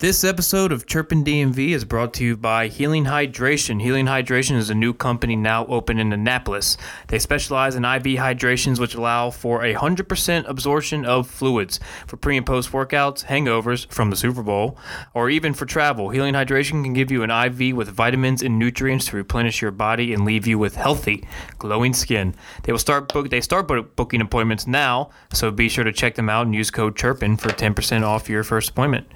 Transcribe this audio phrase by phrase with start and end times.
[0.00, 3.82] This episode of Chirpin DMV is brought to you by Healing Hydration.
[3.82, 6.76] Healing Hydration is a new company now open in Annapolis.
[7.08, 12.36] They specialize in IV hydrations, which allow for a 100% absorption of fluids for pre
[12.36, 14.78] and post workouts, hangovers from the Super Bowl,
[15.14, 16.10] or even for travel.
[16.10, 20.14] Healing Hydration can give you an IV with vitamins and nutrients to replenish your body
[20.14, 21.26] and leave you with healthy,
[21.58, 22.36] glowing skin.
[22.62, 23.30] They will start book.
[23.30, 26.94] They start booking appointments now, so be sure to check them out and use code
[26.96, 29.08] Chirpin for 10% off your first appointment.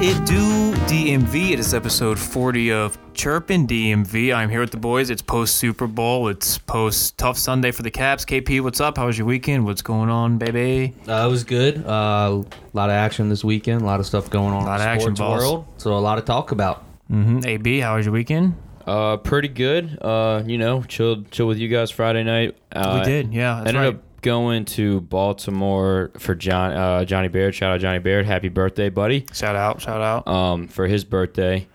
[0.00, 1.50] It do, DMV?
[1.50, 4.32] It is episode 40 of Chirpin DMV.
[4.32, 5.10] I'm here with the boys.
[5.10, 6.28] It's post Super Bowl.
[6.28, 8.24] It's post tough Sunday for the Caps.
[8.24, 8.96] KP, what's up?
[8.96, 9.64] How was your weekend?
[9.64, 10.94] What's going on, baby?
[11.08, 11.78] Uh, it was good.
[11.78, 12.42] A uh,
[12.74, 13.82] lot of action this weekend.
[13.82, 14.62] A lot of stuff going on.
[14.62, 15.40] A lot in of the action, sports boss.
[15.40, 15.66] world.
[15.78, 16.84] So a lot to talk about.
[17.10, 17.40] Mm-hmm.
[17.44, 18.54] AB, how was your weekend?
[18.86, 19.98] Uh, pretty good.
[20.00, 22.56] Uh, you know, chilled, chill with you guys Friday night.
[22.70, 23.56] Uh, we did, yeah.
[23.56, 23.94] That's ended right.
[23.96, 27.54] up going to Baltimore for John, uh, Johnny Baird.
[27.54, 28.26] Shout out Johnny Baird.
[28.26, 29.24] Happy birthday, buddy.
[29.32, 30.28] shout out, shout out.
[30.28, 31.66] Um, for his birthday.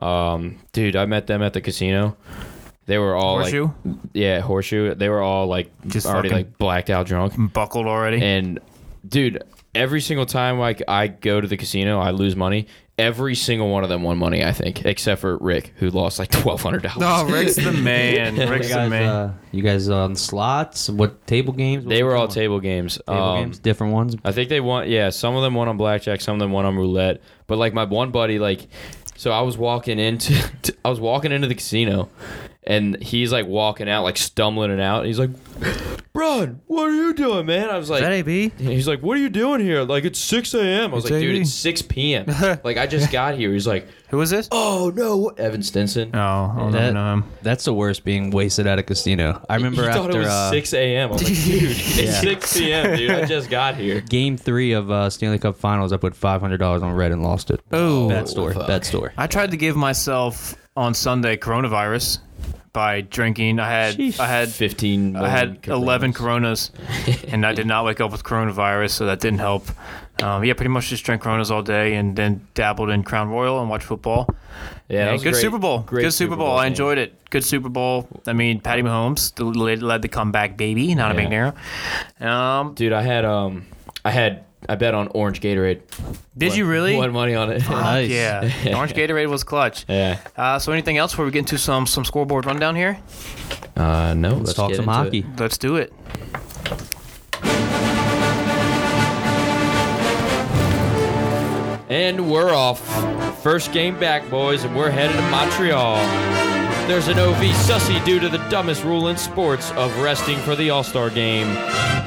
[0.00, 2.16] Um, dude, I met them at the casino.
[2.86, 3.68] They were all Horseshoe?
[3.84, 4.94] like, yeah, horseshoe.
[4.94, 7.34] They were all like Just already like blacked out drunk.
[7.52, 8.22] Buckled already.
[8.22, 8.60] And
[9.06, 9.42] dude,
[9.74, 12.66] every single time like I go to the casino, I lose money.
[13.00, 16.30] Every single one of them won money, I think, except for Rick, who lost like
[16.30, 17.02] twelve hundred dollars.
[17.02, 18.36] oh, Rick's the man.
[18.36, 19.08] You Rick's the man.
[19.08, 20.88] uh, you guys on slots?
[20.90, 21.84] What table games?
[21.84, 22.34] What They were all doing?
[22.34, 22.98] table games.
[23.08, 23.58] table Um, games.
[23.58, 24.16] Different ones.
[24.24, 24.88] I think they won.
[24.88, 27.20] Yeah, some of them won on blackjack, some of them won on roulette.
[27.46, 28.68] But like my one buddy, like,
[29.16, 32.08] so I was walking into, t- I was walking into the casino,
[32.64, 34.98] and he's like walking out, like stumbling it out.
[35.00, 35.30] And he's like,
[36.12, 38.50] "Bron, what are you doing, man?" I was Is like, that AB?
[38.58, 39.82] He's like, "What are you doing here?
[39.82, 41.40] Like it's 6 a.m." I was It's like, "Dude, AB.
[41.42, 42.26] it's 6 p.m.
[42.64, 44.48] like I just got here." He's like, Who is this?
[44.52, 47.24] "Oh no, Evan Stinson." Oh, I don't That- know him.
[47.42, 48.04] That's the worst.
[48.04, 49.44] Being wasted at a casino.
[49.48, 51.08] I remember he after thought it was uh, 6 a.m.
[51.08, 52.96] I was like, "Dude, it's 6 p.m.
[52.96, 53.10] Dude.
[53.10, 56.58] I just got here." game three of uh, Stanley Cup Finals, I put five hundred
[56.58, 57.60] dollars on red and lost it.
[57.72, 58.54] Oh, Bad story.
[58.54, 58.66] fuck.
[58.66, 59.12] Bad story.
[59.16, 62.18] I tried to give myself on Sunday coronavirus
[62.72, 63.58] by drinking.
[63.58, 64.20] I had Sheesh.
[64.20, 65.16] I had 15.
[65.16, 66.70] I had million 11 Coronas.
[66.70, 69.66] Coronas, and I did not wake up with coronavirus, so that didn't help.
[70.22, 73.58] Um, yeah, pretty much just drank Coronas all day, and then dabbled in Crown Royal
[73.60, 74.26] and watched football.
[74.88, 75.78] Yeah, that And was a good great- Super Bowl.
[75.80, 76.56] great Good Super Bowl.
[76.58, 77.14] I enjoyed it.
[77.30, 78.06] Good Super Bowl.
[78.26, 80.94] I mean, Patty Mahomes the- led, led the comeback, baby.
[80.94, 81.52] Not a big Yeah.
[82.20, 82.30] narrow.
[82.32, 83.66] Um, Dude, I had um,
[84.04, 85.80] I had I bet on orange Gatorade.
[86.36, 86.96] did you really?
[86.96, 87.68] Won money on it.
[87.68, 88.08] Nice.
[88.10, 88.42] Yeah,
[88.76, 89.84] orange Gatorade was clutch.
[89.88, 90.18] yeah.
[90.36, 92.98] Uh, so, anything else before we get into some some scoreboard rundown here?
[93.76, 94.34] Uh, no.
[94.34, 95.18] Let's, talk get some into hockey.
[95.20, 95.40] it.
[95.40, 95.92] Let's do it.
[101.88, 103.42] And we're off.
[103.42, 106.49] First game back, boys, and we're headed to Montreal.
[106.90, 110.70] There's an OV sussy due to the dumbest rule in sports of resting for the
[110.70, 111.46] All Star game.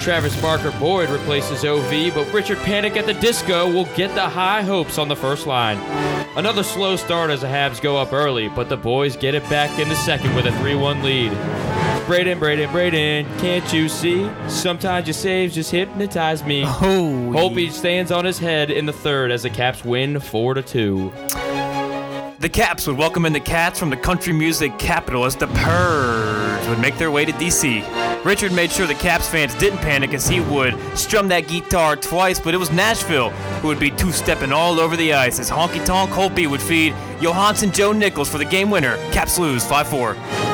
[0.02, 4.62] Travis Barker Boyd replaces OV, but Richard Panic at the Disco will get the high
[4.62, 5.78] hopes on the first line.
[6.36, 9.80] Another slow start as the Habs go up early, but the boys get it back
[9.80, 11.32] in the second with a 3 1 lead.
[12.06, 14.30] Braden, Braden, Braden, can't you see?
[14.50, 16.66] Sometimes your saves just hypnotize me.
[16.66, 20.62] Oh, Holtby stands on his head in the third as the Caps win 4 to
[20.62, 21.14] 2.
[22.44, 26.68] The Caps would welcome in the Cats from the country music capital as the Purge
[26.68, 28.26] would make their way to DC.
[28.26, 32.42] Richard made sure the Caps fans didn't panic as he would strum that guitar twice,
[32.42, 35.86] but it was Nashville who would be two stepping all over the ice as Honky
[35.86, 38.98] Tonk Holtby would feed Johansen Joe Nichols for the game winner.
[39.14, 40.53] Caps lose 5 4.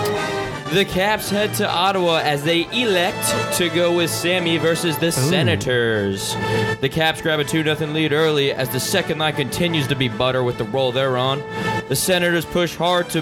[0.72, 6.36] The Caps head to Ottawa as they elect to go with Sammy versus the Senators.
[6.80, 10.10] The Caps grab a 2 0 lead early as the second line continues to be
[10.10, 11.40] butter with the roll they're on.
[11.88, 13.22] The Senators push hard to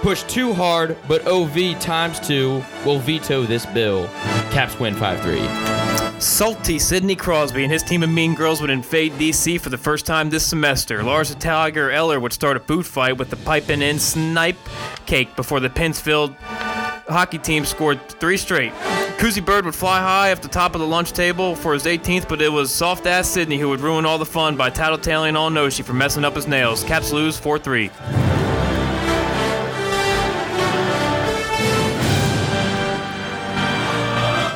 [0.00, 4.06] push too hard, but OV times 2 will veto this bill.
[4.52, 5.89] Caps win 5 3.
[6.20, 10.04] Salty Sidney Crosby and his team of Mean Girls would invade DC for the first
[10.04, 11.02] time this semester.
[11.02, 14.58] Lars Tiger Eller would start a boot fight with the piping in snipe
[15.06, 16.34] cake before the Pennsfield
[17.08, 18.72] hockey team scored three straight.
[19.16, 22.28] Koozie Bird would fly high off the top of the lunch table for his 18th,
[22.28, 25.54] but it was soft ass Sidney who would ruin all the fun by tattletaling on
[25.54, 26.84] Noshi for messing up his nails.
[26.84, 27.88] Caps lose 4 3.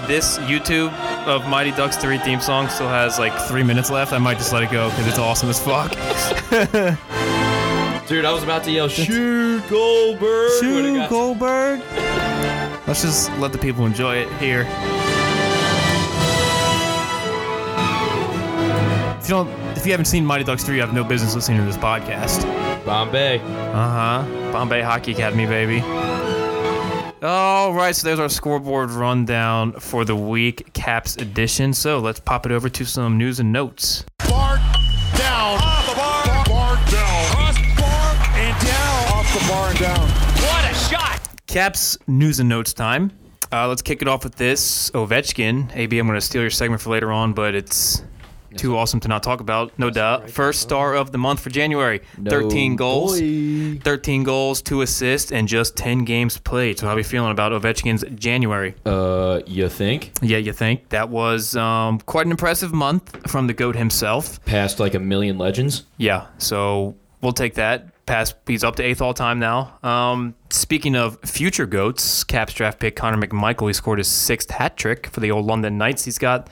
[0.06, 0.93] This YouTube
[1.26, 4.12] of Mighty Ducks 3 theme song still has like three minutes left.
[4.12, 5.90] I might just let it go because it's awesome as fuck.
[8.08, 10.96] Dude, I was about to yell, shoot Goldberg!
[10.96, 11.80] got- Goldberg.
[12.86, 14.66] Let's just let the people enjoy it here.
[19.18, 21.58] if you don't, if you haven't seen Mighty Ducks three, you have no business listening
[21.58, 22.44] to this podcast.
[22.84, 23.38] Bombay.
[23.40, 23.42] Uh
[24.22, 24.52] huh.
[24.52, 25.80] Bombay Hockey Academy, baby.
[27.26, 31.72] All right, so there's our scoreboard rundown for the week, Caps edition.
[31.72, 34.04] So let's pop it over to some news and notes.
[34.28, 34.56] Bar
[35.16, 35.58] down.
[35.58, 36.24] Off the bar.
[36.26, 37.30] Bar, bar down.
[37.30, 39.12] Cross bar and down.
[39.14, 40.00] Off the bar and down.
[40.00, 41.46] What a shot!
[41.46, 43.10] Caps news and notes time.
[43.50, 45.74] Uh, let's kick it off with this Ovechkin.
[45.74, 48.02] AB, I'm going to steal your segment for later on, but it's
[48.56, 49.76] too awesome to not talk about.
[49.78, 50.30] No doubt.
[50.30, 52.00] First star of the month for January.
[52.24, 53.18] 13 goals.
[53.20, 56.78] 13 goals, 2 assists, and just 10 games played.
[56.78, 58.74] So how are we feeling about Ovechkin's January?
[58.84, 60.12] Uh, you think?
[60.22, 60.88] Yeah, you think?
[60.90, 64.44] That was um, quite an impressive month from the GOAT himself.
[64.44, 65.84] Passed like a million legends?
[65.96, 67.94] Yeah, so we'll take that.
[68.06, 68.34] Pass.
[68.46, 69.78] He's up to eighth all time now.
[69.82, 73.66] Um, speaking of future goats, Caps draft pick Connor McMichael.
[73.68, 76.04] He scored his sixth hat trick for the old London Knights.
[76.04, 76.48] He's got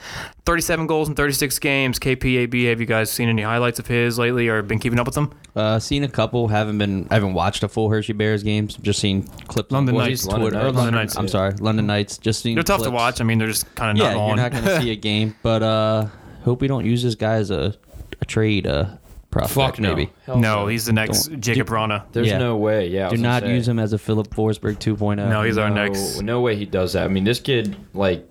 [0.47, 1.99] 37 goals in 36 games.
[1.99, 2.69] KPAB.
[2.71, 5.31] Have you guys seen any highlights of his lately, or been keeping up with him?
[5.55, 6.49] Uh, seen a couple.
[6.49, 7.07] Haven't been.
[7.11, 8.77] I haven't watched a full Hershey Bears games.
[8.77, 9.71] Just seen clips.
[9.71, 10.27] London on Knights.
[10.27, 10.41] Twitter.
[10.57, 10.75] London.
[10.75, 12.17] London, Knights, I'm sorry, London Knights.
[12.17, 12.55] Just seen.
[12.55, 13.21] They're tough to watch.
[13.21, 14.37] I mean, they're just kind of Yeah, not you're on.
[14.37, 16.07] not going to see a game, but uh,
[16.45, 17.75] hope we don't use this guy as a,
[18.21, 18.87] a trade uh,
[19.33, 19.55] prospect.
[19.55, 19.89] Fuck no.
[19.97, 20.13] maybe.
[20.27, 22.05] Hell no, he's the next Don't- Jakub Vrana.
[22.13, 22.39] There's Yeah.
[22.39, 22.87] no way.
[22.89, 23.07] Yeah.
[23.07, 23.55] I Do was gonna not say.
[23.55, 25.29] use him as a Filip Forsberg 2.0.
[25.29, 26.23] No, he's our no, next.
[26.23, 27.05] No way he does that.
[27.05, 28.25] I mean, this kid like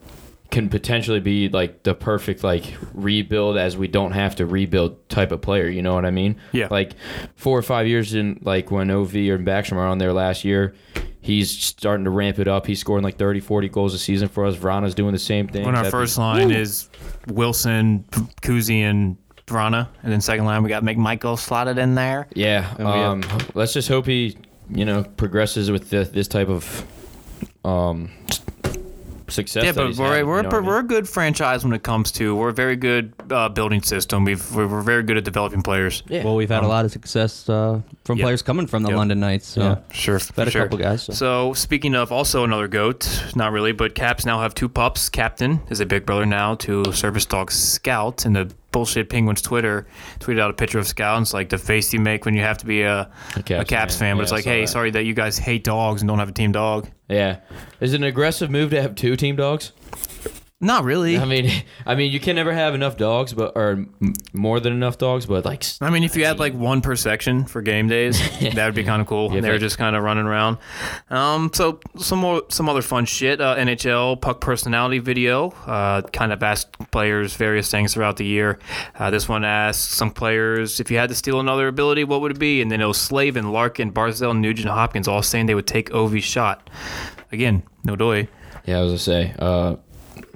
[0.52, 2.64] can potentially be like the perfect like
[2.94, 5.68] rebuild as we don't have to rebuild type of player.
[5.70, 6.36] You know what I mean?
[6.52, 6.68] Yeah.
[6.70, 6.92] Like
[7.36, 10.74] four or five years in, like when Ov or Backstrom are on there last year.
[11.24, 12.66] He's starting to ramp it up.
[12.66, 14.56] He's scoring like 30, 40 goals a season for us.
[14.56, 15.68] Vrana's doing the same thing.
[15.68, 16.90] On our That- first line is
[17.28, 18.06] Wilson,
[18.42, 19.16] Kuzi,
[19.60, 22.28] and and then second line we got McMichael slotted in there.
[22.34, 22.74] Yeah.
[22.78, 24.38] we have- Um, let's just hope he,
[24.70, 26.86] you know, progresses with the, this type of
[27.64, 28.10] um,
[29.28, 29.64] success.
[29.64, 30.68] Yeah, that but he's we're, having, we're, you know what I mean?
[30.68, 34.26] we're a good franchise when it comes to we're a very good uh, building system.
[34.26, 36.04] We've we're, we're very good at developing players.
[36.08, 36.24] Yeah.
[36.26, 38.26] Well, we've had a lot of success uh, from Yep.
[38.26, 38.98] players coming from the Yep.
[38.98, 39.48] London Knights.
[39.48, 39.62] So.
[39.62, 39.76] Yeah.
[39.94, 40.64] Sure, Had for a sure.
[40.64, 41.04] couple guys.
[41.04, 41.14] So.
[41.14, 45.08] So speaking of also another goat, not really, but Caps now have two pups.
[45.10, 49.88] Captain is a big brother now to service dog Scout, and the bullshit Penguins Twitter
[50.20, 51.18] tweeted out a picture of Scout.
[51.18, 53.70] And it's like the face you make when you have to be a, a Caps
[53.70, 54.00] Caps, fan.
[54.00, 54.68] fan, but Yeah, it's like, hey, that.
[54.68, 56.88] sorry that you guys hate dogs and don't have a team dog.
[57.10, 57.40] Yeah.
[57.80, 59.72] Is it an aggressive move to have two team dogs?
[60.64, 61.18] Not really.
[61.18, 61.52] I mean,
[61.88, 63.86] I mean, you can never have enough dogs, but or
[64.32, 67.46] more than enough dogs, but like I mean, if you had like one per section
[67.46, 69.34] for game days, that would be kind of cool.
[69.34, 70.60] Yeah, They're just kind of running around.
[71.10, 73.42] Um, so some more, some other fun shit.
[73.42, 75.50] Uh, NHL puck personality video.
[75.66, 78.60] Uh, kind of asked players various things throughout the year.
[79.00, 82.32] Uh, this one asked some players if you had to steal another ability, what would
[82.32, 82.62] it be?
[82.62, 86.24] And then it was Slavin, Larkin, Barzal, Nugent, Hopkins all saying they would take Ovi's
[86.24, 86.70] shot.
[87.32, 88.28] Again, no doy.
[88.66, 89.76] yeah, I was gonna say, uh,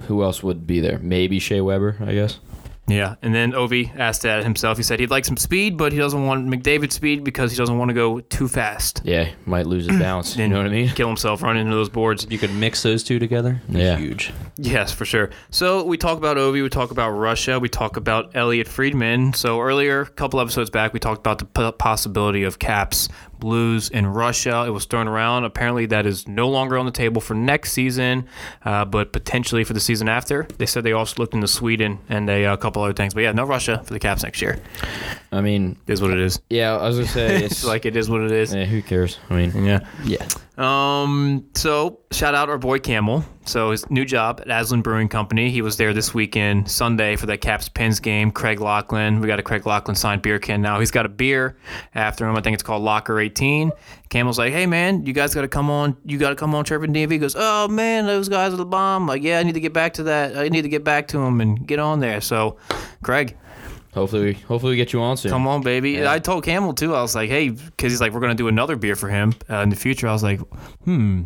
[0.04, 1.00] who else would be there?
[1.00, 2.40] Maybe Shea Weber, I guess.
[2.88, 4.78] Yeah, and then Ovi asked that himself.
[4.78, 7.80] He said he'd like some speed, but he doesn't want McDavid speed because he doesn't
[7.80, 9.02] want to go too fast.
[9.04, 10.38] Yeah, might lose his balance.
[10.38, 10.90] you know what I mean?
[10.90, 12.28] Kill himself running into those boards.
[12.30, 13.60] you could mix those two together.
[13.70, 13.98] Yeah.
[13.98, 14.32] Huge.
[14.58, 15.32] Yes, for sure.
[15.50, 19.34] So we talk about Ovi, we talk about Russia, we talk about Elliotte Friedman.
[19.34, 23.10] So earlier, a couple episodes back, we talked about the p- possibility of Caps
[23.40, 24.66] Blues in Russia.
[24.68, 25.44] It was thrown around.
[25.44, 28.28] Apparently, that is no longer on the table for next season,
[28.64, 30.48] uh, but potentially for the season after.
[30.58, 33.14] They said they also looked into Sweden and a, uh couple other things.
[33.14, 34.60] But yeah, no Russia for the Caps next year.
[35.36, 36.40] I mean, Is what it is.
[36.50, 38.54] yeah, I was gonna say It's it's like it is what it is.
[38.56, 39.20] eh, who cares?
[39.30, 39.80] I mean, Yeah.
[40.04, 40.26] Yeah.
[40.58, 41.46] Um.
[41.56, 43.26] So shout out our boy Camel.
[43.44, 45.50] So his new job at Aslan Brewing Company.
[45.52, 48.32] He was there this weekend, Sunday, for that Caps Pens game.
[48.32, 49.20] Craig Laughlin.
[49.20, 50.80] We got a Craig Laughlin signed beer can now.
[50.80, 51.58] He's got a beer
[51.94, 52.36] after him.
[52.38, 53.72] I think it's called Locker 18.
[54.10, 55.98] Camel's like, hey man, you guys got to come on.
[56.06, 57.12] You got to come on Chirping DMV.
[57.12, 59.08] He goes, oh man, those guys are the bomb.
[59.08, 60.38] Like, yeah, I need to get back to that.
[60.38, 62.22] I need to get back to him and get on there.
[62.22, 62.56] So,
[63.04, 63.36] Craig,
[63.96, 65.32] hopefully, we, hopefully we get you on soon.
[65.32, 66.06] Come on, baby.
[66.06, 66.94] I told Camel too.
[66.94, 69.62] I was like, hey, because he's like, we're gonna do another beer for him uh,
[69.62, 70.08] in the future.
[70.08, 70.40] I was like,
[70.84, 71.24] hmm,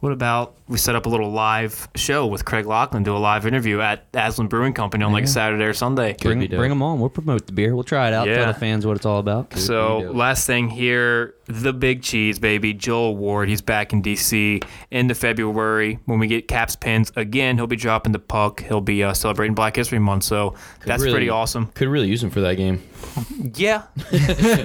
[0.00, 3.46] what about we set up a little live show with Craig Laughlin, do a live
[3.46, 6.16] interview at Aslan Brewing Company on like a Saturday or Sunday.
[6.20, 7.00] Bring, bring them on.
[7.00, 7.74] We'll promote the beer.
[7.74, 8.26] We'll try it out.
[8.26, 8.36] Yeah.
[8.36, 9.54] Tell the fans what it's all about.
[9.58, 13.48] So last thing here, the big cheese, baby, Joel Ward.
[13.50, 17.56] He's back in DC into February when we get Caps Pens again.
[17.56, 18.62] He'll be dropping the puck.
[18.62, 20.24] He'll be uh, celebrating Black History Month.
[20.24, 20.54] So
[20.86, 21.66] that's really- pretty awesome.
[21.74, 22.82] Could really use him for that game.
[23.56, 23.82] Yeah,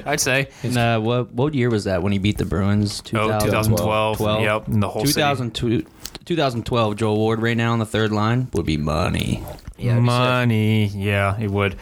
[0.05, 0.49] I'd say.
[0.63, 3.01] And, uh, what what year was that when he beat the Bruins?
[3.13, 4.17] Oh, 2012.
[4.17, 4.41] 12.
[4.41, 5.85] Yep, and the whole 2002
[6.25, 6.95] 2012.
[6.95, 9.43] Joel Ward right now on the third line would be money.
[9.77, 11.75] Yeah, Money, yeah, it would.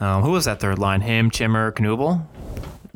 [0.00, 1.00] Um, who was that third line?
[1.00, 2.26] Him, Chimmer, Knuble.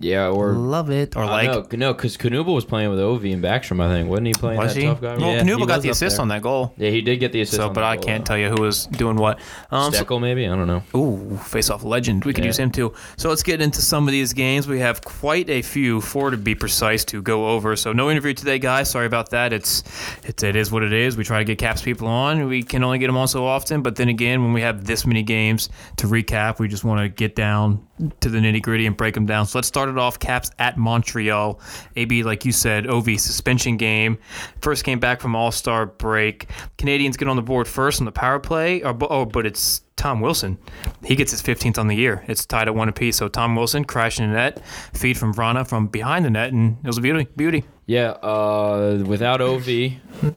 [0.01, 1.17] Yeah, or Love it.
[1.17, 3.81] Or like, no, no, because Knuble was playing with Ovi and Backstrom.
[3.83, 4.87] I think wasn't he playing was that he?
[4.87, 5.17] tough guy?
[5.17, 6.23] Well, Yeah, he Knuble got the assist there.
[6.23, 6.73] on that goal.
[6.77, 7.57] yeah, he did get the assist.
[7.57, 9.41] So, on but the I goal, can't uh, tell you who was doing what.
[9.73, 10.83] Um, so- Steckel, maybe I don't know.
[10.97, 12.25] Ooh, face-off legend.
[12.25, 12.49] We could Yeah.
[12.51, 12.93] use him too.
[13.17, 14.69] So let's get into some of these games.
[14.69, 17.75] We have quite a few, four to be precise, to go over.
[17.75, 18.89] So no interview today, guys.
[18.91, 19.53] Sorry about that.
[19.53, 19.83] It's
[20.25, 21.17] it's it is what it is.
[21.17, 22.47] We try to get Caps people on.
[22.47, 23.83] We can only get them on so often.
[23.83, 27.09] But then again, when we have this many games to recap, we just want to
[27.09, 27.81] get down
[28.21, 29.45] to the nitty gritty and break them down.
[29.47, 30.19] So let's start it off.
[30.19, 31.61] Caps at Montreal.
[31.97, 34.19] AB, like you said, OV suspension game.
[34.61, 36.49] First came back from All Star break.
[36.79, 38.83] Canadiens get on the board first on the power play.
[38.83, 40.59] Or, oh, but it's Tom Wilson.
[41.05, 42.25] He gets his 15th on the year.
[42.29, 43.17] It's tied at one apiece.
[43.17, 44.65] So Tom Wilson crashing the net,
[44.95, 47.29] feed from Vrana from behind the net, and it was a beauty.
[47.37, 47.65] Beauty.
[47.89, 49.65] Yeah, uh, without Ov,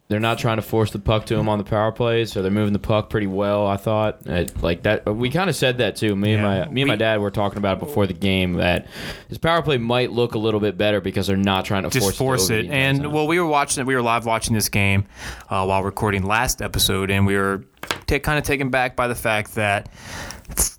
[0.08, 2.50] they're not trying to force the puck to him on the power plays, so they're
[2.50, 3.68] moving the puck pretty well.
[3.68, 5.06] I thought It- like that.
[5.14, 6.16] We kind of said that too.
[6.16, 8.88] Me and my me and my dad were talking about it before the game that
[9.28, 12.06] his power play might look a little bit better because they're not trying to Just
[12.06, 12.68] force, force it.
[12.70, 13.86] And well, we were watching it.
[13.86, 15.04] We were live watching this game
[15.50, 17.66] uh, while recording last episode, and we were
[18.08, 19.90] ta kind of taken back by the fact that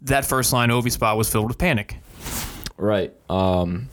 [0.00, 1.96] that first line OV spot was filled with Panik.
[2.78, 3.12] right.
[3.28, 3.90] Um,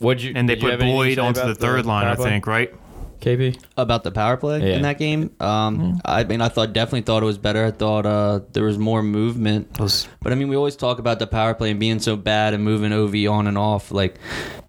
[0.00, 1.54] would you And they did you put have anything to Boyd say onto about the
[1.54, 2.30] third line, power I play?
[2.30, 2.74] think, right?
[3.20, 3.62] KP.
[3.76, 4.76] about the power play Yeah.
[4.76, 5.30] in that game.
[5.40, 5.96] Um, Mm-hmm.
[6.06, 7.66] I mean, I thought definitely thought it was better.
[7.66, 9.78] I thought uh, there was more movement.
[9.78, 12.54] Was- But I mean, we always talk about the power play and being so bad
[12.54, 13.92] and moving Ov on and off.
[13.92, 14.14] Like,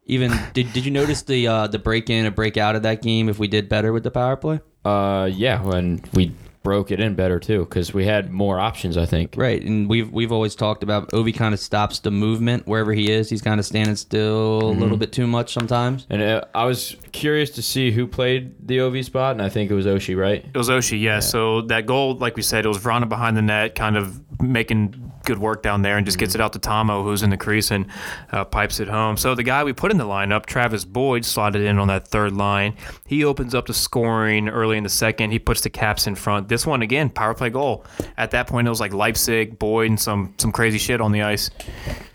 [0.06, 3.02] even did did you notice the uh, the break in and break out of that
[3.02, 3.30] game?
[3.30, 7.15] If we did better with the power play, Uh, yeah, when we broke it in
[7.15, 8.98] better too because we had more options.
[8.98, 9.34] I think.
[9.36, 9.62] right?
[9.62, 13.30] And we've we've always talked about Ov kind of stops the movement wherever he is.
[13.30, 16.06] He's kind of standing still a little bit too much sometimes.
[16.10, 19.72] And uh, I was curious to see who played the OV spot, and I think
[19.72, 20.46] it was Oshi, right?
[20.46, 21.20] It was Oshie, yeah.
[21.20, 25.12] So that goal, like we said, it was Vrana behind the net, kind of making
[25.26, 27.70] good work down there, and just gets it out to Tomo, who's in the crease
[27.72, 27.86] and
[28.32, 29.18] uh, pipes it home.
[29.18, 32.32] So the guy we put in the lineup, Travis Boyd, slotted in on that third
[32.34, 32.76] line.
[33.06, 35.32] He opens up the scoring early in the second.
[35.32, 36.48] He puts the Caps in front.
[36.48, 37.86] This one again, power play goal.
[38.18, 41.22] At that point, it was like Leipzig, Boyd, and some some crazy shit on the
[41.22, 41.50] ice.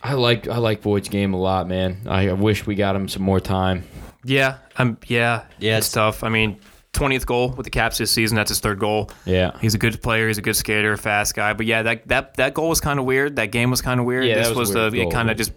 [0.03, 1.99] I like I like Boyd's game a lot, man.
[2.07, 3.85] I, wish we got him some more time.
[4.25, 6.25] Yeah, um, yeah, Yeah, It's it's- tough.
[6.25, 6.59] I mean.
[6.97, 8.37] 20th goal with the Caps this season.
[8.37, 9.11] That's his third goal.
[9.25, 9.57] Yeah.
[9.61, 10.27] He's a good player.
[10.29, 11.53] He's a good skater, fast guy.
[11.53, 13.37] But yeah, that that, that goal was kind of weird.
[13.37, 14.25] That game was kind of weird.
[14.27, 15.53] Yeah, this was was, the it kind of just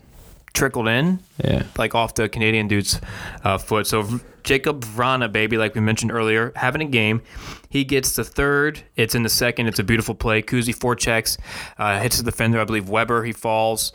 [0.53, 1.63] trickled in, Yeah.
[1.77, 2.99] like off the Canadian dude's
[3.43, 3.85] uh, foot.
[3.87, 4.03] So
[4.43, 7.21] Jakub Vrana, baby, like we mentioned earlier, having a game.
[7.69, 8.81] He gets the third.
[8.95, 9.67] It's in the second.
[9.67, 10.41] It's a beautiful play.
[10.41, 11.37] Kuzi four checks,
[11.77, 12.59] uh, hits the defender.
[12.59, 13.23] I believe Weber.
[13.23, 13.91] He falls.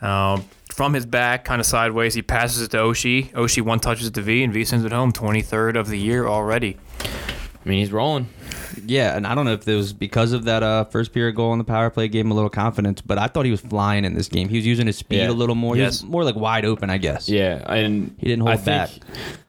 [0.00, 0.44] Um,
[0.78, 3.32] from his back, kind of sideways, he passes it to Oshie.
[3.32, 5.12] Oshie one touches it to V, and V sends it home.
[5.12, 6.76] 23rd of the year already.
[7.00, 8.28] I mean, he's rolling.
[8.86, 11.50] Yeah, and I don't know if it was because of that uh, first period goal
[11.50, 14.04] on the power play gave him a little confidence, but I thought he was flying
[14.04, 14.48] in this game.
[14.48, 15.30] He was using his speed Yeah.
[15.30, 15.76] a little more.
[15.76, 16.00] Yes.
[16.00, 17.28] He was more like wide open, I guess.
[17.28, 18.90] Yeah, and He didn't hold I think, back.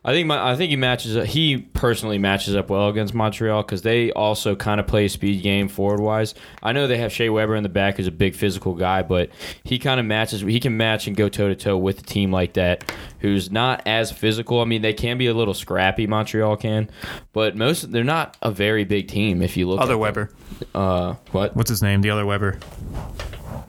[0.03, 1.15] I think my, I think he matches.
[1.18, 5.10] Up, he personally matches up well against Montreal because they also kind of play a
[5.10, 6.34] speed game forward wise.
[6.63, 9.29] I know they have Shea Weber in the back who's a big physical guy, but
[9.63, 10.41] he kind of matches.
[10.41, 13.84] He can match and go toe to toe with a team like that who's not
[13.86, 14.62] as physical.
[14.62, 16.08] I mean, they can be a little scrappy.
[16.08, 16.89] Montreal can,
[17.34, 19.41] but most they're not a very big team.
[19.41, 20.00] If you look Other at them.
[20.01, 20.29] Weber.
[20.75, 22.01] uh, what What's his name?
[22.01, 22.60] The other Weber.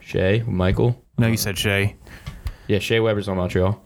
[0.01, 1.01] Shea Michael.
[1.17, 1.95] No, you said Shea.
[2.67, 3.81] Yeah, Shea Weber's on Montreal.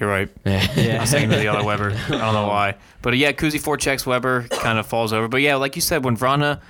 [0.00, 0.28] You're right.
[0.44, 0.96] Yeah.
[0.98, 1.90] I was thinking of the other Weber.
[1.92, 2.76] I don't know why.
[3.02, 5.28] But yeah, Kuzi four checks Weber kind of falls over.
[5.28, 6.60] But yeah, like you said, when Vrana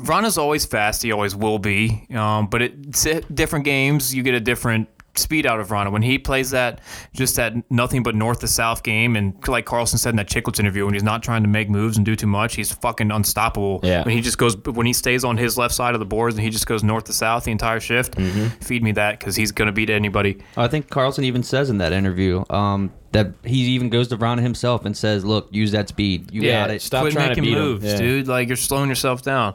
[0.00, 2.06] Vrana's always fast, he always will be.
[2.12, 5.90] Um, but it's different games, you get a different speed out of Vrana.
[5.92, 6.80] When he plays that
[7.12, 10.60] just that nothing but north to south game and like Carlson said in that Chiclets
[10.60, 13.80] interview, when he's not trying to make moves and do too much, he's fucking unstoppable.
[13.82, 14.04] Yeah.
[14.04, 16.44] When he just goes when he stays on his left side of the boards and
[16.44, 18.14] he just goes north to south the entire shift,
[18.62, 20.38] feed me that because he's gonna beat anybody.
[20.56, 24.40] I think Carlson even says in that interview um, that he even goes to Vrana
[24.40, 26.30] himself and says, "Look, use that speed.
[26.32, 27.64] You Yeah, got it." stop Quit trying to making beat him.
[27.64, 27.96] moves, Yeah.
[27.98, 28.28] dude.
[28.28, 29.54] Like you're slowing yourself down.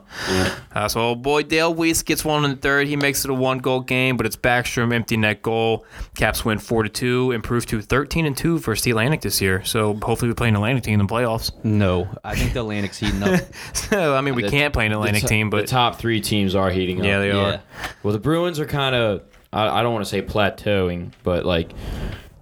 [0.73, 2.87] Uh, so old boy Dale Weise gets one in the third.
[2.87, 5.85] He makes it a one goal game, but it's Backstrom empty net goal.
[6.15, 9.63] Caps win four to two, improve to thirteen and two versus the Atlantic this year.
[9.63, 11.51] So hopefully we play an Atlantic team in the playoffs.
[11.63, 13.39] No, I think the Atlantic's heating up.
[13.73, 15.97] so I mean we The- can't play an Atlantic the, to- team, the but top
[15.97, 17.05] three teams are heating up.
[17.05, 17.37] yeah, they yeah.
[17.37, 17.61] are.
[18.03, 19.21] Well, the Bruins are kind of
[19.53, 21.69] I, I don't want to say plateauing, but like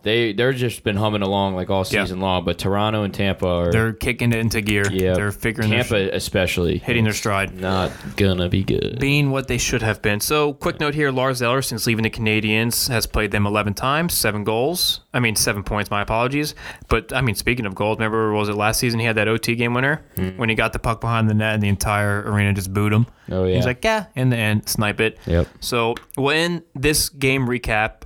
[0.03, 2.03] they they're just been humming along like all Yeah.
[2.03, 2.45] season long.
[2.45, 4.85] But Toronto and Tampa are They're kicking it into gear.
[4.91, 7.59] yeah They're figuring Tampa their especially hitting their stride.
[7.59, 8.99] Not gonna be good.
[8.99, 10.19] being what they should have been.
[10.19, 14.13] So, quick note here: Lars Eller, since leaving the Canadiens, has played them 11 times,
[14.13, 15.01] seven goals.
[15.13, 15.89] I mean, seven points.
[15.89, 16.55] My apologies.
[16.89, 19.55] But I mean, speaking of goals, remember was it last season he had that OT
[19.55, 20.29] game winner hmm.
[20.37, 23.07] when he got the puck behind the net and the entire arena just booed him.
[23.31, 23.55] Oh, yeah.
[23.55, 25.17] He's like, yeah, in the end, snipe it.
[25.25, 25.47] Yep.
[25.59, 28.02] So, when this game recap.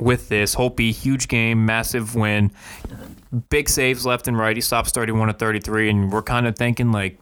[0.00, 0.54] With this.
[0.54, 2.50] Holtby, huge game, massive win,
[3.48, 4.56] big saves left and right.
[4.56, 7.18] He stops 31 to 33, and we're kind of thinking like,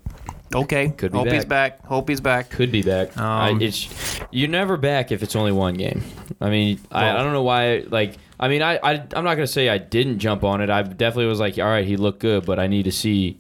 [0.55, 1.81] okay, Could be Holtby's back.
[1.83, 1.89] back.
[1.89, 2.51] Holtby's back.
[2.51, 3.17] Could be back.
[3.19, 6.03] I, Um, it's you're never back if it's only one game.
[6.41, 7.85] I mean, I, I don't know why.
[7.89, 10.71] Like, I mean, I, I I'm not gonna say I didn't jump on it.
[10.71, 13.39] I definitely was like, all right, he looked good, but I need to see,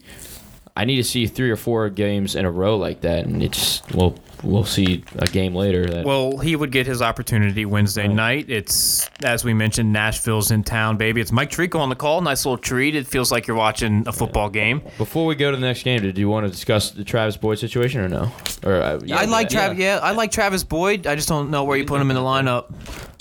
[0.76, 3.82] I need to see three or four games in a row like that, and it's
[3.94, 5.86] well, we'll see a game later.
[5.86, 8.48] That, Well, he would get his opportunity Wednesday night.
[8.48, 11.20] It's as we mentioned, Nashville's in town, baby.
[11.20, 12.20] It's Mike Tirico on the call.
[12.20, 12.94] Nice little treat.
[12.94, 14.82] It feels like you're watching a football game.
[14.96, 17.58] Before we go to the next game, did you want to discuss the Travis Boyd
[17.58, 18.32] situation or no?
[18.64, 19.58] Or uh, I like yeah.
[19.58, 19.78] Travis.
[19.78, 21.06] Yeah, I like Travis Boyd.
[21.06, 22.72] I just don't know where you put him in the lineup.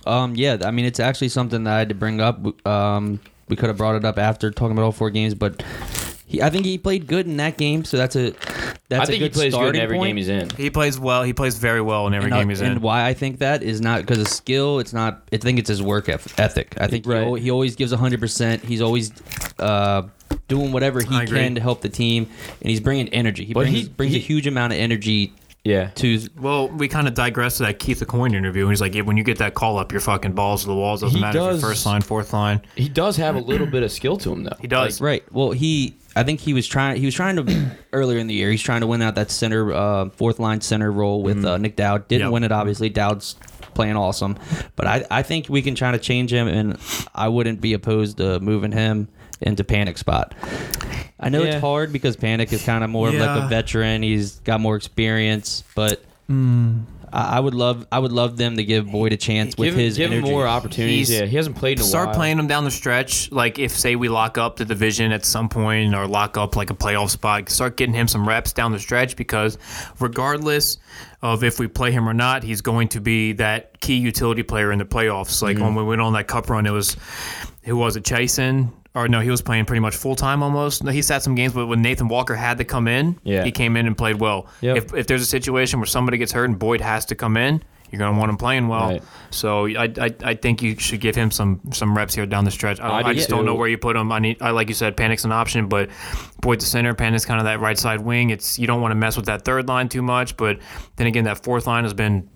[0.07, 2.65] Um, yeah, I mean, it's actually something that I had to bring up.
[2.65, 3.19] Um,
[3.49, 5.63] we could have brought it up after talking about all four games, but
[6.27, 8.31] he, I think he played good in that game, so that's a
[8.89, 10.09] that's I a think he good plays good in starting every point.
[10.09, 10.49] game he's in.
[10.51, 11.23] He plays well.
[11.23, 12.67] He plays very well in every And, uh, game he's in.
[12.67, 12.81] and in.
[12.81, 14.79] why I think that is not because of skill.
[14.79, 15.23] It's not.
[15.33, 16.75] I think it's his work eth- ethic.
[16.79, 17.21] I think Right.
[17.21, 18.63] he, al- he always gives hundred percent.
[18.63, 19.11] He's always
[19.59, 20.03] uh,
[20.47, 21.39] doing whatever he I agree.
[21.39, 22.27] can to help the team,
[22.61, 23.45] and he's bringing energy.
[23.45, 25.87] He But brings he- brings he- a huge amount of energy Yeah.
[25.95, 26.19] to.
[26.39, 28.67] Well, we kind of digress to that Keith Coin interview.
[28.69, 31.01] He's like, yeah, when you get that call up, you're fucking balls to the walls.
[31.01, 32.61] Doesn't He matter if does- you're first line, fourth line.
[32.75, 34.55] He does have a little bit of skill to him though.
[34.61, 35.01] He does.
[35.01, 35.23] Right.
[35.33, 35.95] Well, he.
[36.15, 36.97] I think he was trying.
[36.97, 38.49] He was trying to earlier in the year.
[38.49, 41.75] He's trying to win out that center, uh, fourth line center role with uh, Nic
[41.75, 42.07] Dowd.
[42.07, 42.31] Didn't Yep.
[42.33, 42.51] win it.
[42.51, 43.35] Obviously, Dowd's
[43.73, 44.35] playing awesome,
[44.75, 46.77] but I, I think we can try to change him, and
[47.13, 49.07] I wouldn't be opposed to moving him
[49.41, 50.33] into Panik spot.
[51.19, 51.53] I know Yeah.
[51.53, 54.03] it's hard because Panik is kind of more of like a veteran.
[54.03, 56.03] He's got more experience, but.
[56.29, 56.83] Mm.
[57.11, 59.73] I I would love, I would love them to give Boyd a chance with give
[59.75, 60.31] him, his give him energy.
[60.31, 61.07] more opportunities.
[61.07, 62.15] He's- yeah, he hasn't played in a Start while.
[62.15, 63.31] playing him down the stretch.
[63.31, 66.69] Like if say we lock up the division at some point or lock up like
[66.69, 69.57] a playoff spot, start getting him some reps down the stretch because
[69.99, 70.77] regardless
[71.21, 74.71] of if we play him or not, he's going to be that key utility player
[74.71, 75.41] in the playoffs.
[75.41, 75.65] Like mm-hmm.
[75.65, 76.97] when we went on that cup run, it was
[77.63, 78.71] who was it, Chasen?
[78.97, 80.83] Or no, he was playing pretty much full time almost.
[80.83, 83.43] No, he sat some games, but when Nathan Walker had to come in, Yeah.
[83.43, 84.47] he came in and played well.
[84.61, 84.77] Yep.
[84.77, 87.61] If, if there's a situation where somebody gets hurt and Boyd has to come in,
[87.91, 88.89] you're going to want him playing well.
[88.89, 89.03] Right.
[89.29, 92.51] So I, I, I think you should give him some some reps here down the
[92.51, 92.79] stretch.
[92.81, 94.11] I, I I, just don't know where you put him.
[94.11, 95.89] I need, I like you said, Panik's an option, but
[96.41, 96.93] Boyd's the center.
[96.93, 98.29] Panik's kind of that right side wing.
[98.29, 100.59] It's you don't want to mess with that third line too much, but
[100.95, 102.29] then again, that fourth line has been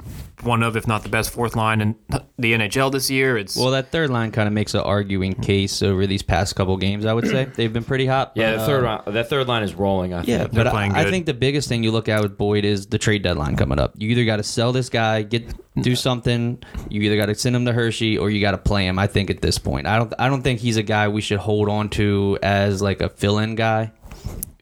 [0.43, 1.95] one of, if not the best fourth line in
[2.37, 3.37] the NHL this year.
[3.37, 6.75] It's Well, that third line kind of makes an arguing case over these past couple
[6.77, 7.05] games.
[7.05, 8.31] I would say they've been pretty hot.
[8.35, 10.13] Yeah, but, the third uh, that third line is rolling.
[10.13, 12.65] I Yeah, but playing I, I think the biggest thing you look at with Boyd
[12.65, 13.93] is the trade deadline coming up.
[13.97, 16.61] You either got to sell this guy, get do something.
[16.89, 18.99] You either got to send him to Hershey or you got to play him.
[18.99, 20.13] I think at this point, I don't.
[20.17, 23.55] I don't think he's a guy we should hold on to as like a fill-in
[23.55, 23.91] guy.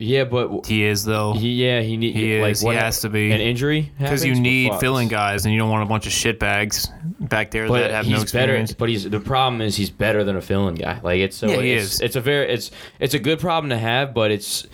[0.02, 1.34] Yeah, but he is though.
[1.34, 2.62] he, yeah, he need He like is.
[2.62, 3.32] He what has to be.
[3.34, 6.40] an injury because you need filling guys, and you don't want a bunch of shit
[6.40, 6.88] bags
[7.20, 8.72] back there But that have he's no experience.
[8.72, 8.80] better.
[8.80, 11.02] But he's the problem is he's better than a fill-in guy.
[11.04, 12.02] Like it's so Yeah, he it's, is.
[12.02, 14.66] it's a very it's it's a good problem to have, but it's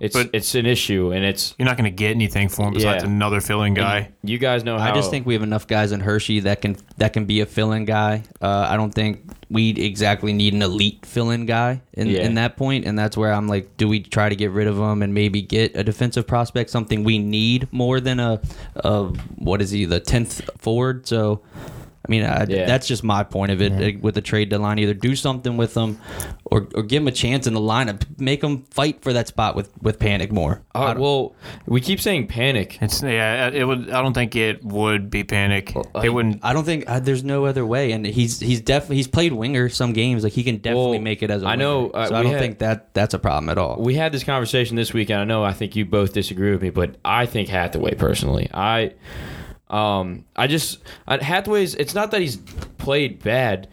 [0.00, 2.74] it's But- it's an issue, and it's You're not going to get anything for him
[2.74, 3.10] besides Yeah.
[3.10, 4.08] another filling guy.
[4.22, 6.76] you guys know how I just think we have enough guys in Hershey that can
[6.98, 8.22] that can be a fill-in guy.
[8.40, 12.22] Uh, I don't think we exactly need an elite fill-in guy in, Yeah.
[12.22, 14.76] in that point, and that's where I'm like, do we try to get rid of
[14.78, 18.40] him and maybe get a defensive prospect, something we need more than a,
[18.76, 19.04] a
[19.36, 21.06] what is he, the tenth forward?
[21.06, 21.40] So.
[22.06, 22.66] I mean, I, Yeah.
[22.66, 24.78] that's just my point of it uh, with the trade deadline.
[24.78, 25.98] Either do something with them,
[26.44, 28.02] or, or give them a chance in the lineup.
[28.18, 30.62] Make them fight for that spot with, with Panik more.
[30.74, 31.34] Uh, well,
[31.66, 32.80] we keep saying Panik.
[32.80, 33.48] It's yeah.
[33.48, 33.90] It would.
[33.90, 35.74] I don't think it would be Panik.
[36.00, 36.44] They wouldn't.
[36.44, 39.68] I don't think uh, there's no other way, and he's he's definitely he's played winger
[39.68, 40.22] some games.
[40.22, 41.96] Like he can definitely Well, make it as a I know, winger.
[41.96, 43.76] uh, so I don't had- think that that's a problem at all.
[43.80, 45.20] We had this conversation this weekend.
[45.20, 45.42] I know.
[45.44, 48.48] I think you both disagree with me, but I think Hathaway personally.
[48.54, 48.92] I,
[49.68, 51.74] um, I just uh, Hathaway's.
[51.74, 52.36] It's not that he's
[52.78, 53.68] played bad,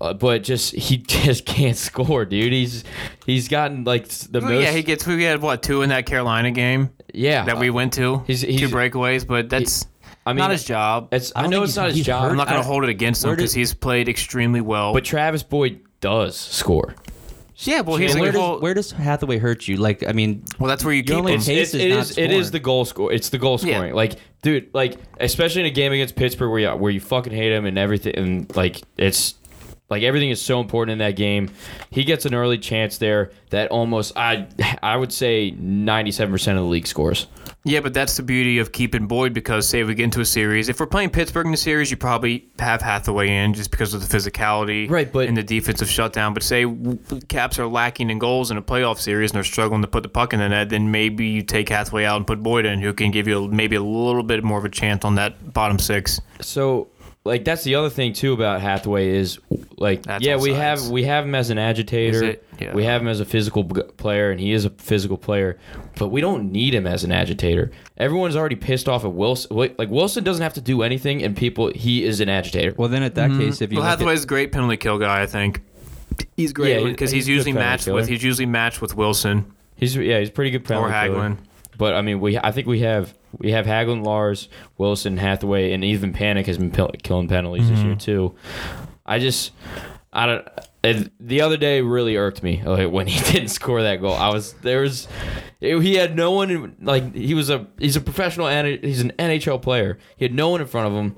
[0.00, 2.52] uh, but just he just can't score, dude.
[2.52, 2.84] He's
[3.26, 4.62] he's gotten like the Well, most.
[4.62, 5.06] yeah, he gets.
[5.06, 8.18] We had what two in that Carolina game yeah that we went to.
[8.26, 9.86] he's- he's- two breakaways, but that's
[10.26, 11.08] I mean, not his job.
[11.12, 12.22] It's, I I, know it's not his job.
[12.24, 12.30] hurt.
[12.30, 14.92] I'm not going to hold it against him because he's played extremely well.
[14.92, 16.94] but Travis Boyd does score.
[17.60, 18.38] Yeah, well, he's And a where, good.
[18.38, 19.76] does, where does Hathaway hurt you?
[19.76, 21.40] Like, I mean, well, that's where you Your keep only him.
[21.40, 22.52] Case It's, is it not is it is scoring.
[22.52, 23.12] the goal score.
[23.12, 23.74] It's the goal Yeah.
[23.74, 23.94] scoring.
[23.94, 27.52] Like, dude, like especially in a game against Pittsburgh where you where you fucking hate
[27.52, 29.34] him and everything, and like it's
[29.90, 31.50] like everything is so important in that game.
[31.90, 34.46] He gets an early chance there that almost I
[34.82, 37.26] I would say ninety seven percent of the league scores.
[37.64, 40.68] Yeah, but that's the beauty of keeping Boyd because say we get into a series.
[40.68, 44.06] If we're playing Pittsburgh in the series, you probably have Hathaway in just because of
[44.06, 46.32] the physicality, Right, but- and the defensive shutdown.
[46.34, 46.64] But say
[47.28, 50.08] Caps are lacking in goals in a playoff series and they're struggling to put the
[50.08, 52.92] puck in the net, then maybe you take Hathaway out and put Boyd in, who
[52.94, 56.20] can give you maybe a little bit more of a chance on that bottom six.
[56.40, 56.88] So
[57.28, 59.38] like that's the other thing too about Hathaway is
[59.76, 60.82] like That's yeah all we sides.
[60.82, 62.44] have we have him as an agitator it?
[62.60, 62.74] Yeah.
[62.74, 65.56] we have him as a physical b- player and he is a physical player
[65.96, 69.78] but we don't need him as an agitator everyone's already pissed off at Wilson like
[69.78, 73.02] like, Wilson doesn't have to do anything and people he is an agitator Well, then
[73.04, 73.40] at that mm-hmm.
[73.40, 75.22] case, if you Well, look at- Hathaway's a great penalty kill guy.
[75.22, 75.62] I think
[76.36, 77.94] he's Yeah, great he- because he's he's, a good usually penalty matched killer.
[77.96, 81.18] with he's usually matched with Wilson he's yeah he's a pretty good penalty or killer.
[81.30, 81.36] Hagelin.
[81.76, 85.84] but I mean we I think we have we have Hagelin Lars Wilson Hathaway and
[85.84, 87.98] even Panic has been pill- killing penalties this year mm-hmm.
[87.98, 88.34] too
[89.08, 89.52] I just
[90.12, 90.48] I don't.
[90.84, 94.14] And the other day really irked me oh, like, when he didn't score that goal.
[94.14, 95.08] I was there was
[95.60, 99.60] he had no one like he was a he's a professional and he's an NHL
[99.60, 99.98] player.
[100.16, 101.16] He had no one in front of him,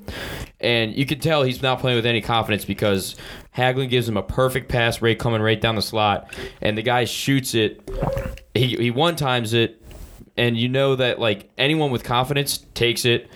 [0.61, 3.16] and you could tell he's not playing with any confidence because
[3.57, 7.05] Hagelin gives him a perfect pass right coming right down the slot, and the guy
[7.05, 7.90] shoots it.
[8.55, 9.80] He he one times it,
[10.40, 13.31] and you know that like anyone with confidence takes it.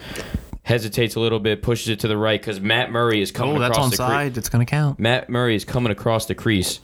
[0.62, 3.60] Hesitates a little bit, pushes it to the right because Matt Murray is coming Oh,
[3.60, 4.38] that's across on the side.
[4.38, 4.98] It's gonna count.
[4.98, 6.80] Matt Murray is coming across the crease,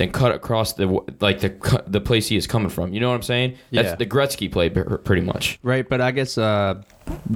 [0.00, 0.86] then cut across the
[1.20, 2.92] like the the place he is coming from.
[2.94, 3.56] You know what I'm saying?
[3.70, 3.94] That's Yeah.
[3.96, 5.58] the Gretzky play pretty much.
[5.62, 6.82] Right, but I guess uh,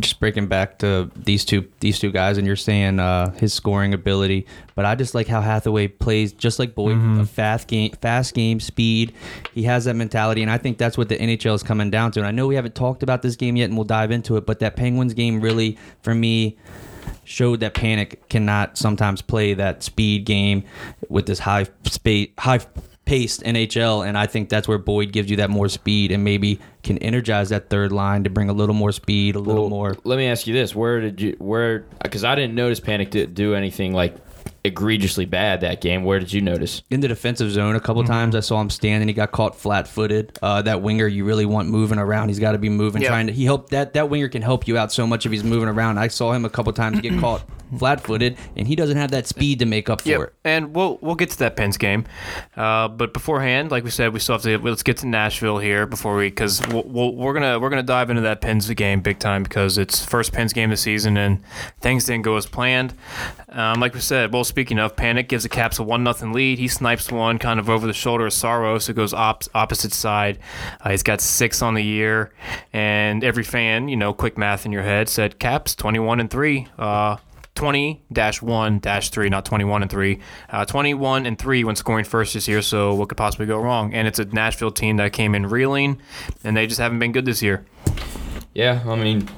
[0.01, 3.93] just breaking back to these two these two guys, and you're saying uh, his scoring
[3.93, 8.35] ability, but I just like how Hathaway plays, just like Boyd, a fast game, fast
[8.35, 9.13] game, speed.
[9.53, 12.21] He has that mentality, and I think that's what the NHL is coming down to.
[12.21, 14.47] And I know we haven't talked about this game yet, and we'll dive into it,
[14.47, 16.57] but that Penguins game really, for me.
[17.25, 20.65] Showed that Panik cannot sometimes play that speed game
[21.09, 22.61] with this high space, high
[23.05, 26.59] paced NHL, and I think that's where Boyd gives you that more speed and maybe
[26.83, 29.97] can energize that third line to bring a little more speed, a little Well, more.
[30.05, 31.81] Let me ask you this: Where did you where?
[32.03, 34.17] Because I didn't notice Panik did do anything like
[34.65, 36.05] egregiously bad that game.
[36.05, 36.83] Where did you notice?
[36.91, 38.13] In the defensive zone, a couple Mm-hmm.
[38.13, 39.09] times I saw him standing.
[39.09, 40.39] He got caught flat-footed.
[40.43, 42.29] Uh, that winger you really want moving around.
[42.29, 43.09] He's got to be moving, Yeah.
[43.09, 43.33] trying to.
[43.33, 45.99] He help that that winger can help you out so much if he's moving around.
[45.99, 47.45] I saw him a couple times get caught
[47.79, 50.33] flat-footed, and he doesn't have that speed to make up for Yep, it.
[50.45, 52.05] and we'll we'll get to that Pens game,
[52.57, 55.85] uh, but beforehand, like we said, we still have to let's get to Nashville here
[55.87, 59.19] before we because we'll, we'll, we're gonna we're gonna dive into that Pens game big
[59.19, 61.43] time because it's first Pens game of the season and
[61.81, 62.95] things didn't go as planned.
[63.51, 66.61] Um, like we said, well, speaking of Panik, gives the Caps a one nothing lead.
[66.61, 70.39] He snipes one kind of over the shoulder of Saros, who goes op- opposite side.
[70.81, 72.31] Uh, he's got six on the year,
[72.73, 76.31] and every fan, you know, quick math in your head said Caps twenty one and
[76.31, 76.69] three.
[76.79, 77.17] Uh,
[77.57, 80.21] 20 1 3, not 21 and 3.
[80.51, 83.93] Uh, 21 and 3 when scoring first this year, so what could possibly go wrong?
[83.93, 86.01] And it's a Nashville team that came in reeling,
[86.45, 87.65] and they just haven't been good this year.
[88.55, 89.29] Yeah, I mean,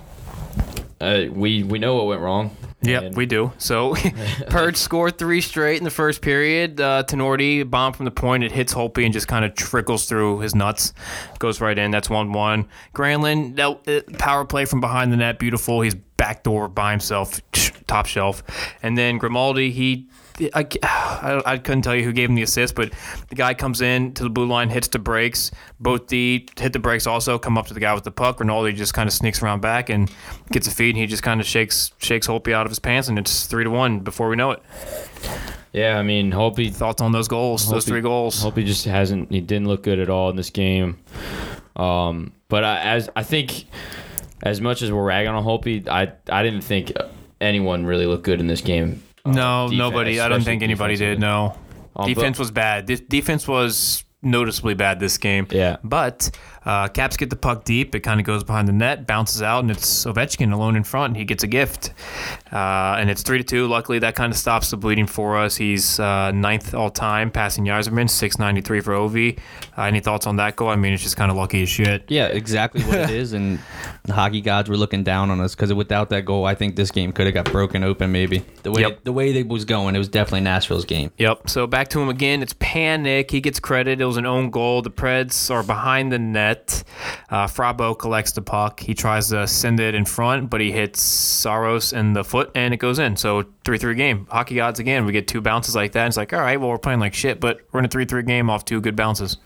[1.01, 2.57] uh, we we know what went wrong.
[2.89, 3.53] Yep, we do.
[3.59, 3.95] So,
[4.49, 6.81] Purge scored three straight in the first period.
[6.81, 10.41] Uh, Tenorti, bomb from the point, it hits Holpe and just kind of trickles through
[10.41, 10.93] his nuts.
[11.39, 11.91] Goes right in.
[11.91, 12.69] That's 1 1.
[12.95, 15.81] Granlund, that, uh, power play from behind the net, beautiful.
[15.81, 17.41] He's backdoor by himself,
[17.87, 18.43] top shelf.
[18.83, 20.09] And then Grimaldi, he.
[20.41, 22.93] I, I, I couldn't tell you who gave him the assist, but
[23.29, 25.51] the guy comes in to the blue line, hits the brakes.
[25.81, 28.41] Both D hit the brakes also, come up to the guy with the puck.
[28.41, 30.11] Rinaldi just kind of sneaks around back and
[30.51, 33.09] gets a feed, and he just kind of shakes shakes Holpe out of his pants,
[33.09, 34.63] and it's three to one before we know it.
[35.73, 38.41] Yeah, I mean, hope he Thoughts on those goals, those three goals?
[38.41, 39.31] Hope he just hasn't.
[39.31, 40.99] He didn't look good at all in this game.
[41.77, 43.67] Um, but I, as I think,
[44.43, 46.93] as much as we're ragging on Holpe, I I didn't think
[47.41, 49.03] anyone really looked good in this game.
[49.27, 50.21] Uh, no, defense- nobody.
[50.21, 51.19] I don't think anybody did.
[51.21, 51.57] No,
[51.95, 52.87] Um, defense but- was bad.
[52.87, 55.47] This defense was noticeably bad this game.
[55.51, 55.77] Yeah.
[55.85, 56.31] But
[56.67, 57.95] uh, Caps get the puck deep.
[57.95, 61.13] It kind of goes behind the net, bounces out, and it's Ovechkin alone in front.
[61.13, 61.93] And he gets a gift,
[62.53, 63.67] uh, and it's three to two.
[63.67, 65.57] Luckily, that kind of stops the bleeding for us.
[65.57, 69.17] He's uh, ninth all time, passing Yzerman, six ninety three for Ov.
[69.17, 69.33] Uh,
[69.79, 70.69] any thoughts on that goal?
[70.69, 72.05] I mean, it's just kind of lucky as shit.
[72.09, 73.33] Yeah, exactly what it is.
[73.33, 73.59] And
[74.05, 76.91] the hockey gods were looking down on us because without that goal, I think this
[76.91, 78.13] game could have got broken open.
[78.13, 79.05] Maybe the way Yep.
[79.05, 81.11] the way it was going, it was definitely Nashville's game.
[81.19, 81.49] Yep.
[81.49, 82.43] So back to him again.
[82.43, 83.31] It's Panik.
[83.31, 84.01] He gets credit.
[84.01, 84.83] It was an own goal.
[84.83, 86.56] The Preds are behind the net.
[87.31, 88.81] Uh, Fabbro collects the puck.
[88.81, 92.73] He tries to send it in front, but he hits Saros in the foot, and
[92.73, 93.17] it goes in.
[93.17, 94.27] So three three game.
[94.31, 95.05] Hockey gods again.
[95.07, 96.07] We get two bounces like that.
[96.07, 98.23] It's like, all right, well we're playing like shit, but we're in a three three
[98.23, 99.37] game off two good bounces.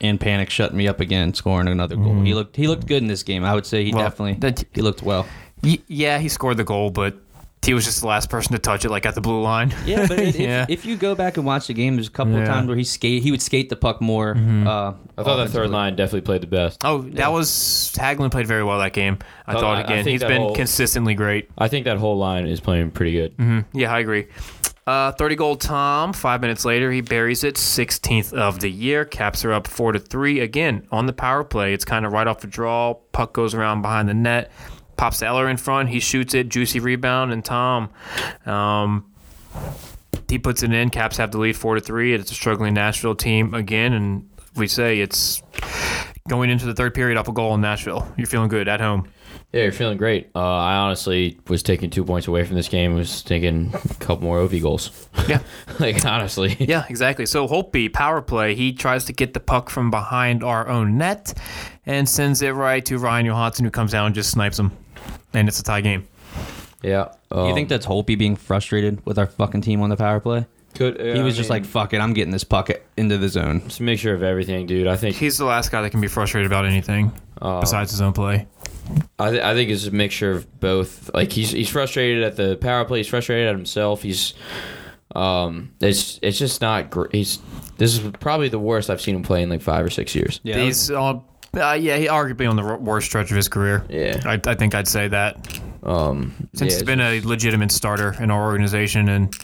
[0.00, 2.20] And Panik shut me up again, scoring another goal.
[2.20, 3.44] He looked he looked good in this game.
[3.44, 3.92] I would say he.
[3.94, 5.26] Well, definitely that- he looked well.
[5.62, 7.16] Y- yeah, he scored the goal, but
[7.66, 9.74] he was just the last person to touch it, like at the blue line.
[9.84, 10.66] Yeah, but if, Yeah.
[10.68, 12.44] if you go back and watch the game, there's a couple of Yeah.
[12.46, 12.54] Mm-hmm.
[12.54, 14.30] times where he skate he would skate the puck more.
[14.36, 16.80] Uh, I thought that third line definitely played the best.
[16.84, 19.18] Oh, that was Hagelin played very well that game.
[19.46, 20.04] I Oh, thought I- I again.
[20.04, 21.50] think He's that been whole- consistently great.
[21.58, 23.64] I think that whole line is playing pretty good.
[23.72, 24.26] Yeah, I agree.
[24.86, 26.12] Uh, 30 goal Tom.
[26.12, 27.56] Five minutes later, he buries it.
[27.56, 29.04] 16th of the year.
[29.04, 31.72] Caps are up four to three again on the power play.
[31.74, 32.94] It's kind of right off the draw.
[33.10, 34.52] Puck goes around behind the net.
[34.96, 35.88] Pops Eller in front.
[35.88, 37.90] He shoots it, juicy rebound, and Tom,
[38.44, 39.10] um,
[40.28, 40.90] he puts it in.
[40.90, 42.14] Caps have the lead four to three.
[42.14, 45.42] It's a struggling Nashville team again, and we say it's
[46.28, 48.10] going into the third period off a goal in Nashville.
[48.16, 49.08] You're feeling good at home.
[49.52, 50.28] Yeah, you're feeling great.
[50.34, 52.94] Uh, I honestly was taking two points away from this game.
[52.94, 55.08] Was thinking a couple more OV goals.
[55.28, 55.40] Yeah.
[55.78, 56.56] like honestly.
[56.58, 57.26] Yeah, exactly.
[57.26, 61.38] So Holtby, power play, he tries to get the puck from behind our own net
[61.86, 64.72] and sends it right to Ryan Johansen, who comes down and just snipes him.
[65.32, 66.06] And it's a tie game.
[66.82, 67.12] Yeah.
[67.32, 70.46] you think that's Holpe being frustrated with our fucking team on the power play?
[70.76, 71.00] could?
[71.00, 73.98] he was just like, "Fuck it, I'm getting this puck into the zone." just make
[73.98, 74.86] sure of everything, dude.
[74.86, 78.12] I think He's the last guy that can be frustrated about anything besides his own
[78.12, 78.46] play.
[79.18, 81.12] I, th- I think it's a mixture of both.
[81.12, 82.98] Like he's he's frustrated at the power play.
[82.98, 84.02] He's frustrated at himself.
[84.02, 84.34] He's
[85.14, 87.12] um, it's it's just not great.
[87.12, 87.38] He's
[87.78, 90.40] this is probably the worst I've seen him play in like five or six years.
[90.42, 91.20] Yeah, He's uh,
[91.56, 93.84] uh, yeah, he arguably on the worst stretch of his career.
[93.88, 94.20] Yeah.
[94.24, 98.30] I, I think I'd say that Um, since yeah, he's been a legitimate starter in
[98.30, 99.34] our organization and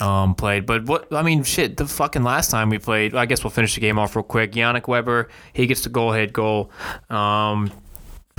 [0.00, 0.66] um, played.
[0.66, 3.74] But what I mean, shit, the fucking last time we played, I guess we'll finish
[3.74, 4.52] the game off real quick.
[4.52, 6.70] Yannick Weber, he gets the goal ahead goal.
[7.10, 7.70] Um,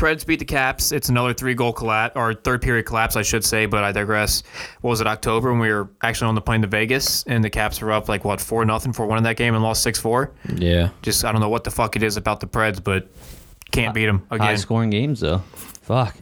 [0.04, 0.92] Preds beat the Caps.
[0.92, 3.66] It's another three goal collapse or third period collapse, I should say.
[3.66, 4.44] But I digress.
[4.82, 5.08] What was it?
[5.08, 8.10] October when we were actually on the plane to Vegas and the Caps were up
[8.10, 10.34] like what four nothing for one in that game and lost six four.
[10.56, 10.90] yeah.
[11.04, 13.08] Just I don't know what the fuck it is about the Preds, but
[13.72, 14.46] can't beat them again.
[14.46, 15.38] high scoring games though.
[15.84, 16.18] Fuck.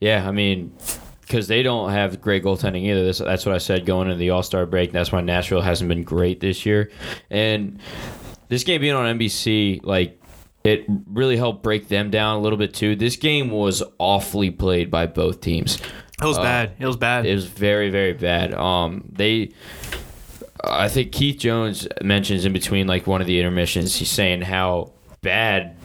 [0.00, 0.76] Yeah, I mean,
[1.20, 3.04] because they don't have great goaltending either.
[3.04, 4.90] This, that's what I said going into the All Star break.
[4.90, 6.90] That's why Nashville hasn't been great this year.
[7.30, 7.78] And
[8.48, 10.20] this game being on NBC, like,
[10.64, 12.96] it really helped break them down a little bit too.
[12.96, 15.78] This game was awfully played by both teams.
[16.20, 16.72] It was bad.
[16.78, 17.26] It was bad.
[17.26, 18.54] It was very, very bad.
[18.54, 19.52] Um, they,
[20.62, 24.93] I think Keith Jones mentions in between like one of the intermissions, he's saying how
[25.24, 25.76] bad,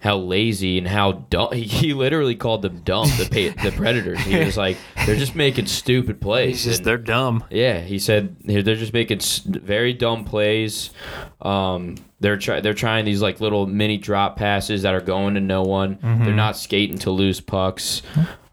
[0.00, 1.52] how lazy, and how dumb.
[1.52, 3.08] He, literally called them dumb.
[3.18, 3.24] The
[3.54, 4.20] pa- the Predators.
[4.20, 4.76] He was like,
[5.06, 6.62] they're just making stupid plays.
[6.64, 7.42] Just they're dumb.
[7.50, 10.90] yeah, he said they're just making very dumb plays.
[11.40, 15.40] Um, they're try- they're trying these like little mini drop passes that are going to
[15.40, 15.98] no one.
[16.02, 18.02] They're not skating to lose pucks.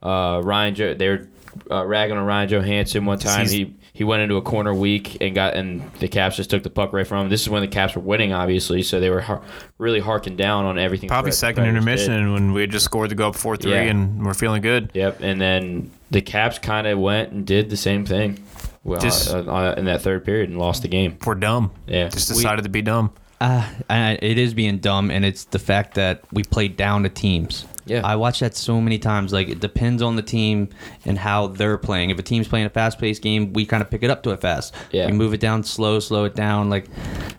[0.01, 1.27] Uh, Ryan, jo- they're
[1.69, 3.41] uh, ragging on Ryan Johansen one time.
[3.47, 6.63] He's- He he went into a corner weak and got and the Caps just took
[6.63, 7.29] the puck right from him.
[7.29, 9.41] This is when the Caps were winning, obviously, so they were har-
[9.77, 11.09] really harking down on everything.
[11.09, 11.91] Probably Pred- second Predators did.
[12.05, 13.81] intermission when we had just scored to go up four three Yeah.
[13.81, 14.89] and we're feeling good.
[14.93, 18.39] Yep, and then the Caps kind of went and did the same thing.
[18.85, 21.17] Well, Just- uh, uh, in that third period and lost the game.
[21.25, 21.71] We're dumb.
[21.85, 22.07] Yeah.
[22.07, 23.11] Just We- decided to be dumb.
[23.41, 27.65] Uh, it is being dumb, and it's the fact that we played down to teams.
[27.89, 28.01] Yeah.
[28.05, 29.33] I watch that so many times.
[29.33, 30.69] Like it depends on the team
[31.05, 32.09] and how they're playing.
[32.11, 34.41] If a team's playing a fast-paced game, we kind of pick it up to it
[34.41, 34.73] fast.
[34.91, 35.07] Yeah.
[35.07, 36.69] We move it down slow, slow it down.
[36.69, 36.85] Like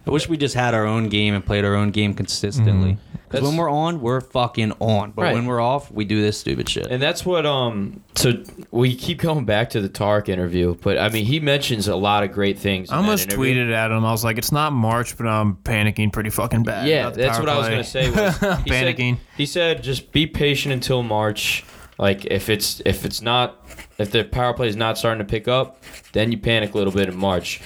[0.06, 2.98] I wish we just had our own game and played our own game consistently.
[3.28, 5.12] Because when we're on, we're fucking on.
[5.12, 5.34] But Right.
[5.34, 6.88] when we're off, we do this stupid shit.
[6.88, 8.32] And that's what um so
[8.72, 12.24] we keep going back to the Tark interview, but I mean he mentions a lot
[12.24, 12.90] of great things.
[12.90, 13.54] I that almost interview.
[13.68, 14.04] tweeted at him.
[14.04, 17.22] I was like, "It's not March, but I'm panicking pretty fucking bad." Yeah, about the
[17.22, 18.10] that's power what I was gonna say.
[18.10, 19.16] Was he Panicking.
[19.16, 21.64] Said, he said just be patient until March.
[21.98, 23.62] Like if it's if it's not
[23.98, 26.94] if the power play is not starting to pick up, then you panic a little
[26.94, 27.61] bit in March.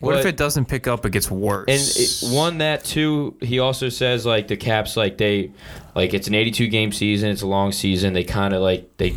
[0.00, 1.06] What if it doesn't pick up?
[1.06, 1.64] It gets worse.
[1.66, 5.52] And it, one that too, he also says like the Caps like they
[5.94, 8.12] like it's an 82 game season, it's a long season.
[8.12, 9.16] They kind of like they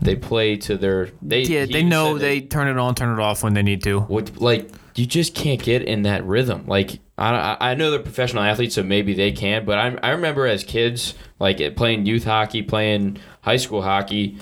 [0.00, 3.20] they play to their they yeah, they know said they turn it on, turn it
[3.20, 3.98] off when they need to.
[4.00, 6.66] what like you just can't get in that rhythm.
[6.66, 9.64] Like I I know they're professional athletes, so maybe they can.
[9.64, 14.38] But I I remember as kids like playing youth hockey, playing high school hockey,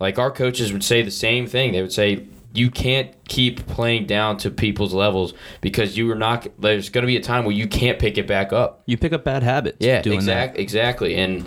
[0.00, 1.72] like our coaches would say the same thing.
[1.72, 2.26] They would say.
[2.56, 6.46] You can't keep playing down to people's levels because you are not.
[6.60, 8.84] There's going to be a time where you can't pick it back up.
[8.86, 9.78] you pick up bad habits.
[9.80, 11.46] Yeah, exactly, exactly, and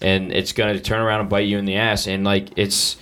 [0.00, 2.96] and it's going to turn around and bite you in the ass, and like it's,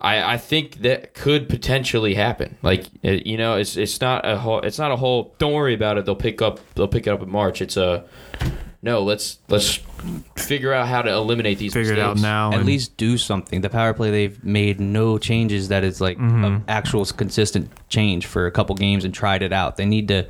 [0.00, 2.56] I I think that could potentially happen.
[2.62, 5.34] Like it, you know, it's it's not a whole, it's not a whole.
[5.38, 6.04] Don't worry about it.
[6.06, 6.60] They'll pick up.
[6.74, 7.60] They'll pick it up in March.
[7.60, 8.04] It's a
[8.82, 9.02] no.
[9.02, 9.78] Let's let's
[10.36, 11.74] figure out how to eliminate these.
[11.74, 12.48] Figure it out now.
[12.52, 13.60] At and- least do something.
[13.60, 16.44] The power play they've made no changes that is like Mm-hmm.
[16.44, 19.76] an actual consistent change for a couple games and tried it out.
[19.76, 20.26] They need to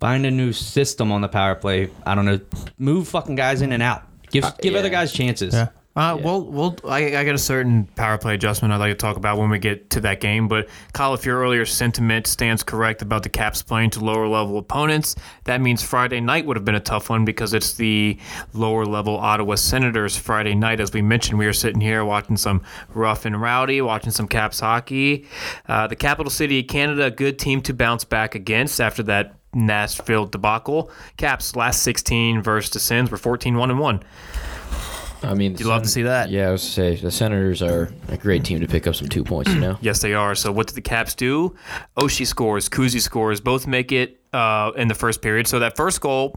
[0.00, 1.90] find a new system on the power play.
[2.04, 2.40] I don't know,
[2.78, 4.02] move fucking guys in and out.
[4.30, 4.80] Give give yeah.
[4.80, 5.54] other guys chances.
[5.54, 5.68] Yeah.
[5.96, 9.16] Uh, Well, well, I, I got a certain power play adjustment I'd like to talk
[9.16, 10.48] about when we get to that game.
[10.48, 14.58] But Kyle, if your earlier sentiment stands correct about the Caps playing to lower level
[14.58, 18.18] opponents, that means Friday night would have been a tough one because it's the
[18.52, 20.80] lower level Ottawa Senators Friday night.
[20.80, 24.58] As we mentioned, we were sitting here watching some rough and rowdy, watching some Caps
[24.58, 25.26] hockey.
[25.68, 29.36] Uh, the capital city of Canada, a good team to bounce back against after that
[29.54, 30.90] Nashville debacle.
[31.16, 34.02] Caps last 16 versus the Sens were 14 1 and 1.
[35.24, 36.30] I mean, You love to see that.
[36.30, 39.08] Yeah, I was to say the Senators are a great team to pick up some
[39.08, 39.52] two points.
[39.52, 39.78] You know.
[39.82, 40.34] Yes, they are.
[40.34, 41.54] So what did the Caps do?
[41.96, 45.46] Oshie scores, Kuzi scores, both make it uh, in the first period.
[45.46, 46.36] So that first goal,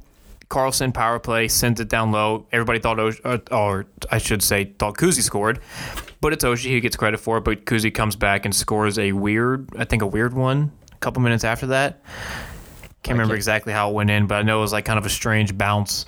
[0.50, 2.46] Carlson power play sends it down low.
[2.52, 5.60] Everybody thought, Osh- uh, or I should say, thought Kuzi scored,
[6.22, 7.42] but it's Oshie who gets credit for it.
[7.44, 10.72] But Kuzi comes back and scores a weird, I think a weird one.
[10.94, 12.02] A couple minutes after that,
[13.04, 15.06] can't remember exactly how it went in, but I know it was like kind of
[15.06, 16.06] a strange bounce.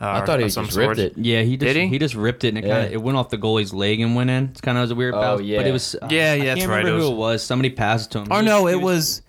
[0.00, 1.12] Uh, I thought he of some just ripped sort.
[1.12, 1.18] it.
[1.18, 1.98] Yeah, he just Did he?
[1.98, 2.74] just ripped it and it Yeah.
[2.74, 4.44] kind of it went off the goalie's leg and went in.
[4.50, 5.58] It's kind of was a weird Oh, bounce, yeah.
[5.58, 6.78] but it was Yeah, yeah, I that's can't right.
[6.78, 7.42] remember It who was- it was.
[7.42, 8.28] Somebody passed it to him.
[8.30, 9.20] Oh He- no, he it was.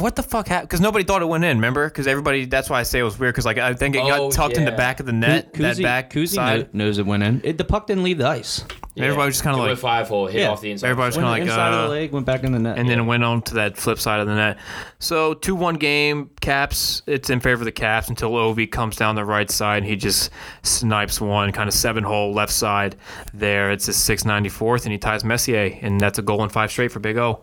[0.00, 0.68] What the fuck happened?
[0.68, 1.56] Because nobody thought it went in.
[1.58, 1.88] Remember?
[1.88, 2.46] Because everybody.
[2.46, 3.34] That's why I say it was weird.
[3.34, 4.76] Because like I think it Oh, got tucked in the yeah.
[4.76, 5.52] back of the net.
[5.52, 6.72] Ku- that Kuzi- back Kuzi side.
[6.74, 7.40] kno- knows it went in.
[7.44, 8.64] It, the puck didn't leave the ice.
[8.96, 10.50] Everybody was just kind of It went like, five hole, hit Yeah.
[10.50, 10.88] off the inside.
[10.88, 12.58] Everybody was Went kind of like, inside of uh, the leg, went back in the
[12.58, 12.76] net.
[12.76, 14.58] and then it went on to that flip side of the net.
[14.98, 16.30] So two one game.
[16.40, 17.02] Caps.
[17.06, 19.78] It's in favor of the Caps until Ovi comes down the right side.
[19.78, 20.30] and He just
[20.62, 22.96] snipes one kind of seven hole left side
[23.32, 23.70] there.
[23.70, 26.70] It's his six ninety fourth, and he ties Messier, and that's a goal in five
[26.70, 27.40] straight for Big O.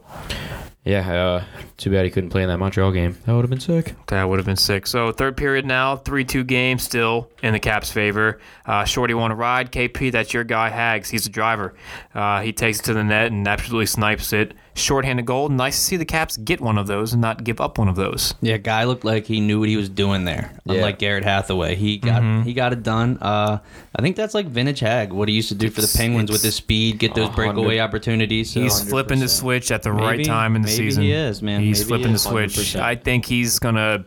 [0.87, 1.43] Yeah, uh,
[1.75, 3.17] too bad he couldn't play in that Montreal game.
[3.25, 3.93] That would have been sick.
[4.07, 4.87] That would have been sick.
[4.87, 8.39] So third period now, three two game still in the Caps' favor.
[8.65, 9.73] Uh, Shorty want to ride.
[9.73, 10.69] KP, that's your guy.
[10.69, 11.73] Hags, he's the driver.
[12.15, 14.53] Uh, he takes it to the net and absolutely snipes it.
[14.77, 15.49] Shorthanded goal.
[15.49, 17.95] Nice to see the Caps get one of those and not give up one of
[17.95, 18.33] those.
[18.41, 20.53] Yeah, guy looked like he knew what he was doing there.
[20.65, 20.73] Yeah.
[20.75, 22.43] Unlike Garrett Hathaway, he got Mm-hmm.
[22.43, 23.17] he got it done.
[23.21, 23.59] Uh,
[23.95, 26.43] I think that's like vintage Hag, what he used to do for the Penguins with
[26.43, 28.51] his speed, get those breakaway opportunities.
[28.51, 31.03] So He's flipping the switch at the right time in the maybe season.
[31.03, 31.61] he is, man.
[31.61, 32.53] He's Maybe he flipping the switch.
[32.55, 32.79] 100%.
[32.81, 34.05] I think he's gonna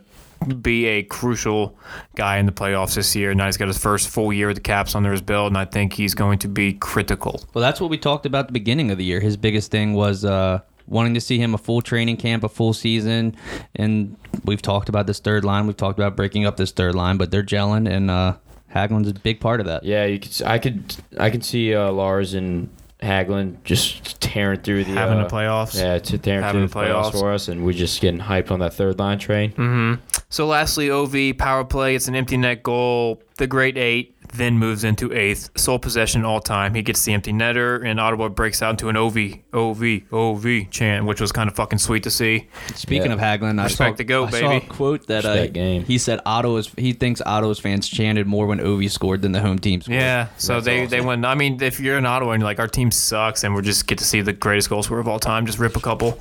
[0.61, 1.77] be a crucial
[2.15, 3.33] guy in the playoffs this year.
[3.33, 5.65] Now he's got his first full year with the Caps under his belt, and I
[5.65, 7.43] think he's going to be critical.
[7.53, 9.19] Well, that's what we talked about at the beginning of the year.
[9.19, 12.73] His biggest thing was uh, wanting to see him a full training camp, a full
[12.73, 13.35] season,
[13.75, 15.67] and we've talked about this third line.
[15.67, 18.35] We've talked about breaking up this third line, but they're gelling, and uh,
[18.73, 19.83] Hagelin's a big part of that.
[19.83, 20.31] Yeah, you could.
[20.31, 20.95] s- I could.
[21.19, 22.69] I can see uh, Lars and
[23.01, 25.77] Hagelin just tearing through the Having uh, the playoffs.
[25.79, 27.11] Yeah, to tearing Having through the the playoffs.
[27.11, 27.19] playoffs.
[27.19, 29.99] for us, and we're just getting hyped on that third line train.
[30.29, 31.95] So lastly, OV power play.
[31.95, 33.21] It's an empty net goal.
[33.37, 35.49] The great eight then moves into eighth.
[35.57, 36.73] Sole possession all time.
[36.73, 39.17] He gets the empty netter, and Ottawa breaks out into an OV,
[39.53, 42.47] OV, OV chant, which was kind of fucking sweet to see.
[42.75, 43.13] Speaking Yeah.
[43.13, 45.83] of Hagelin, I Respect saw, the goat, I saw a quote that uh, Respect game.
[45.83, 49.59] he said Ottawa's he thinks Ottawa's fans chanted more when Ovi scored than the home
[49.59, 49.95] team scored.
[49.99, 50.27] Yeah.
[50.37, 51.07] So That's they, they awesome.
[51.07, 51.25] went.
[51.25, 53.87] I mean, if you're in Ottawa and you're like, our team sucks, and we just
[53.87, 56.19] get to see the greatest goal scorer of all time, just rip a couple.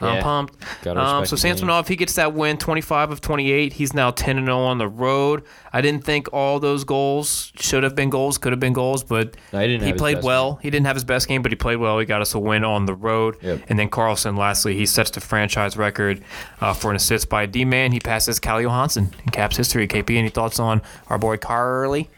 [0.00, 0.54] I'm pumped.
[0.86, 1.56] Um, so the game.
[1.56, 3.72] Samsonov, he gets that win, 25 of 28.
[3.72, 5.42] He's now 10 and 0 on the road.
[5.78, 9.36] I didn't think all those goals should have been goals, could have been goals, but
[9.52, 10.58] No, he didn't have his played best well.
[10.60, 12.00] He didn't have his best game, but he played well.
[12.00, 13.36] He got us a win on the road.
[13.40, 13.60] Yep.
[13.68, 16.20] And then Carlson, lastly, he sets the franchise record
[16.60, 17.92] uh, for an assist by a D man.
[17.92, 19.86] He passes Calle Johansson in Caps history.
[19.86, 22.10] KP, any thoughts on our boy Carly?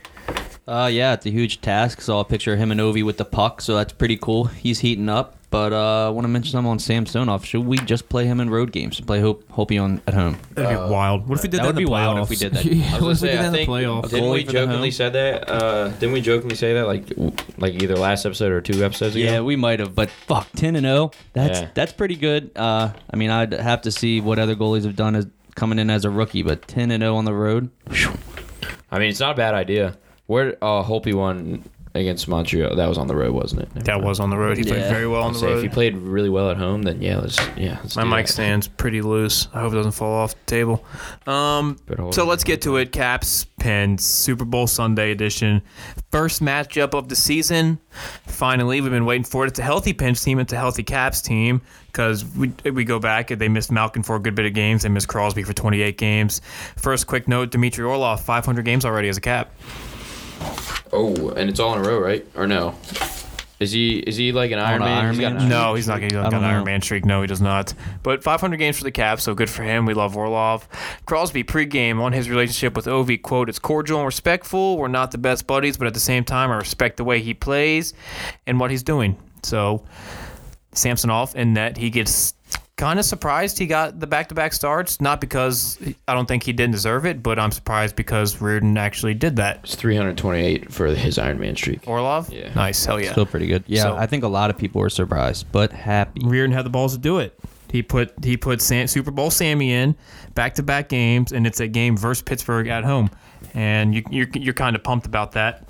[0.67, 2.01] Uh, yeah, it's a huge task.
[2.01, 4.45] Saw a picture of him and Ovi with the puck, so that's pretty cool.
[4.47, 5.37] He's heating up.
[5.51, 7.45] But uh, I want to mention something on Samsonov.
[7.45, 8.99] Should we just play him in road games?
[8.99, 10.39] And play Hope Hopi on at home.
[10.55, 11.29] That'd be wild.
[11.29, 12.23] What if we did that that, would in the be wild playoffs?
[12.23, 12.65] if we did that.
[12.65, 14.11] Yeah, I was gonna if we say, did I that the think, playoffs?
[14.11, 15.51] didn't we jokingly say that?
[15.51, 17.05] Uh, didn't we jokingly say that like
[17.59, 19.25] like either last episode or two episodes ago?
[19.25, 21.11] Yeah, we might have, but fuck, ten and zero.
[21.33, 21.69] That's Yeah.
[21.75, 22.53] that's pretty good.
[22.55, 25.91] Uh, I mean, I'd have to see what other goalies have done as coming in
[25.91, 27.71] as a rookie, but ten and zero on the road.
[28.93, 29.97] I mean, it's not a bad idea.
[30.27, 33.85] Where uh, Holtby won against Montreal, that was on the road, wasn't it?
[33.85, 34.57] That was on the road.
[34.59, 34.93] He played Yeah.
[34.93, 35.57] very well on I'll the say road.
[35.57, 37.79] if he played really well at home, then yeah, let's yeah.
[37.83, 38.33] Let's My do mic that.
[38.33, 39.49] stands pretty loose.
[39.53, 40.85] I hope it doesn't fall off the table.
[41.27, 42.27] Um, Better hold so it.
[42.27, 42.93] let's get to it.
[42.93, 45.63] Caps, Pens, Super Bowl Sunday edition.
[46.13, 47.79] First matchup of the season.
[48.27, 49.49] Finally, we've been waiting for it.
[49.49, 50.39] It's a healthy Pens team.
[50.39, 53.29] It's a healthy Caps team because we, we go back.
[53.29, 54.83] They missed Malkin for a good bit of games.
[54.85, 56.41] They missed Crosby for 28 games.
[56.77, 59.51] First quick note, Dmitry Orlov, 500 games already as a Cap.
[60.93, 62.27] Oh, and it's all in a row, right?
[62.35, 62.75] Or no?
[63.61, 65.05] Is he is he like an Iron Man?
[65.05, 65.49] Iron He's got Man?
[65.51, 66.65] No, he's not getting I like don't an Iron.
[66.65, 67.05] Man streak.
[67.05, 67.75] No, he does not.
[68.03, 69.85] But 500 games for the Caps, so good for him.
[69.85, 70.67] We love Orlov.
[71.05, 74.79] Crosby pregame on his relationship with Ovi, quote, it's cordial and respectful.
[74.79, 77.35] We're not the best buddies, but at the same time, I respect the way he
[77.35, 77.93] plays
[78.47, 79.19] and what he's doing.
[79.43, 79.85] So
[80.73, 82.33] Samsonov in net, he gets
[82.77, 85.01] kind of surprised he got the back-to-back starts.
[85.01, 89.15] Not because I don't think he didn't deserve it, but I'm surprised because Reirden actually
[89.15, 89.61] did that.
[89.65, 91.87] It's 328 for his Iron Man streak.
[91.87, 92.33] Orlov?
[92.33, 92.53] Yeah.
[92.55, 92.85] Nice.
[92.85, 93.13] Hell yeah.
[93.13, 93.65] Still pretty good.
[93.67, 96.21] Yeah, So- I think a lot of people were surprised, but happy.
[96.23, 97.39] Reirden had the balls to do it.
[97.71, 99.95] He put he put Sam, Super Bowl Sammy in
[100.35, 103.11] back to back games, and it's a game versus Pittsburgh at home,
[103.55, 105.69] and you, you're you're kind of pumped about that.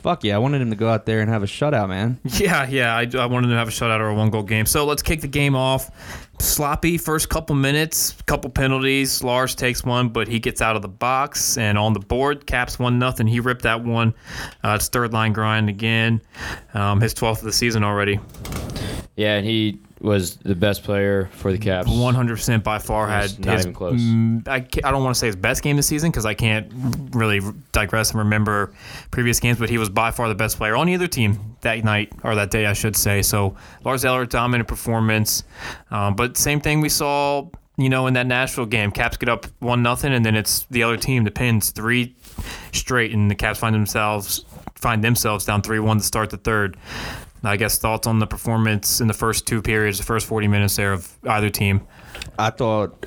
[0.00, 2.18] Fuck yeah, I wanted him to go out there and have a shutout, man.
[2.40, 2.96] Yeah, yeah.
[2.96, 4.64] I, I wanted to have a shutout or a one goal game.
[4.64, 5.90] So let's kick the game off.
[6.38, 9.22] Sloppy first couple minutes, couple penalties.
[9.22, 12.46] Lars takes one, but he gets out of the box and on the board.
[12.46, 13.26] Caps one nothing.
[13.26, 14.14] He ripped that one.
[14.64, 16.22] Uh, it's third line grind again.
[16.72, 18.18] Um, his twelfth of the season already.
[19.16, 21.88] Yeah, and he was the best player for the Caps.
[21.90, 23.66] One hundred percent by far had not his.
[23.66, 24.00] even close.
[24.00, 26.72] mm, I, I don't want to say his best game this season because I can't
[27.12, 27.40] really
[27.72, 28.72] digress and remember
[29.10, 32.12] previous games, but he was by far the best player on either team that night
[32.24, 33.22] or that day, I should say.
[33.22, 35.44] So Lars Eller dominant performance,
[35.90, 37.48] um, but same thing we saw.
[37.76, 40.82] You know, in that Nashville game, Caps get up one nothing, and then it's the
[40.82, 42.14] other team, the Pens, three
[42.72, 44.44] straight, and the Caps find themselves
[44.74, 46.76] find themselves down three one to start the third.
[47.42, 50.76] I guess thoughts on the performance in the first two periods, the first forty minutes
[50.76, 51.86] there of either team.
[52.38, 53.06] I thought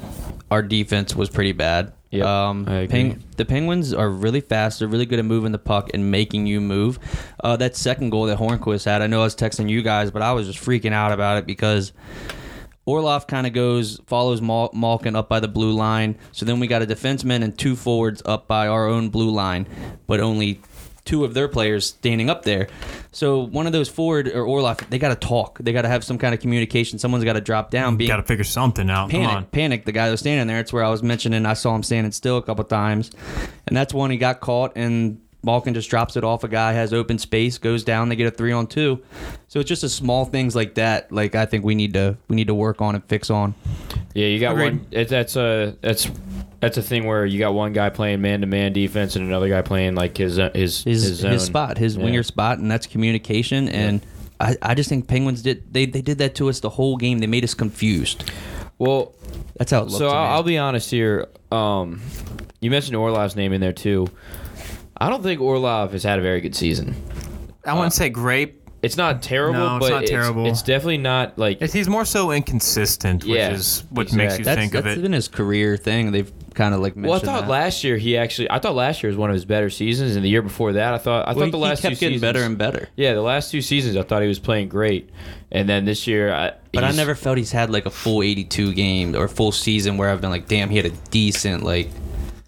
[0.49, 1.93] our defense was pretty bad.
[2.11, 4.77] Yep, um, Peng- the Penguins are really fast.
[4.79, 6.99] They're really good at moving the puck and making you move.
[7.43, 10.21] Uh, that second goal that Hornqvist had, I know I was texting you guys, but
[10.21, 11.91] I was just freaking out about it because
[12.85, 16.17] Orlov kind of goes, follows Mal- Malkin up by the blue line.
[16.33, 19.67] So then we got a defenseman and two forwards up by our own blue line,
[20.05, 20.61] but only
[21.05, 22.67] two of their players standing up there.
[23.11, 25.59] So one of those forward or Orlov, they got to talk.
[25.59, 26.97] They got to have some kind of communication.
[26.99, 27.97] Someone's got to drop down.
[27.97, 29.09] Being Got to figure something out.
[29.11, 29.45] Come on.
[29.45, 30.59] Panik, Panik, the guy that was standing there.
[30.59, 33.11] It's where I was mentioning I saw him standing still a couple times.
[33.67, 36.93] And that's when he got caught and Malkin just drops it off a guy, has
[36.93, 39.01] open space, goes down, they get a three on two.
[39.47, 41.11] So it's just a small things like that.
[41.11, 43.53] Like I think we need to we need to work on and fix on.
[44.13, 44.65] Yeah, you got Agreed.
[44.77, 44.87] one.
[44.91, 46.09] It, that's a that's
[46.59, 49.49] that's a thing where you got one guy playing man to man defense and another
[49.49, 52.03] guy playing like his uh, his His his, his, spot, his Yeah.
[52.05, 54.01] winger spot, and that's communication and
[54.39, 57.19] I, I just think Penguins did they, they did that to us the whole game.
[57.19, 58.29] They made us confused.
[58.79, 59.13] Well,
[59.57, 59.97] That's how it looked.
[59.97, 60.15] so to.
[60.15, 61.27] I'll, I'll be honest here.
[61.51, 62.01] Um,
[62.59, 64.07] you mentioned Orlov's name in there too.
[65.05, 66.95] I don't think Orlov has had a very good season.
[67.65, 68.55] I wouldn't uh, say great.
[68.81, 70.45] It's not terrible, No, it's but not terrible.
[70.45, 74.21] It's, definitely not like It's- He's more so inconsistent, which Yeah, is what makes you
[74.21, 74.43] exactly.
[74.43, 75.01] that's think that's of it.
[75.01, 76.11] been his career thing.
[76.11, 77.49] They've kind of like mentioned Well, I thought that.
[77.49, 78.51] last year he actually.
[78.51, 80.93] I thought last year was one of his better seasons, and the year before that,
[80.93, 81.27] I thought.
[81.27, 82.89] I Well, thought the he last kept two getting seasons better and better.
[82.97, 85.09] Yeah, the last two seasons, I thought he was playing great,
[85.51, 88.21] and then this year, I, But I he's- never felt he's had like a full
[88.21, 91.89] 82 game or full season where I've been like, damn, he had a decent like.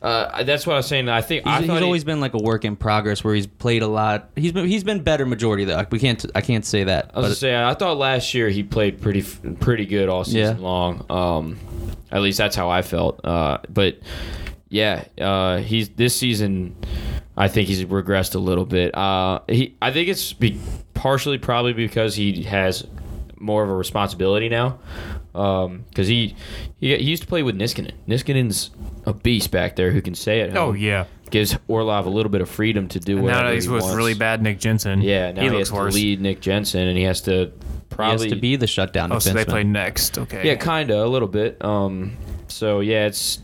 [0.06, 1.10] Uh, that's what I was saying.
[1.10, 3.34] I think He's, I he's thought he- always been like a work in progress where
[3.34, 4.30] he's played a lot.
[4.36, 5.84] He's been he's been better majority though.
[5.90, 7.12] We can't I can't say that.
[7.14, 7.56] I was just saying.
[7.56, 9.24] I thought last year he played pretty
[9.60, 10.64] pretty good all season Yeah.
[10.64, 11.06] long.
[11.10, 11.58] Um,
[12.12, 13.20] at least that's how I felt.
[13.26, 14.00] Uh, but
[14.70, 16.76] yeah, uh, he's this season.
[17.38, 18.96] I think he's regressed a little bit.
[18.96, 20.60] Uh, he, I think it's be,
[20.94, 22.86] partially probably because he has
[23.38, 24.80] more of a responsibility now.
[25.36, 26.36] Because he,
[26.80, 27.92] he he used to play with Niskanen.
[28.08, 28.72] Niskanen's
[29.06, 30.70] a beast back there who can stay at home.
[30.70, 31.06] oh yeah.
[31.30, 33.82] gives Orlov a little bit of freedom to do And whatever now he's he with
[33.84, 33.96] wants.
[33.98, 35.02] really bad Nick Jensen.
[35.02, 35.94] Yeah, now he, he, has worse.
[35.94, 37.52] to lead Nick Jensen, and he has to
[37.98, 40.18] he has to be the shutdown Oh, so they play next.
[40.18, 40.46] Okay.
[40.48, 41.64] yeah, kind of a little bit.
[41.64, 42.18] Um,
[42.48, 43.40] so yeah, it's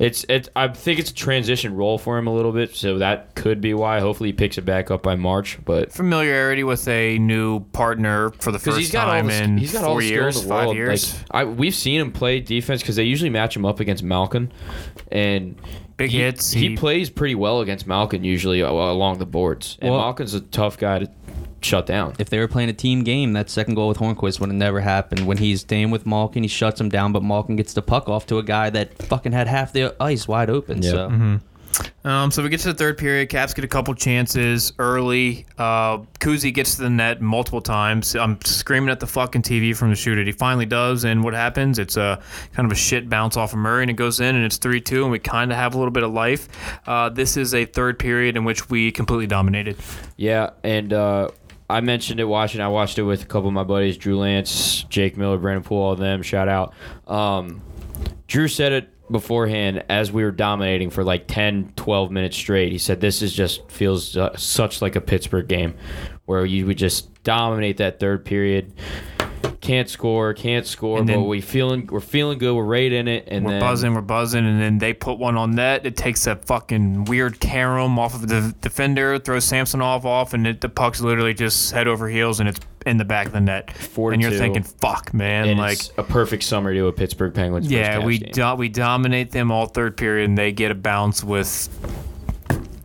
[0.00, 0.48] it's it.
[0.56, 3.74] I think it's a transition role for him a little bit, so that could be
[3.74, 4.00] why.
[4.00, 5.58] Hopefully, he picks it back up by March.
[5.62, 9.42] But Familiarity with a new partner for the because first he's got all time the,
[9.42, 11.14] in he's got four all the years, in the five years.
[11.14, 14.50] Like, I we've seen him play defense because they usually match him up against Malkin,
[15.12, 15.60] and
[15.98, 16.50] Big he, hits.
[16.50, 20.78] He, plays pretty well against Malkin usually along the boards, and Well- Malkin's a tough
[20.78, 21.10] guy to
[21.62, 22.14] shut down.
[22.18, 24.80] if they were playing a team game, that second goal with Hornqvist would have never
[24.80, 25.26] happened.
[25.26, 28.26] When he's staying with Malkin, he shuts him down, but Malkin gets the puck off
[28.26, 30.82] to a guy that fucking had half the ice wide open.
[30.82, 30.92] Yep.
[30.92, 31.38] So
[32.04, 33.28] Um, so we get to the third period.
[33.28, 35.46] Caps get a couple chances early.
[35.56, 38.16] Uh, Kuzi gets to the net multiple times.
[38.16, 40.22] I'm screaming at the fucking TV from the shooter.
[40.24, 41.78] He finally does, and what happens?
[41.78, 42.20] It's a
[42.54, 44.80] kind of a shit bounce off of Murray, and it goes in, and it's three
[44.80, 46.48] two, and we kind of have a little bit of life.
[46.86, 49.76] Uh, this is a third period in which we completely dominated.
[50.16, 51.28] Yeah, and uh,
[51.70, 52.60] I mentioned it watching.
[52.60, 55.82] I watched it with a couple of my buddies, Drew Lance, Jake Miller, Brandon Poole,
[55.82, 56.22] all of them.
[56.22, 56.74] Shout out.
[57.06, 57.62] Um,
[58.26, 62.72] Drew said it beforehand as we were dominating for like 10, 12 minutes straight.
[62.72, 65.74] He said, This is just feels uh, such like a Pittsburgh game
[66.26, 68.72] where you would just dominate that third period.
[69.60, 72.54] Can't score, can't score, then- but we feeling we're feeling good.
[72.54, 75.36] We're right in it, and We're then buzzing, we're buzzing, and then they put one
[75.36, 75.86] on net.
[75.86, 80.46] It takes a fucking weird carom off of the defender, throws Samson off, off, and
[80.46, 83.40] it, the puck's literally just head over heels, and it's in the back of the
[83.40, 83.70] net.
[83.72, 84.38] Four and you're two.
[84.38, 87.70] thinking, "Fuck, man!" and like, it's a perfect summary to a Pittsburgh Penguins.
[87.70, 91.68] yeah, we do, we dominate them all third period, and they get a bounce with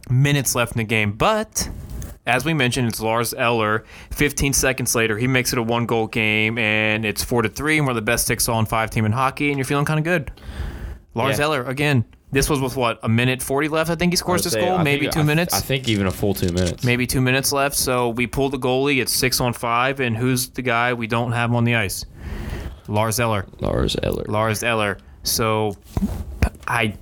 [0.09, 1.13] minutes left in the game.
[1.13, 1.69] But
[2.25, 3.83] as we mentioned, it's Lars Eller.
[4.11, 7.77] 15 seconds later, he makes it a one goal game, and it's four to three,
[7.77, 10.03] and we're the best six on five team in hockey, and you're feeling kind of
[10.03, 10.31] good.
[11.13, 11.45] Lars Yeah.
[11.45, 12.05] Eller again.
[12.31, 13.89] This was with what a minute forty left.
[13.89, 14.77] I think he scores this say- goal.
[14.77, 15.53] I Maybe think- two I- minutes.
[15.53, 16.83] I think even a full two minutes.
[16.83, 17.75] maybe two minutes left.
[17.77, 18.99] So we pull the goalie.
[19.01, 22.03] It's six on five, and who's the guy we don't have on the ice?
[22.89, 23.45] Lars Eller.
[23.61, 24.25] Lars Eller.
[24.27, 24.97] Lars Eller.
[25.23, 25.77] So
[26.67, 26.95] I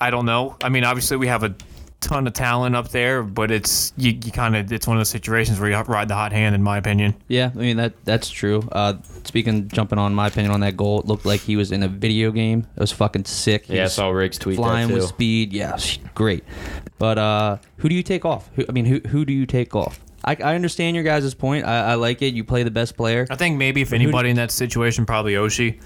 [0.00, 0.56] I don't know.
[0.64, 1.54] I mean, obviously we have a
[2.02, 5.08] ton of talent up there, but it's you, you kind of it's one of those
[5.08, 7.14] situations where you ride the hot hand, in my opinion.
[7.28, 8.68] Yeah, I mean that that's true.
[8.72, 8.94] Uh,
[9.24, 11.88] speaking, jumping on my opinion on that goal, it looked like he was in a
[11.88, 12.66] video game.
[12.76, 13.66] It was fucking sick.
[13.66, 15.52] He Yeah, I saw Riggs tweet that flying with speed.
[15.52, 15.78] Yeah,
[16.14, 16.44] great.
[16.98, 18.50] But uh, who do you take off?
[18.54, 20.00] Who, I mean, who who do you take off?
[20.24, 21.64] I, I understand your guys' point.
[21.64, 22.34] I, I like it.
[22.34, 23.26] You play the best player.
[23.28, 25.80] I think maybe if anybody in that situation, probably Oshie.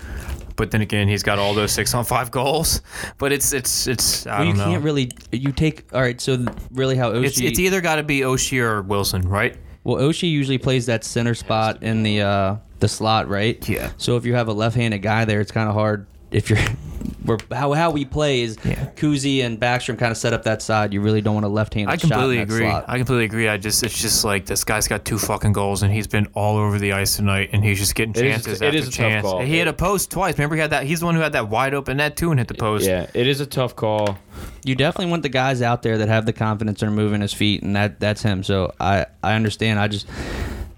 [0.56, 2.80] But then again, he's got all those six on five goals.
[3.18, 4.64] But it's it's it's I Well, you don't know.
[4.72, 5.10] can't really.
[5.32, 6.20] You take all right.
[6.20, 7.24] So really, how Oshie?
[7.26, 9.56] it's it's either got to be Oshie or Wilson, right?
[9.84, 13.66] Well, Oshie usually plays that center spot in the uh, the slot, right?
[13.68, 13.92] Yeah.
[13.98, 16.06] So if you have a left-handed guy there, it's kind of hard.
[16.30, 16.58] If you're,
[17.24, 18.90] we're, how how we play is Yeah.
[18.96, 20.92] Kuzi and Backstrom kind of set up that side.
[20.92, 21.90] You really don't want a left-handed.
[21.92, 22.58] I shot in completely that agree.
[22.68, 22.84] slot.
[22.88, 23.48] I completely agree.
[23.48, 26.56] I just it's just like this guy's got two fucking goals and he's been all
[26.56, 28.90] over the ice tonight and he's just getting It is- chances it after is a
[28.90, 29.22] tough chance.
[29.24, 29.40] call.
[29.40, 30.36] He had a post twice.
[30.36, 30.82] Remember he had that.
[30.84, 32.86] He's the one who had that wide open net too and hit the post.
[32.86, 34.18] Yeah, it is a tough call.
[34.64, 37.32] you definitely want the guys out there that have the confidence and are moving his
[37.32, 38.42] feet, and that that's him.
[38.42, 39.78] So I I understand.
[39.78, 40.06] I just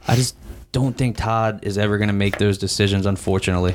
[0.06, 0.36] I just
[0.72, 3.06] don't think Todd is ever going to make those decisions.
[3.06, 3.74] Unfortunately.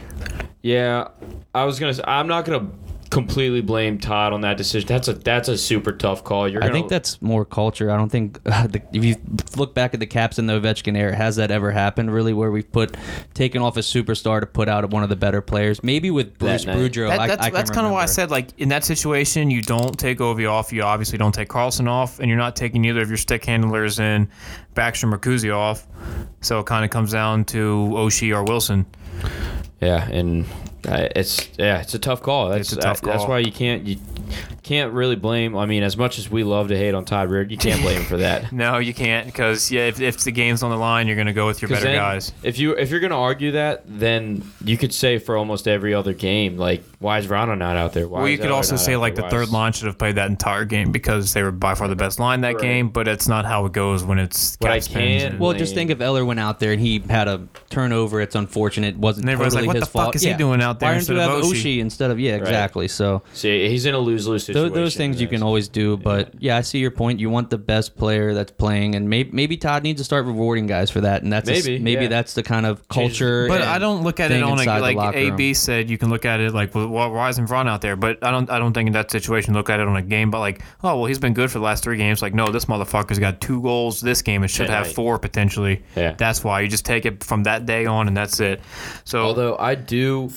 [0.61, 1.09] Yeah,
[1.53, 1.93] I was gonna.
[1.93, 2.69] Say, I'm not gonna
[3.13, 4.87] completely blame Todd on that decision.
[4.87, 6.47] That's a that's a super tough call.
[6.49, 7.91] You're I gonna, think that's more culture.
[7.91, 9.15] I don't think uh, the, if you
[9.55, 12.51] look back at the Caps in the Ovechkin era, has that ever happened really where
[12.51, 12.97] we've put
[13.33, 15.83] taken off a superstar to put out one of the better players?
[15.83, 16.77] Maybe with Bruce night.
[16.77, 17.09] Boudreau.
[17.09, 19.61] That- that's I can that's kind of why I said like in that situation you
[19.61, 20.73] don't take Ovi off.
[20.73, 23.99] You obviously don't take Carlson off, and you're not taking either of your stick handlers
[23.99, 24.29] in
[24.75, 25.87] Backstrom or Kuzi off.
[26.41, 28.85] So it kind of comes down to Oshie or Wilson.
[29.83, 30.45] Yeah, and
[30.87, 32.49] uh, it's yeah, it's a tough call.
[32.49, 33.97] That's It's a tough uh, That's why you can't you
[34.63, 35.55] can't really blame.
[35.57, 37.97] I mean, as much as we love to hate on Todd Reard, you can't blame
[37.99, 38.51] him for that.
[38.63, 41.47] No, you can't because yeah, if, if the game's on the line, you're gonna go
[41.47, 42.31] with your better then guys.
[42.43, 46.13] If you if you're gonna argue that, then you could say for almost every other
[46.13, 48.07] game, like why is Rano not out there?
[48.07, 50.29] Why Well, you is could also say like the third line should have played that
[50.29, 52.61] entire game because they were by far the best line that Right.
[52.61, 52.89] game.
[52.89, 54.55] But it's not how it goes when it's.
[54.57, 57.27] But I can't- and- Well, just think if Eller went out there and he had
[57.27, 58.21] a turnover.
[58.21, 58.95] It's unfortunate.
[58.95, 60.15] It wasn't And everyone's totally like, what his the fuck fault.
[60.15, 61.79] is he doing out there Why instead don't you of have Oshie?
[61.79, 62.87] instead of yeah, exactly.
[62.87, 64.73] So See, he's in a lose lose situation.
[64.73, 65.97] those things you can always do.
[65.97, 67.19] But yeah, I see your point.
[67.19, 70.67] You want the best player that's playing, and maybe maybe Todd needs to start rewarding
[70.67, 71.23] guys for that.
[71.23, 72.09] And that's a s- Maybe, maybe yeah.
[72.09, 73.47] that's the kind of culture.
[73.47, 75.33] But I don't look at it on a like locker room.
[75.33, 75.89] AB said.
[75.89, 77.95] You can look at it like, well, well, why isn't Vron out there?
[77.95, 78.49] But I don't.
[78.49, 80.31] I don't think in that situation look at it on a game.
[80.31, 82.21] But like, oh well, he's been good for the last three games.
[82.21, 84.95] Like, no, this motherfucker's got two goals this game and should have Tonight.
[84.95, 85.83] four potentially.
[85.95, 86.13] Yeah.
[86.17, 88.61] That's why you just take it from that day on and that's it.
[89.05, 90.29] So Although I do,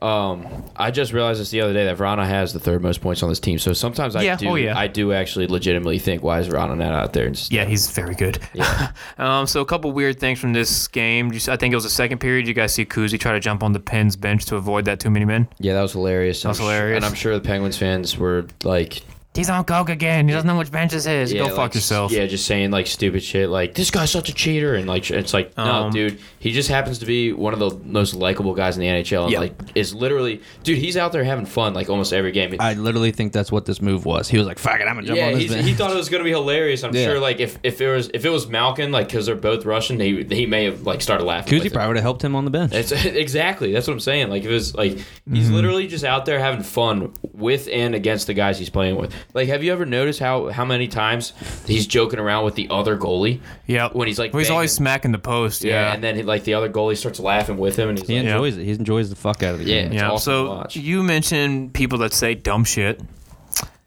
[0.00, 3.22] um, I just realized this the other day that Vrana has the third most points
[3.22, 3.58] on this team.
[3.60, 4.76] So sometimes I Yeah, do, oh, yeah.
[4.76, 7.26] I do actually legitimately think why is Vrana not out there?
[7.26, 7.54] Instead?
[7.54, 8.38] Yeah, he's very good.
[8.52, 8.90] Yeah.
[9.18, 11.30] um, so a couple weird things from this game.
[11.48, 12.48] I think it was the second period.
[12.48, 15.10] You guys see Kuzi try to jump on the Pens bench to avoid that too
[15.10, 15.46] many men.
[15.60, 16.42] Yeah, that was hilarious.
[16.42, 16.96] That was hilarious.
[16.96, 19.02] and I'm sure the Penguins fans were like,
[19.34, 20.28] He's on coke again.
[20.28, 21.32] He doesn't know which bench this is.
[21.32, 22.12] yeah, Go fuck like, yourself.
[22.12, 25.32] Yeah, just saying like stupid shit, like this guy's such a cheater, and like it's
[25.32, 28.76] like no, Um, dude, he just happens to be one of the most likable guys
[28.76, 29.38] in the NHL, and Yeah.
[29.40, 32.54] like is literally, dude, he's out there having fun like almost every game.
[32.60, 34.28] I literally think that's what this move was.
[34.28, 35.90] He was like, "Fuck it, I'm gonna jump yeah, on this." he's, bench." he thought
[35.92, 36.84] it was gonna be hilarious.
[36.84, 37.06] I'm Yeah.
[37.06, 39.98] sure, like if, if it was if it was Malkin, like because they're both Russian,
[39.98, 41.50] he he may have like started laughing.
[41.54, 41.72] Kuzi with it.
[41.72, 42.74] probably would have helped him on the bench.
[42.74, 44.28] It's exactly that's what I'm saying.
[44.28, 45.06] Like it was like he's
[45.46, 45.54] Mm-hmm.
[45.54, 49.14] literally just out there having fun with and against the guys he's playing with.
[49.34, 51.32] Like, have you ever noticed how how many times
[51.66, 53.40] he's joking around with the other goalie?
[53.66, 53.88] Yeah.
[53.92, 55.64] when he's like Well, he's banging- always smacking the post.
[55.64, 55.94] yeah, Yeah.
[55.94, 58.26] and then he, like the other goalie starts laughing with him, and he's he like,
[58.26, 58.64] enjoys it.
[58.64, 59.82] He enjoys the fuck out of the Yeah.
[59.82, 59.92] game.
[59.92, 60.10] It's yeah.
[60.10, 60.76] awesome to so watch.
[60.76, 63.00] you mentioned people that say dumb shit.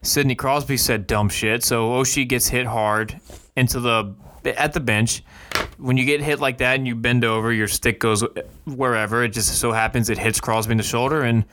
[0.01, 1.63] Sidney Crosby said dumb shit.
[1.63, 3.19] So Oshie gets hit hard
[3.55, 4.13] into the
[4.45, 5.23] at the bench.
[5.77, 8.23] When you get hit like that and you bend over, your stick goes
[8.65, 9.23] wherever.
[9.23, 11.43] It just so happens it hits Crosby in the shoulder, and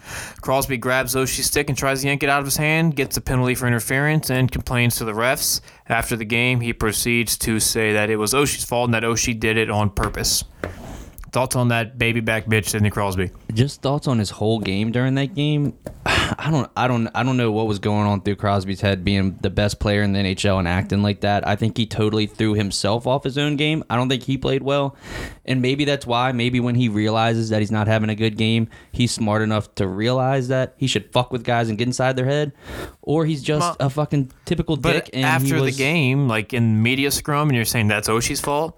[0.41, 3.21] Crosby grabs Oshie's stick and tries to yank it out of his hand, gets a
[3.21, 5.61] penalty for interference, and complains to the refs.
[5.89, 9.39] After the game, he proceeds to say that it was Oshie's fault and that Oshie
[9.39, 10.45] did it on purpose.
[11.33, 13.31] Thoughts on that baby back bitch, Sidney Crosby?
[13.55, 15.73] Just thoughts on his whole game during that game.
[16.07, 19.39] I don't, I don't, I don't know what was going on through Crosby's head, being
[19.41, 21.47] the best player in the NHL and acting like that.
[21.47, 23.85] I think he totally threw himself off his own game.
[23.89, 24.97] I don't think he played well,
[25.45, 26.33] and maybe that's why.
[26.33, 29.87] Maybe when he realizes that he's not having a good game, he's smart enough to
[29.87, 32.53] realize that he should fuck with guys and get inside their head,
[33.01, 35.11] or he's just Well, a fucking typical But dick.
[35.13, 38.41] And after he was, the game, like in media scrum, and you're saying that's Oshie's
[38.41, 38.77] fault.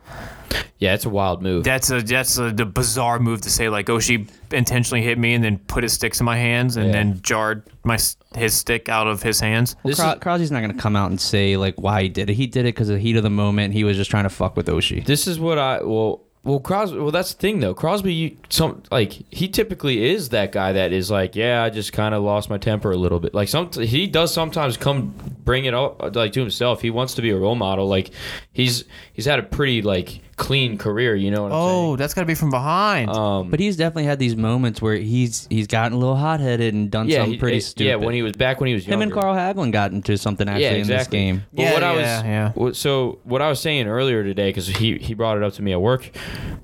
[0.78, 1.64] Yeah, it's a wild move.
[1.64, 5.44] That's a that's a the bizarre move to say like, she intentionally hit me and
[5.44, 6.92] then put his sticks in my hands and Yeah.
[6.92, 9.76] then jarred my s- his stick out of his hands.
[9.84, 12.30] This Cro- is- Crosby's not going to come out and say like why he did
[12.30, 12.34] it.
[12.34, 13.74] He did it because of the heat of the moment.
[13.74, 15.04] He was just trying to fuck with Oshie.
[15.04, 18.82] This is what I well well Crosby well that's the thing though Crosby you, some
[18.90, 22.50] like he typically is that guy that is like yeah I just kind of lost
[22.50, 26.32] my temper a little bit like some he does sometimes come bring it up like
[26.34, 28.10] to himself he wants to be a role model like
[28.52, 28.84] he's
[29.14, 32.26] he's had a pretty like clean career you know what I'm Oh, that's got to
[32.26, 33.10] be from behind.
[33.10, 36.74] um But he's definitely had these moments where he's he's gotten a little hot headed
[36.74, 37.88] and done yeah something he- pretty eh, stupid.
[37.88, 39.12] yeah when he was back when he was him and.
[39.12, 41.44] Carl Hagelin got into something actually yeah, in this game.
[41.52, 42.52] But Yeah, what I was, yeah, yeah.
[42.52, 45.62] what- so what I was saying earlier today, because he he brought it up to
[45.62, 46.10] me at work,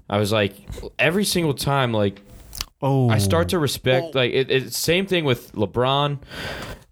[0.09, 0.55] I was like,
[0.99, 2.21] every single time, like
[2.83, 6.18] oh, I start to respect, like it, it's same thing with LeBron,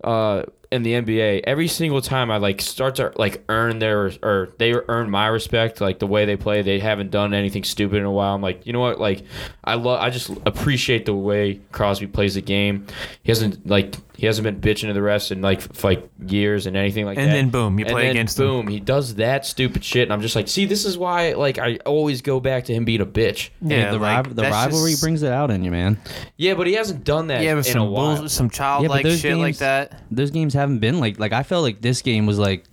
[0.05, 1.43] uh, in the NBA.
[1.45, 5.81] Every single time I like start to like earn their or they earn my respect,
[5.81, 6.63] like the way they play.
[6.63, 8.35] They haven't done anything stupid in a while.
[8.35, 9.01] I'm like, you know what?
[9.01, 9.25] Like,
[9.65, 10.01] I love.
[10.01, 12.87] I just appreciate the way Crosby plays the game.
[13.23, 16.67] He hasn't like he hasn't been bitching to the refs in like f- like years
[16.67, 17.23] and anything like that.
[17.23, 17.37] And that.
[17.37, 18.47] then boom, you And play then against him.
[18.47, 21.59] boom, he does that stupid shit, and I'm just like, see, this is why like
[21.59, 23.51] I always go back to him being a bitch.
[23.63, 25.99] yeah, the like, riv- the that's rivalry just- brings it out in you, man.
[26.37, 28.17] Yeah, but he hasn't done that yeah, in with a some while.
[28.17, 30.03] bull, some childlike those shit like that.
[30.11, 32.65] Those games haven't been like like I felt like this game was like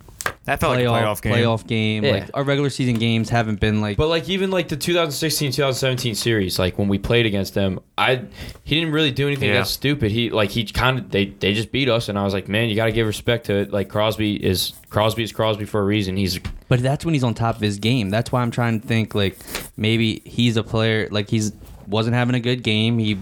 [0.44, 1.32] That felt playoff like a playoff game.
[1.34, 2.04] playoff game.
[2.04, 2.10] Yeah.
[2.12, 6.14] Like our regular season games haven't been like But like even like the 2016 2017
[6.14, 8.22] series, like when we played against them, I
[8.62, 9.58] he didn't really do anything Yeah.
[9.60, 10.12] that stupid.
[10.12, 12.68] He like he kind of they they just beat us, and I was like, man,
[12.68, 13.72] you got to give respect to it.
[13.72, 16.16] Like Crosby is Crosby is Crosby for a reason.
[16.16, 18.10] He's But that's when he's on top of his game.
[18.10, 19.36] That's why I'm trying to think like
[19.76, 21.52] maybe he's a player like he's
[21.88, 22.98] wasn't having a good game.
[22.98, 23.18] He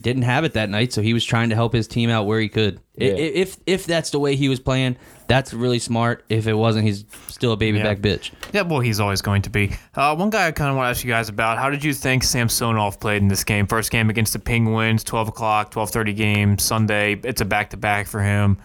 [0.00, 2.40] didn't have it that night, so he was trying to help his team out where
[2.40, 2.80] he could.
[2.96, 3.08] Yeah.
[3.10, 4.96] If if that's the way he was playing,
[5.26, 6.24] that's really smart.
[6.28, 7.84] If it wasn't, he's still a baby Yeah.
[7.84, 8.30] back bitch.
[8.52, 9.72] Yeah, well, he's always going to be.
[9.94, 11.58] Uh, one guy I kind of want to ask you guys about.
[11.58, 13.66] How did you think Samsonov played in this game?
[13.66, 17.20] First game against the Penguins, 12 o'clock, 12:30 game Sunday.
[17.22, 18.58] It's a back-to-back for him.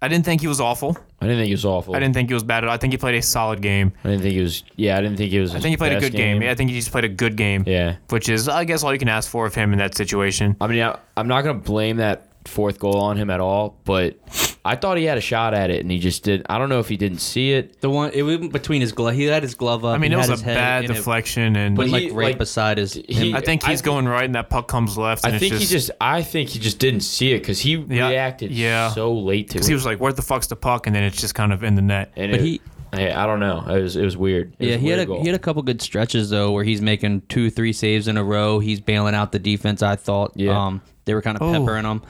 [0.00, 0.96] I didn't think he was awful.
[1.20, 1.94] I didn't think he was awful.
[1.94, 2.64] I didn't think he was bad.
[2.64, 2.74] at all.
[2.74, 3.92] I think he played a solid game.
[4.02, 4.64] I didn't think he was.
[4.74, 5.54] Yeah, I didn't think he was.
[5.54, 6.42] I think he played a good game.
[6.42, 7.62] Yeah, I think he just played a good game.
[7.66, 7.96] Yeah.
[8.08, 10.56] Which is, I guess, all you can ask for of him in that situation.
[10.60, 14.16] I mean, I, I'm not gonna blame that fourth goal on him at all, but
[14.64, 16.46] I thought he had a shot at it, and he just did.
[16.48, 17.80] I don't know if he didn't see it.
[17.80, 19.14] The one it went between his glove.
[19.14, 19.94] He had his glove up.
[19.94, 22.26] I mean, it was a head bad in it, deflection, and But like he- right
[22.26, 22.92] like, beside his.
[22.94, 25.24] he- I think he's I- going right, and that puck comes left.
[25.24, 25.90] And I it's think he just.
[26.00, 28.90] I think he just didn't see it because he Yeah, reacted yeah.
[28.90, 29.66] so late to it.
[29.66, 31.74] he was like, "Where the fuck's the puck?" And then it's just kind of in
[31.74, 32.12] the net.
[32.16, 32.60] and But it- he-
[32.94, 33.64] I, I don't know.
[33.68, 33.96] It was.
[33.96, 34.52] It was weird.
[34.58, 35.20] It Yeah, was a he had a goal.
[35.22, 38.22] he had a couple good stretches though where he's making two, three saves in a
[38.22, 38.58] row.
[38.60, 39.82] He's bailing out the defense.
[39.82, 40.32] I thought.
[40.36, 40.66] Yeah.
[40.66, 41.52] Um, they were kind of Oh.
[41.52, 42.02] peppering him.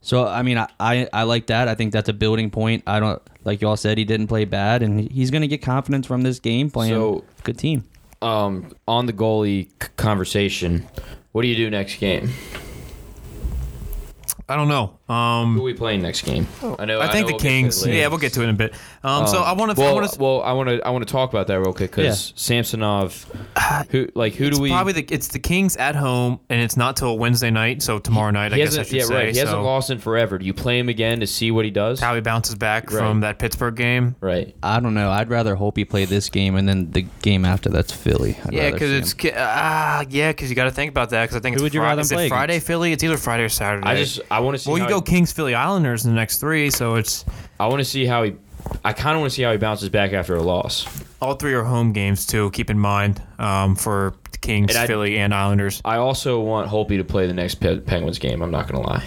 [0.00, 1.68] So I mean, I, I I like that.
[1.68, 2.82] I think that's a building point.
[2.86, 6.22] I don't like y'all said he didn't play bad, and he's gonna get confidence from
[6.22, 7.84] this game playing So- good team.
[8.22, 10.86] um, on the goalie c- conversation,
[11.32, 12.30] what do you do next game?
[14.48, 14.95] I don't know.
[15.08, 16.48] Who Um, are we playing next game?
[16.78, 17.00] I know.
[17.00, 17.86] I think know the we'll get to it Kings.
[17.86, 17.96] later.
[17.96, 18.74] Yeah, we'll get to it in a bit.
[19.04, 19.80] Um, so I want to.
[19.80, 20.18] Well, I want to.
[20.20, 20.84] well, I want to.
[20.84, 23.24] I want to talk about that real quick because Samsonov.
[23.90, 24.70] Who like who do we?
[24.70, 27.82] Probably the it's the Kings at home, and it's not till Wednesday night.
[27.82, 28.88] So tomorrow night, I he guess I hasn't.
[28.88, 29.14] should Yeah, say.
[29.14, 29.28] right.
[29.28, 30.38] He so hasn't lost in forever.
[30.38, 32.00] Do you play him again to see what he does?
[32.00, 32.98] How he bounces back Right.
[32.98, 34.16] from that Pittsburgh game.
[34.20, 34.54] Right.
[34.62, 35.10] I don't know.
[35.10, 38.36] I'd rather hope he play this game and then the game after that's Philly.
[38.44, 39.18] I'd Yeah, rather because see it's him.
[39.18, 41.22] ki- ah yeah, because you got to think about that.
[41.24, 42.58] Because I think Who it's would you Fri- rather is play it Friday?
[42.60, 42.92] Philly.
[42.92, 43.86] It's either Friday or Saturday.
[43.86, 44.20] I just.
[44.30, 44.70] I want to see.
[44.70, 46.70] well, you how go Kings, Philly, Islanders in the next three.
[46.70, 47.24] So it's
[47.60, 48.34] I want to see how he.
[48.84, 50.86] I kind of want to see how he bounces back after a loss.
[51.22, 52.50] all three are home games too.
[52.50, 55.80] Keep in mind um, for the Kings, And I- Philly, and Islanders.
[55.84, 58.42] I also want Holtby to play the next Pe- Penguins game.
[58.42, 59.04] I'm not gonna lie.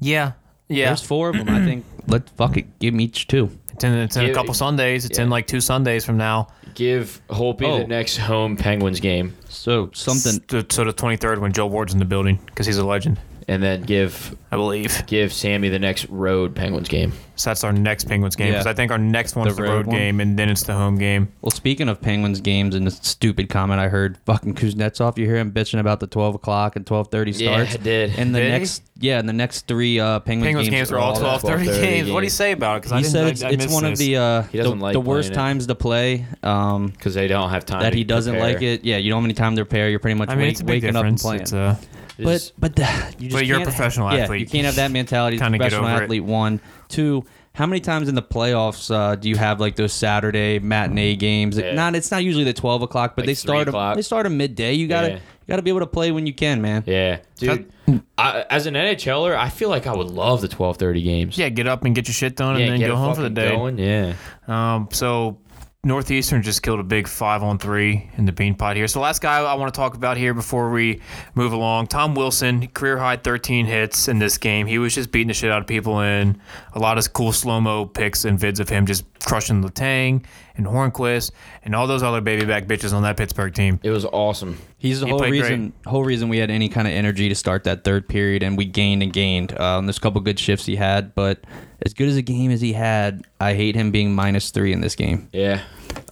[0.00, 0.32] Yeah,
[0.68, 0.86] yeah.
[0.86, 1.48] There's four of them.
[1.48, 1.84] I think.
[2.08, 2.78] Let fuck it.
[2.78, 3.50] Give them each two.
[3.72, 5.04] It's in, it's in a Yeah, couple Sundays.
[5.04, 6.48] It's in like two Sundays from now.
[6.74, 7.78] Give Holtby Oh.
[7.78, 10.42] the next home Penguins game, So something.
[10.48, 13.18] So, so the 23rd when Joel Ward's in the building because he's a legend,
[13.48, 15.06] and then give I believe.
[15.06, 17.12] give Sammy the next road Penguins game.
[17.36, 18.52] So that's our next Penguins game Yeah.
[18.54, 19.96] because I think our next one's The the, road road, one?
[19.96, 21.28] game and then it's the home game.
[21.42, 25.36] Well, speaking of Penguins games and the stupid comment I heard, fucking Kuznetsov, you hear
[25.36, 27.74] him bitching about the 12 o'clock and 12:30 Yeah, starts.
[27.74, 28.18] I did.
[28.18, 28.58] And the Did he?
[28.58, 32.10] next, yeah, and the next three uh, Penguins, Penguins games are all 12 12:30 games.
[32.10, 32.82] What do you say about it?
[32.82, 33.98] Because I He didn't, said I- it's, I it's missed one of this.
[34.00, 35.36] the uh, He doesn't the, like the worst playing it.
[35.52, 36.24] times to play.
[36.42, 37.80] Um, because they don't have time.
[37.82, 38.52] that to he doesn't prepare.
[38.54, 38.84] like it.
[38.84, 39.90] Yeah, you don't have any time to prepare.
[39.90, 41.22] You're pretty much I mean, wake- it's a big waking up and difference.
[41.22, 41.40] playing.
[41.42, 42.82] It's, uh, It's- But but the,
[43.18, 44.40] you just But you're a can't- professional yeah, athlete.
[44.40, 45.38] You can't have that mentality.
[45.38, 46.04] Kinda get professional over it.
[46.04, 46.24] athlete.
[46.24, 47.24] One, two.
[47.54, 51.56] How many times in the playoffs uh, do you have like those Saturday matinee games?
[51.56, 51.72] Yeah.
[51.72, 53.96] Not it's not usually the twelve o'clock, but Like they 3 start 'em- o'clock.
[53.96, 54.74] they start at midday.
[54.74, 55.14] You gotta Yeah.
[55.14, 56.84] you gotta be able to play when you can, man.
[56.86, 57.70] yeah, dude.
[58.18, 61.38] I, as an NHLer, I feel like I would love the 12:30 games.
[61.38, 63.30] yeah, get up and get your shit done Yeah, and then go home for the
[63.30, 63.50] day.
[63.52, 63.78] Going.
[63.78, 64.14] Yeah.
[64.48, 65.38] Um, so
[65.84, 68.88] Northeastern just killed a big five on three in the Beanpot here.
[68.88, 71.00] So last guy I want to talk about here before we
[71.36, 74.66] move along, Tom Wilson, career high 13 hits in this game.
[74.66, 76.40] He was just beating the shit out of people in
[76.72, 80.24] a lot of cool slow mo pics and vids of him just crushing Letang
[80.56, 81.32] and Hornqvist
[81.64, 83.80] and all those other baby back bitches on that Pittsburgh team.
[83.82, 84.56] It was awesome.
[84.78, 85.72] He's the He whole played reason.
[85.84, 88.64] Whole reason we had any kind of energy to start that third period, and we
[88.64, 89.58] gained and gained.
[89.60, 91.40] Um, there's a couple good shifts he had, but
[91.84, 94.80] as good as a game as he had, I hate him being minus three in
[94.80, 95.28] this game.
[95.32, 95.62] Yeah.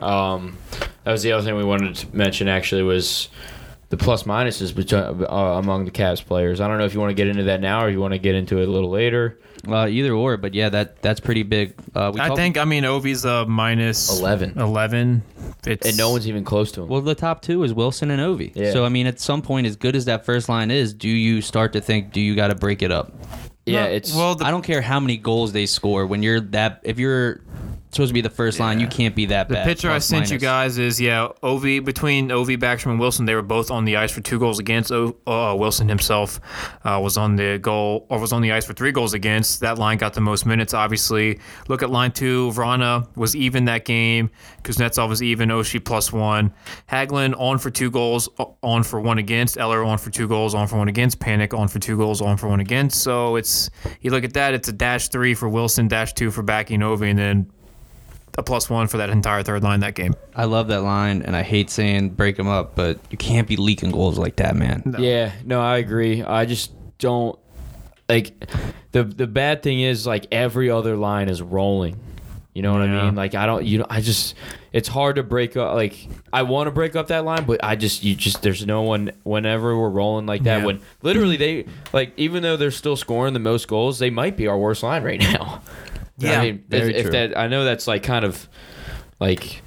[0.01, 0.59] Um,
[1.05, 2.49] that was the other thing we wanted to mention.
[2.49, 3.29] Actually, was
[3.97, 5.27] the plus minuses between, uh,
[5.59, 6.61] among the Cavs players.
[6.61, 8.19] I don't know if you want to get into that now or you want to
[8.19, 9.39] get into it a little later.
[9.69, 11.75] Uh, either or, but yeah, that that's pretty big.
[11.95, 14.59] Uh, we I talked- think, I mean, Ovi's a minus 11.
[14.59, 15.23] 11.
[15.67, 16.89] It's, And no one's even close to him.
[16.89, 18.51] Well, the top two is Wilson and Ovi.
[18.55, 18.73] Yeah.
[18.73, 21.41] So I mean, at some point, as good as that first line is, do you
[21.41, 23.13] start to think, do you got to break it up?
[23.65, 26.05] yeah, No, it's well, the, I don't care how many goals they score.
[26.07, 27.41] When you're that, if you're
[27.95, 29.51] supposed to be the first line, you can't be that bad.
[29.51, 29.67] The bad.
[29.67, 30.43] picture I plus sent you minus.
[30.43, 34.13] guys is yeah, Ov between Ov Backstrom and Wilson, they were both on the ice
[34.13, 34.93] for two goals against.
[34.93, 36.41] O, uh, Wilson himself
[36.85, 39.61] uh, was on the goal or was on the ice for three goals against.
[39.61, 40.75] That line got the most minutes.
[40.75, 42.51] Obviously, look at line two.
[42.51, 44.31] Vrana was even that game.
[44.63, 45.49] Kuznetsov was even.
[45.49, 46.53] Oshie plus one.
[46.91, 48.29] Hagelin on for two goals,
[48.63, 49.59] on for one against.
[49.59, 51.21] Eller on for two goals, on for one against.
[51.21, 53.03] Panik on for two goals, on for one against.
[53.03, 53.71] So it's
[54.01, 54.55] you look at that.
[54.55, 57.51] It's a dash three for Wilson, dash two for Backing Ovi, and then
[58.37, 60.15] a plus one for that entire third line that game.
[60.35, 63.57] I love that line, and I hate saying break them up, but you can't be
[63.57, 64.97] leaking goals like that, man.
[64.99, 66.23] Yeah, no, I agree.
[66.23, 67.39] I just don't
[68.09, 68.35] like
[68.93, 71.99] the the bad thing is like every other line is rolling.
[72.53, 73.17] You know what I mean?
[73.17, 74.37] Like I don't you know I just
[74.73, 77.75] it's hard to break up like I want to break up that line, but I
[77.75, 80.65] just you just there's no one whenever we're rolling like that Yeah.
[80.67, 84.47] when literally they like even though they're still scoring the most goals, they might be
[84.47, 85.63] our worst line right now.
[86.19, 87.13] Yeah, I mean, very if, if true.
[87.13, 88.49] that I know that's like kind of
[89.21, 89.63] like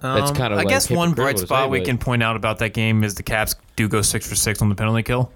[0.00, 1.98] That's Um, kinda, I like, guess one bright hypocritical to spot say, we but- can
[1.98, 4.74] point out about that game is the Caps do go six for six on the
[4.74, 5.30] penalty kill.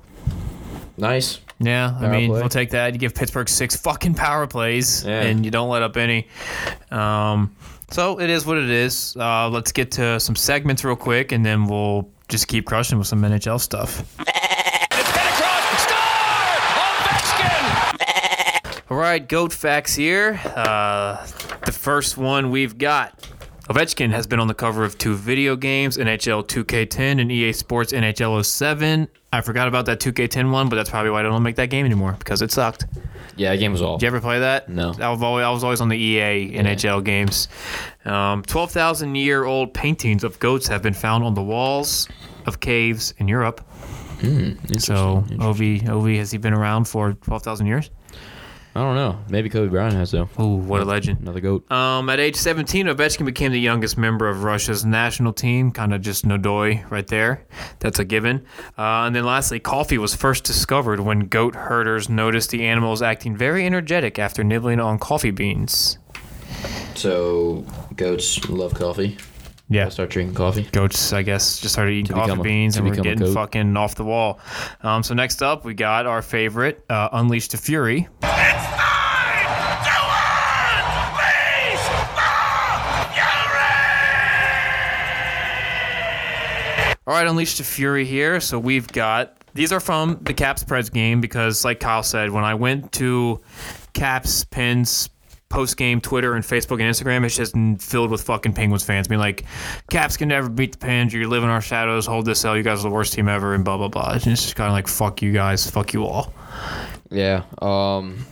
[0.97, 1.41] nice.
[1.61, 2.41] Yeah, I Power mean, play.
[2.41, 2.93] we'll take that.
[2.93, 5.23] You give Pittsburgh six fucking power plays, Yeah.
[5.23, 6.27] and you don't let up any.
[6.91, 7.55] Um,
[7.91, 9.17] so it is what it is.
[9.19, 13.07] Uh, let's get to some segments real quick, and then we'll just keep crushing with
[13.07, 14.03] some NHL stuff.
[18.91, 20.39] All right, goat facts here.
[20.45, 21.25] Uh,
[21.65, 23.19] the first one we've got.
[23.71, 27.93] Ovechkin has been on the cover of two video games, NHL 2K10 and EA Sports
[27.93, 29.09] NHL 07.
[29.33, 31.87] I forgot about that 2K10 one, but that's probably why I don't make that game
[31.87, 32.85] anymore because it sucked.
[33.37, 33.97] Yeah, that game was all.
[33.97, 34.69] Did you ever play that?
[34.69, 34.93] No.
[35.01, 37.49] I was always, I was always on the EA NHL games.
[38.05, 42.07] Um, 12,000 year old paintings of goats have been found on the walls
[42.45, 43.63] of caves in Europe.
[44.79, 47.91] So, Ovi, Ovi, has he been around for 12,000 years?
[48.77, 49.19] I don't know.
[49.29, 50.29] Maybe Kobe Bryant has though.
[50.41, 51.21] Ooh, what a legend.
[51.21, 51.71] Another goat.
[51.71, 55.71] Um, at age 17, Ovechkin became the youngest member of Russia's national team.
[55.71, 57.47] Kind of just Nodoy right there.
[57.79, 58.45] That's a given.
[58.77, 63.37] Uh, and then lastly, coffee was first discovered when goat herders noticed the animals acting
[63.37, 65.99] very energetic after nibbling on coffee beans.
[66.97, 67.65] So
[67.95, 69.19] goats love coffee.
[69.69, 69.89] Yeah.
[69.89, 70.63] Start drinking coffee.
[70.73, 73.95] Goats, I guess, just started eating To coffee a- beans and we're getting fucking off
[73.95, 74.39] the wall.
[74.83, 78.09] Um, so next up, we got our favorite, uh, Unleash the Fury.
[87.07, 88.41] All right, Unleash the Fury here.
[88.41, 92.45] So we've got these are from the Caps Preds game because, like Kyle said, when
[92.45, 93.41] I went to
[93.93, 95.11] Caps Pens
[95.55, 99.21] post game Twitter and Facebook and Instagram, it's just filled with fucking Penguins fans being
[99.21, 99.45] like,
[99.89, 101.15] "Caps can never beat the Pens.
[101.15, 102.07] You live in our shadows.
[102.07, 102.57] Hold this L.
[102.57, 104.11] You guys are the worst team ever." And blah blah blah.
[104.13, 105.71] And It's just kind of like, "Fuck you guys.
[105.71, 106.35] Fuck you all."
[107.11, 107.45] Yeah.
[107.63, 108.27] Um.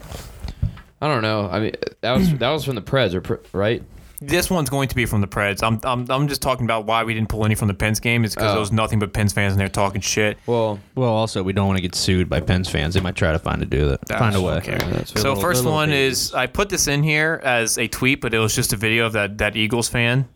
[1.01, 1.49] I don't know.
[1.51, 3.83] I mean, that was that was from the Preds, right?
[4.27, 5.63] This one's going to be from the Preds.
[5.63, 8.23] I'm, I'm, I'm just talking about why we didn't pull any from the Pens game.
[8.25, 8.53] Is because Oh.
[8.53, 10.37] there was nothing but Pens fans in there talking shit.
[10.45, 12.93] Well, Well, also we don't want to get sued by Pens fans.
[12.93, 14.07] They might try to find a do that.
[14.09, 14.53] Find a way.
[14.55, 14.77] Okay.
[14.77, 16.27] that's So little- first little one babies.
[16.29, 19.05] is I put this in here as a tweet, but it was just a video
[19.05, 20.27] of that that Eagles fan,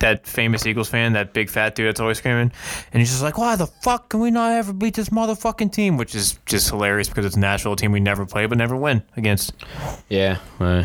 [0.00, 2.52] that famous Eagles fan, that big fat dude that's always screaming,
[2.92, 5.96] and he's just like, "Why the fuck can we not ever beat this motherfucking team?"
[5.96, 9.02] Which is just hilarious because it's a national team we never play but never win
[9.16, 9.52] against.
[10.08, 10.38] yeah.
[10.60, 10.84] uh,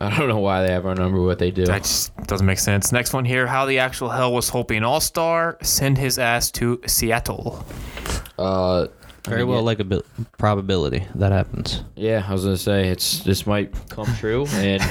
[0.00, 1.20] I don't know why they have our number.
[1.22, 1.64] What they do.
[1.66, 2.90] That just doesn't make sense.
[2.92, 5.56] Next one here: How the actual hell was Holtby an All Star?
[5.62, 7.64] Send his ass to Seattle.
[8.38, 8.88] Uh.
[9.26, 10.04] I Very mean, well, yeah, like a bil-
[10.38, 11.82] probability that happens.
[11.96, 14.82] Yeah, I was gonna say it's this might come true, and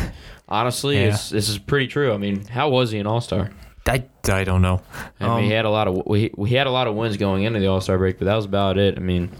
[0.47, 1.13] honestly, Yeah.
[1.13, 2.13] it's, this is pretty true.
[2.13, 3.51] I mean, how was he an All Star?
[3.87, 4.81] I, I don't know.
[5.19, 7.15] I mean, Um, he had a lot of we, we had a lot of wins
[7.17, 8.97] going into the All Star break, but that was about it.
[8.97, 9.31] I mean,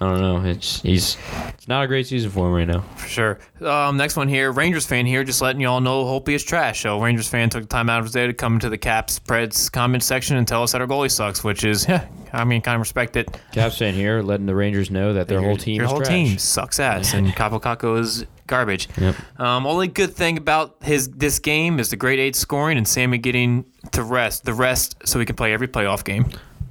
[0.00, 0.48] I don't know.
[0.48, 1.16] It's he's
[1.48, 2.80] it's not a great season for him right now.
[2.96, 3.38] For sure.
[3.60, 6.80] Um, next one here, Rangers fan here, just letting y'all know Holtby is trash.
[6.82, 9.18] So Rangers fan took the time out of his day to come into the Caps
[9.18, 12.62] Preds comment section and tell us that our goalie sucks, which is, yeah, I mean,
[12.62, 13.28] kind of respect it.
[13.52, 16.08] Caps fan here, letting the Rangers know that their whole team Your whole trash.
[16.08, 18.88] team sucks ass, and Kaapo Kakko is garbage.
[18.98, 19.16] Yep.
[19.40, 23.16] Um, only good thing about his this game is the great eight scoring and Sammy
[23.16, 26.26] getting to rest the rest so he can play every playoff game.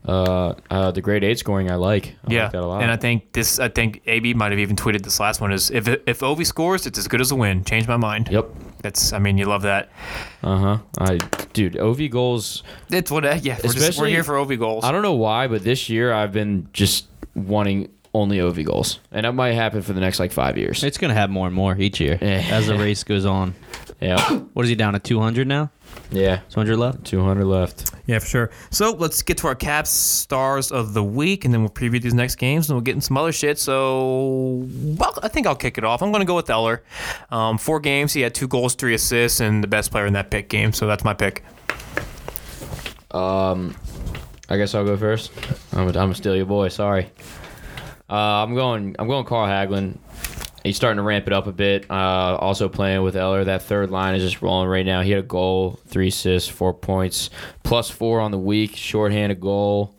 [0.05, 2.15] Uh, uh, the great eight scoring I like.
[2.27, 2.81] I yeah, like that a lot.
[2.81, 3.59] and I think this.
[3.59, 6.85] I think AB might have even tweeted this last one is if if Ovi scores,
[6.87, 7.63] it's as good as a win.
[7.63, 8.29] Change my mind.
[8.31, 8.49] Yep.
[8.81, 9.13] That's.
[9.13, 9.89] I mean, you love that.
[10.41, 10.77] Uh huh.
[10.99, 11.17] I
[11.53, 12.63] dude, Ov goals.
[12.89, 13.23] It's what.
[13.43, 14.83] Yeah, we're, just, we're here for Ovi goals.
[14.83, 19.25] I don't know why, but this year I've been just wanting only Ov goals, and
[19.25, 20.83] that might happen for the next like five years.
[20.83, 22.43] It's gonna have more and more each year Yeah.
[22.51, 23.53] as the race goes on.
[24.01, 24.39] yeah.
[24.53, 24.99] What is he down to?
[24.99, 25.69] Two hundred now?
[26.11, 26.37] Yeah.
[26.49, 27.03] Two hundred left.
[27.05, 27.91] Two hundred left.
[28.07, 28.49] Yeah, for sure.
[28.71, 32.13] So let's get to our Caps stars of the week, and then we'll preview these
[32.15, 33.59] next games, and we'll get in some other shit.
[33.59, 34.65] So,
[34.97, 36.01] well, I think I'll kick it off.
[36.01, 36.81] I'm going to go with Eller.
[37.29, 40.31] Um, four games, he had two goals, three assists, and the best player in that
[40.31, 40.73] pick game.
[40.73, 41.43] So that's my pick.
[43.11, 43.75] Um,
[44.49, 45.31] I guess I'll go first.
[45.73, 46.69] I'm, I'm gonna steal your boy.
[46.69, 47.11] Sorry.
[48.09, 48.95] Uh, I'm going.
[48.97, 49.25] I'm going.
[49.25, 49.97] Carl Hagelin.
[50.63, 51.89] He's starting to ramp it up a bit.
[51.89, 53.45] Uh, also playing with Eller.
[53.45, 55.01] That third line is just rolling right now.
[55.01, 57.29] He had a goal, three assists, four points,
[57.63, 58.75] plus four on the week.
[58.75, 59.95] Shorthanded goal.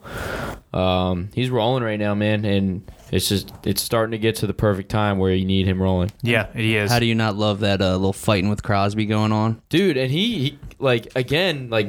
[0.73, 4.55] Um, he's rolling right now, man, and it's just it's starting to get to the
[4.55, 6.91] perfect time where you need him rolling, Yeah, he is.
[6.91, 9.63] How do you not love that uh, little fighting with Crosby going on?
[9.69, 9.97] dude.
[9.97, 11.89] And he, he like again like.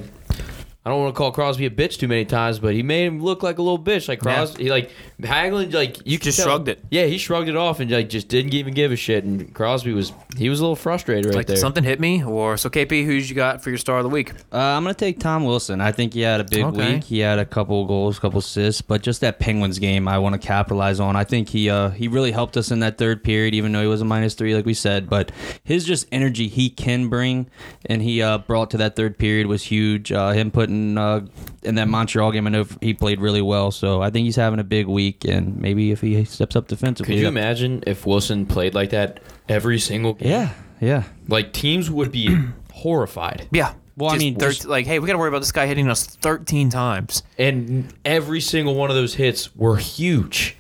[0.84, 3.22] I don't want to call Crosby a bitch too many times, but he made him
[3.22, 4.07] look like a little bitch.
[4.07, 4.89] Like Crosby, he like
[5.22, 6.84] Hagelin, like you Just tell- shrugged it.
[6.89, 9.24] Yeah, he shrugged it off and like just didn't even give a shit.
[9.24, 11.55] And Crosby was he was a little frustrated right like, there.
[11.57, 12.24] something hit me?
[12.24, 14.32] Or so, KP, who's you got for your star of the week?
[14.51, 15.82] Uh, I'm gonna take Tom Wilson.
[15.82, 16.95] I think he had a big Okay.
[16.95, 17.03] week.
[17.03, 20.39] He had a couple goals, couple assists, but just that Penguins game, I want to
[20.39, 21.15] capitalize on.
[21.15, 23.88] I think he uh, he really helped us in that third period, even though he
[23.88, 25.09] was a minus three, like we said.
[25.09, 25.32] But
[25.63, 27.47] his just energy he can bring,
[27.86, 30.11] and he uh, brought to that third period was huge.
[30.11, 31.26] Uh, him putting uh,
[31.63, 33.72] in that Montreal game, I know he played really well.
[33.72, 37.16] So I think he's having a big week, and maybe if he steps up defensively,
[37.16, 40.30] Could you imagine if Wilson played like that every single game?
[40.30, 41.03] Yeah, yeah.
[41.28, 42.38] Like teams would be
[42.74, 43.47] horrified.
[43.51, 43.74] Yeah.
[43.97, 45.89] Well, I Just mean, thir- like, hey, we got to worry about this guy hitting
[45.89, 47.24] us 13 times.
[47.38, 50.55] And every single one of those hits were huge.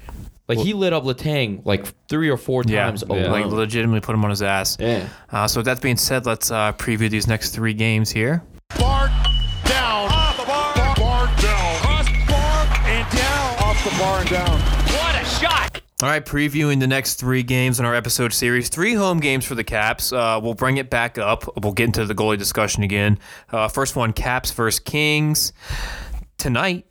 [0.47, 3.15] Like he lit up Letang like three or four times yeah.
[3.15, 3.31] alone.
[3.31, 4.75] Like, legitimately put him on his ass.
[4.79, 5.07] Yeah.
[5.29, 8.43] Uh, so, with that being said, let's uh, preview these next three games here.
[8.77, 9.11] Bart
[14.01, 14.01] down.
[14.01, 14.71] Off the bar and down.
[16.01, 18.69] All right, previewing the next three games in our episode series.
[18.69, 20.11] Three home games for the Caps.
[20.11, 21.43] Uh, we'll bring it back up.
[21.61, 23.19] We'll get into the goalie discussion again.
[23.51, 25.53] Uh, first one, Caps versus Kings
[26.39, 26.87] tonight.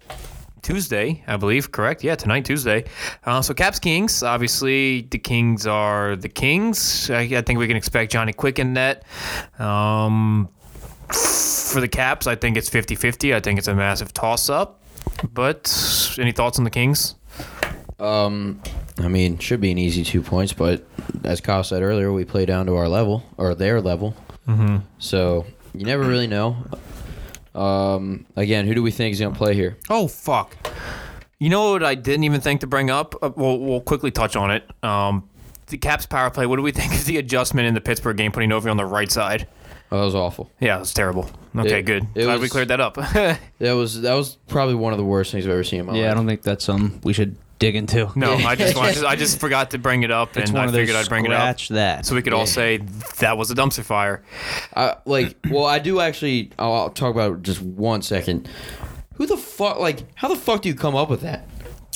[0.63, 2.05] Tuesday, I believe, correct?
[2.05, 2.85] Yeah, tonight, Tuesday.
[3.25, 4.23] Uh, so, Caps Kings.
[4.23, 7.11] Obviously, the Kings are the Kings.
[7.11, 9.05] I, I think we can expect Johnny Quick in net.
[9.59, 10.49] Um,
[11.09, 13.35] for the Caps, I think it's 50 50.
[13.35, 14.80] I think it's a massive toss up.
[15.23, 17.15] But, any thoughts on the Kings?
[17.99, 18.61] Um,
[18.99, 20.85] I mean, should be an easy two points, but
[21.25, 24.15] as Kyle said earlier, we play down to our level or their level.
[24.49, 24.79] Mm-hmm.
[24.99, 26.57] So you never really know.
[27.55, 29.77] Um, again, who do we think is going to play here?
[29.89, 30.57] Oh fuck!
[31.39, 33.15] You know what I didn't even think to bring up?
[33.23, 34.65] Uh, we'll, we'll quickly touch on it.
[34.83, 35.29] Um,
[35.67, 36.47] the Caps power play.
[36.47, 38.87] What do we think of the adjustment in the Pittsburgh game, putting Ovi on the
[38.87, 39.47] right side?
[39.93, 40.51] Oh, that was awful.
[40.61, 41.29] Yeah, it was terrible.
[41.57, 42.07] Okay, It- good.
[42.15, 42.97] it Glad we was- cleared that up.
[43.59, 45.93] That was that was probably one of the worst things I've ever seen in my
[45.93, 46.01] life.
[46.01, 48.11] Yeah, I don't think that's something we should dig into.
[48.17, 50.63] no, I just, I just I just forgot to bring it up, It's and one
[50.63, 52.07] I of those figured I'd bring it up scratch that.
[52.07, 52.79] so we could all say
[53.19, 54.23] that was a dumpster fire.
[54.75, 56.51] I, like, well, I do actually.
[56.59, 58.49] I'll, I'll talk about it just one second.
[59.17, 59.79] Who the fuck?
[59.79, 61.47] Like, how the fuck do you come up with that?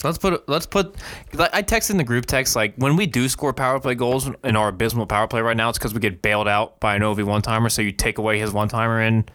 [0.04, 0.94] Let's put let's put.
[1.38, 4.54] I texted in the group text like when we do score power play goals in
[4.56, 7.24] our abysmal power play right now, it's because we get bailed out by an Ovi
[7.24, 7.68] one timer.
[7.68, 9.30] So you take away his one timer and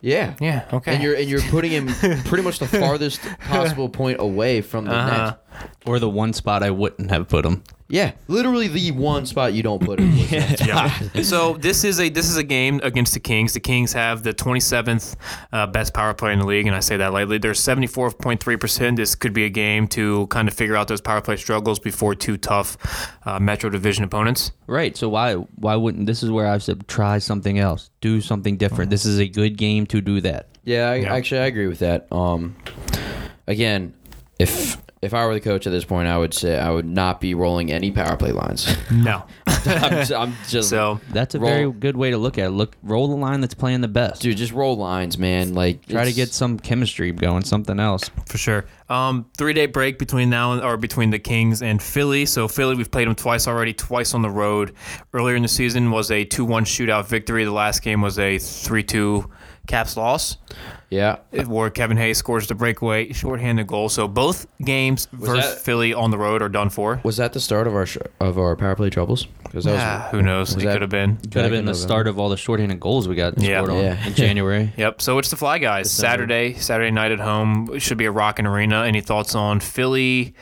[0.00, 0.34] Yeah.
[0.40, 0.94] yeah, okay.
[0.94, 1.86] And you're and you're putting him
[2.24, 5.24] pretty much the farthest possible point away from the Uh-huh.
[5.60, 5.68] net.
[5.86, 7.62] or the one spot I wouldn't have put him.
[7.92, 10.16] Yeah, literally the one spot you don't put him.
[10.16, 10.66] was.
[10.66, 10.98] Yeah.
[11.22, 13.52] so this is a this is a game against the Kings.
[13.52, 15.14] The Kings have the 27th
[15.52, 17.36] uh, best power play in the league, and I say that lightly.
[17.36, 18.96] They're 74.3 percent.
[18.96, 22.14] This could be a game to kind of figure out those power play struggles before
[22.14, 22.78] two tough
[23.26, 24.52] uh, Metro Division opponents.
[24.66, 24.96] Right.
[24.96, 28.90] So why why wouldn't this is where I've said try something else, do something different.
[28.90, 30.48] This is a good game to do that.
[30.64, 31.12] Yeah, I, Yeah.
[31.14, 32.10] actually I agree with that.
[32.10, 32.56] Um,
[33.46, 33.92] again,
[34.38, 37.20] if if I were the coach at this point, I would say I would not
[37.20, 38.74] be rolling any power play lines.
[38.90, 39.24] No.
[39.46, 42.50] I'm, j- I'm just so That's a Roll- very good way to look at it.
[42.50, 44.22] Look, roll the line that's playing the best.
[44.22, 45.54] dude, just roll lines, man.
[45.54, 48.10] Like Try to get some chemistry going, something else.
[48.26, 48.64] for sure.
[48.88, 52.26] Um, three day break between now and or between the Kings and Philly.
[52.26, 54.74] So Philly, we've played them twice already, twice on the road.
[55.12, 57.44] Earlier in the season was a two one shootout victory.
[57.44, 59.30] The last game was a three two
[59.68, 60.38] Caps loss.
[60.92, 61.16] Yeah.
[61.46, 63.88] Where Kevin Hayes scores the breakaway shorthanded goal.
[63.88, 67.00] So both games versus that- Philly on the road are done for.
[67.02, 69.26] Was that the start of our sh- of our power play troubles?
[69.44, 70.54] Because that Ah, who knows?
[70.56, 71.16] It could have been.
[71.30, 73.58] Could have been the start of all the shorthanded goals we got Yeah.
[73.62, 74.06] scored on Yeah.
[74.06, 74.72] in January.
[74.78, 75.02] Yep.
[75.02, 75.90] So it's the Fly Guys.
[75.90, 77.68] Saturday, Saturday night at home.
[77.74, 78.84] It should be a rocking arena.
[78.84, 80.34] Any thoughts on Philly?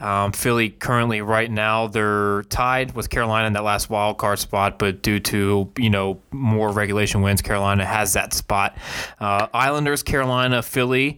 [0.00, 4.78] Um, Philly currently, right now, they're tied with Carolina in that last wild card spot,
[4.78, 8.76] but due to you know more regulation wins, Carolina has that spot.
[9.20, 9.46] Uh,
[9.90, 11.16] Islanders, Carolina, Philly,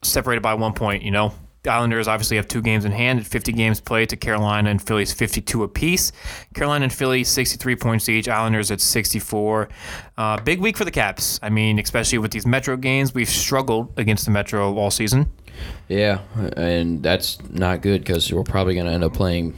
[0.00, 1.02] separated by one point.
[1.02, 1.34] You know.
[1.64, 5.12] The Islanders obviously have two games in hand, 50 games played to Carolina and Philly's
[5.12, 6.12] 52 apiece.
[6.54, 8.28] Carolina and Philly 63 points each.
[8.28, 9.68] Islanders at 64.
[10.16, 11.40] Uh, big week for the Caps.
[11.42, 15.30] I mean, especially with these Metro games, we've struggled against the Metro all season.
[15.88, 16.20] Yeah,
[16.56, 19.54] and that's not good because we're probably going to end up playing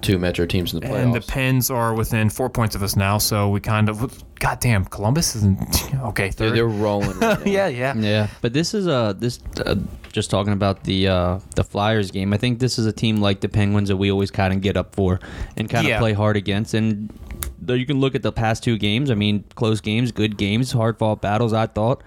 [0.00, 1.02] two Metro teams in the playoffs.
[1.02, 4.24] And the Pens are within four points of us now, so we kind of.
[4.38, 5.58] Goddamn, Columbus isn't.
[5.98, 6.54] Okay, Dude, third.
[6.54, 7.18] they're rolling.
[7.18, 7.50] Right now.
[7.50, 7.94] yeah, yeah.
[7.96, 9.74] Yeah, but this is uh this uh,
[10.12, 12.32] just talking about the uh the Flyers game.
[12.32, 14.76] I think this is a team like the Penguins that we always kind of get
[14.76, 15.18] up for
[15.56, 15.98] and kind of Yeah.
[15.98, 16.72] play hard against.
[16.74, 17.27] And though
[17.66, 19.10] you can look at the past two games.
[19.10, 21.52] I mean, close games, good games, hard fought battles.
[21.52, 22.02] I thought.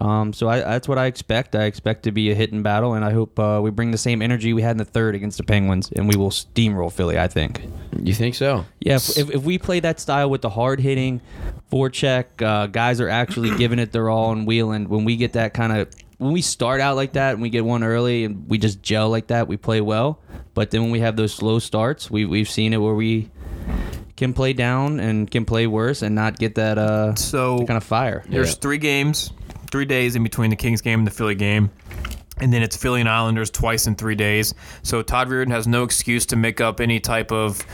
[0.00, 1.54] Um, so I, that's what I expect.
[1.54, 4.22] I expect to be a hitting battle, and I hope uh, we bring the same
[4.22, 7.18] energy we had in the third against the Penguins, and we will steamroll Philly.
[7.18, 7.62] I think.
[8.02, 8.64] You think so?
[8.80, 11.20] Yeah, if, if, if we play that style with the hard hitting,
[11.70, 14.88] forecheck, uh, guys are actually giving it their all and wheeling.
[14.88, 15.88] When we get that kind of,
[16.18, 19.08] when we start out like that and we get one early and we just gel
[19.08, 20.20] like that, we play well.
[20.54, 23.30] But then when we have those slow starts, we, we've seen it where we
[24.18, 27.84] can play down and can play worse and not get that uh, So kind of
[27.84, 28.22] fire.
[28.28, 28.54] There's Yeah.
[28.60, 29.32] three games,
[29.70, 31.70] three days in between the Kings game and the Philly game.
[32.40, 34.54] And then it's Philly and Islanders twice in three days.
[34.84, 37.64] So Todd Reirden has no excuse to make up any type of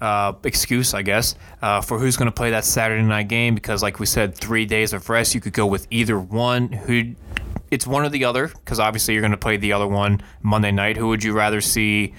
[0.00, 3.82] uh, excuse, I guess, uh, for who's going to play that Saturday night game because,
[3.84, 5.34] like we said, three days of rest.
[5.34, 6.72] You could go with either one.
[6.72, 7.14] Who?
[7.70, 10.72] It's one or the other because obviously you're going to play the other one Monday
[10.72, 10.96] night.
[10.96, 12.12] Who would you rather see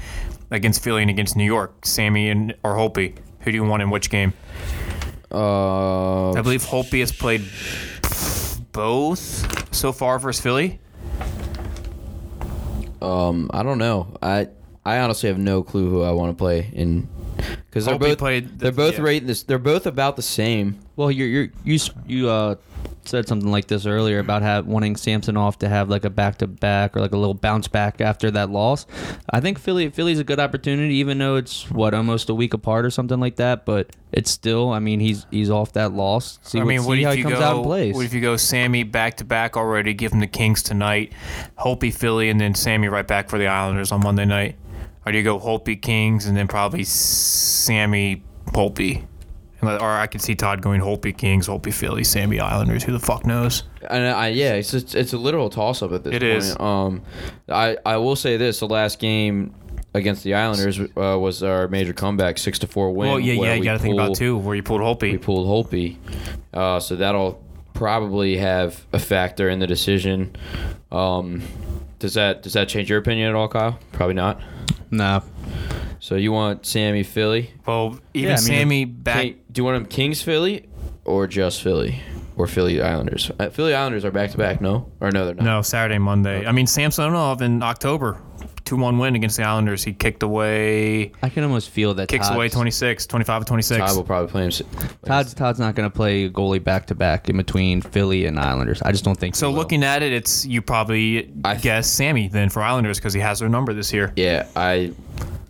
[0.50, 1.86] against Philly and against New York?
[1.86, 3.16] Sammy and or Holtby?
[3.44, 4.34] Who do you want in which game?
[5.32, 7.44] Uh, I believe Holtby has played
[8.72, 10.80] both so far versus Philly.
[13.02, 14.16] um, I don't know.
[14.22, 14.48] I
[14.86, 17.08] I honestly have no clue who I want to play in
[17.66, 19.04] because they're Hope both played the- they're both yeah.
[19.04, 19.44] rating this.
[19.44, 20.78] They're both about the same.
[20.96, 22.56] Well, you're, you're, you s- you uh
[23.06, 26.48] said something like this earlier about have, wanting Samsonov to have like a back to
[26.48, 28.86] back or like a little bounce back after that loss.
[29.30, 32.86] I think Philly Philly's a good opportunity, even though it's what almost a week apart
[32.86, 33.66] or something like that.
[33.66, 36.40] But it's still, I mean, he's he's off that loss.
[36.44, 37.46] See, I what, mean, what see if how you he comes go?
[37.46, 37.96] out and plays.
[37.96, 39.94] What if you go Sammy back to back already?
[39.94, 41.14] Give him the Kings tonight,
[41.60, 44.58] Holtby Philly, and then Sammy right back for the Islanders on Monday night.
[45.06, 49.08] Or do you go Holtby Kings and then probably Sammy Holtby?
[49.64, 52.84] Or I could see Todd going Holtby Kings, Holtby Phillies, Sammy Islanders.
[52.84, 53.64] Who the fuck knows?
[53.90, 56.34] And I yeah, it's just, it's a literal toss up at this It point.
[56.38, 56.60] is.
[56.60, 57.02] Um,
[57.50, 59.54] I I will say this: the last game
[59.94, 63.10] against the Islanders uh, was our major comeback, six to four win.
[63.10, 63.54] Well, yeah, yeah.
[63.54, 65.12] You got to think about pulled- too where you pulled Holtby.
[65.12, 65.98] We pulled Holtby,
[66.54, 67.44] uh, so that'll
[67.74, 70.36] probably have a factor in the decision.
[70.92, 71.42] Um,
[72.00, 73.78] does that does that change your opinion at all, Kyle?
[73.92, 74.42] Probably not.
[74.92, 75.22] nah,
[76.04, 77.52] So you want Sammy Philly?
[77.68, 79.22] Well, even Yeah, I mean, Sammy back.
[79.22, 80.68] King- do you want him Kings Philly
[81.06, 82.02] or just Philly
[82.36, 83.30] or Philly Islanders?
[83.40, 84.92] Uh, Philly Islanders are back to back, no?
[85.00, 85.46] Or no, they're not.
[85.46, 86.44] No, Saturday, Monday.
[86.48, 88.18] I mean, Samsonov in October,
[88.66, 89.84] 2 1 win against the Islanders.
[89.84, 93.80] He kicked away, I can almost feel that kicks Todd's, away 26, 25 to 26.
[93.80, 94.48] Todd will probably play him.
[94.48, 94.62] s-
[95.06, 98.82] Todd's Todd's not going to play goalie back to back in between Philly and Islanders.
[98.82, 99.60] I just don't think So he will.
[99.60, 103.40] looking at it, it's you probably I- guess Sammy then for Islanders because he has
[103.40, 104.14] their number this year.
[104.16, 104.94] Yeah, I.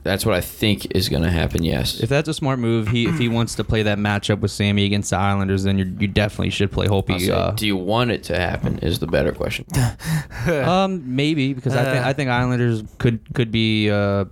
[0.04, 1.64] That's what I think is going to happen.
[1.64, 2.00] Yes.
[2.00, 4.84] If that's a smart move, he if he wants to play that matchup with Sammy
[4.86, 7.20] against the Islanders, then you you definitely should play Holpe.
[7.20, 8.80] Say, Uh, do you want it to happen?
[8.80, 9.64] Is the better question.
[10.48, 14.26] um, maybe because I think I think Islanders could could be uh,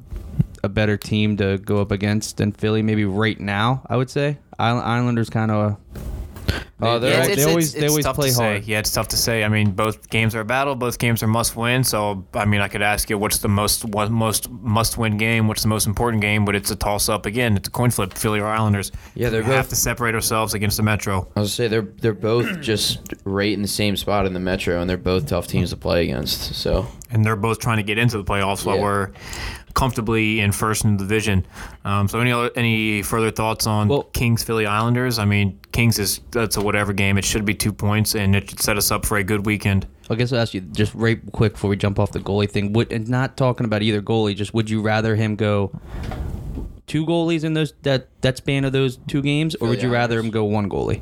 [0.64, 2.82] a better team to go up against than Philly.
[2.82, 5.78] Maybe right now, I would say Islanders kind of.
[6.82, 8.44] Uh, they're Yeah, they always- they always tough play to say.
[8.54, 8.64] hard.
[8.66, 9.44] Yeah, it's tough to say.
[9.44, 10.76] I mean, both games are a battle.
[10.76, 11.84] Both games are must win.
[11.84, 15.48] So, I mean, I could ask you, what's the most what most must win game?
[15.48, 16.46] What's the most important game?
[16.46, 17.58] But it's a toss up again.
[17.58, 18.14] It's a coin flip.
[18.14, 18.92] Philly or Islanders.
[19.16, 21.28] Yeah, they're we have to separate ourselves against the Metro.
[21.36, 24.80] I was say they're they're both just right in the same spot in the Metro,
[24.80, 26.56] and they're both tough teams to play against.
[26.56, 29.10] So and they're both trying to get into the playoffs while we're
[29.74, 31.46] comfortably in first in the division.
[31.86, 35.20] Um, so any other, any further thoughts on Well- Kings Philly Islanders?
[35.20, 37.18] I mean, Kings is that's a whatever game.
[37.18, 39.88] It should be two points, and it should set us up for a good weekend.
[40.10, 42.74] I guess I'll ask you just right quick before we jump off the goalie thing.
[42.74, 45.72] Would and not talking about either goalie, just would you rather him go
[46.88, 49.94] two goalies in those that that span of those two games, or would Philly you
[49.94, 51.02] rather him go one goalie?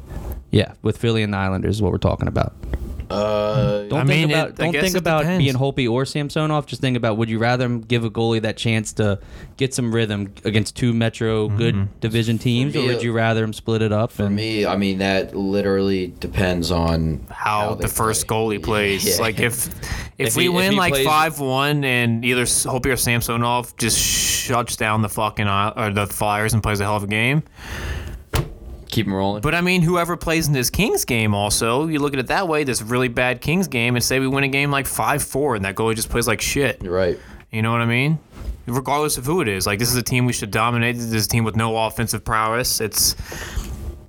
[0.52, 2.54] Yeah, with Philly and the Islanders is what we're talking about.
[3.10, 5.44] Uh, Don't I think mean, about it- don't think about depends.
[5.44, 6.66] being Holtby or Samsonov.
[6.66, 9.20] Just think about would you rather give a goalie that chance to
[9.56, 11.58] get some rhythm against two Metro Mm-hmm.
[11.58, 14.12] good division teams, or would you rather him split it up?
[14.12, 18.36] for and me, I mean that literally depends on how, they the first play.
[18.60, 19.06] goalie plays.
[19.08, 19.18] Yeah.
[19.22, 19.68] Like if
[20.18, 23.98] if, If we he- win he like five one and either Holtby or Samsonov just
[24.00, 27.44] shuts down the fucking uh, or the Flyers and plays a hell of a game.
[28.90, 29.42] Keep them rolling.
[29.42, 32.48] But I mean, whoever plays in this Kings game, also you look at it that
[32.48, 32.64] way.
[32.64, 35.66] This really bad Kings game, and say we win a game like five four, and
[35.66, 36.82] that goalie just plays like shit.
[36.84, 37.20] You're right.
[37.52, 38.20] You know what I mean?
[38.66, 40.96] Regardless of who it is, like this is a team we should dominate.
[40.96, 42.82] This is a team with no offensive prowess.
[42.82, 43.16] It's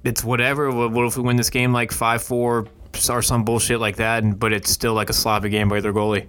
[0.05, 0.71] it's whatever.
[0.71, 2.67] What, what if we win this game like five four
[3.09, 4.25] or some bullshit like that?
[4.25, 6.27] And but it's still like a sloppy game by their goalie.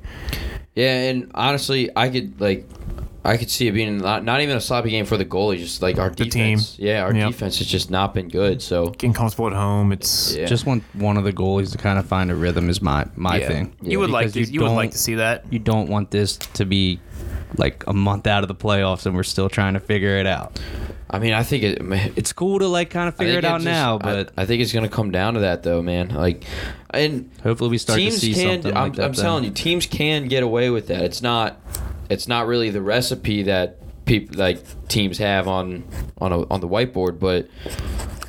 [0.76, 2.66] Yeah, and honestly, I could like,
[3.26, 5.82] I could see it being not, not even a sloppy game for the goalie, just
[5.82, 6.76] like our The defense.
[6.78, 6.86] team.
[6.88, 7.32] Yeah, our Yep.
[7.32, 8.62] defense has just not been good.
[8.62, 9.92] So Getting comfortable at home.
[9.92, 12.82] It's yeah, Just want one of the goalies to kind of find a rhythm is
[12.82, 13.48] my my yeah.
[13.48, 13.74] thing.
[13.82, 14.42] You would like to.
[14.42, 15.46] You, would like to see that.
[15.52, 17.00] You don't want this to be
[17.58, 20.60] like a month out of the playoffs and we're still trying to figure it out.
[21.10, 21.82] I mean, I think it.
[21.84, 24.46] man, It's cool to like kind of figure think it out just- now, but I,
[24.46, 26.10] think it's gonna come down to that though, man.
[26.10, 26.44] Like,
[26.92, 28.62] and hopefully we start teams to see can.
[28.62, 29.06] something I'm, like that.
[29.06, 29.24] I'm then.
[29.26, 31.02] telling you, teams can get away with that.
[31.02, 31.60] It's not.
[32.10, 35.84] It's not really the recipe that people like teams have on
[36.20, 37.48] on a, on the whiteboard, but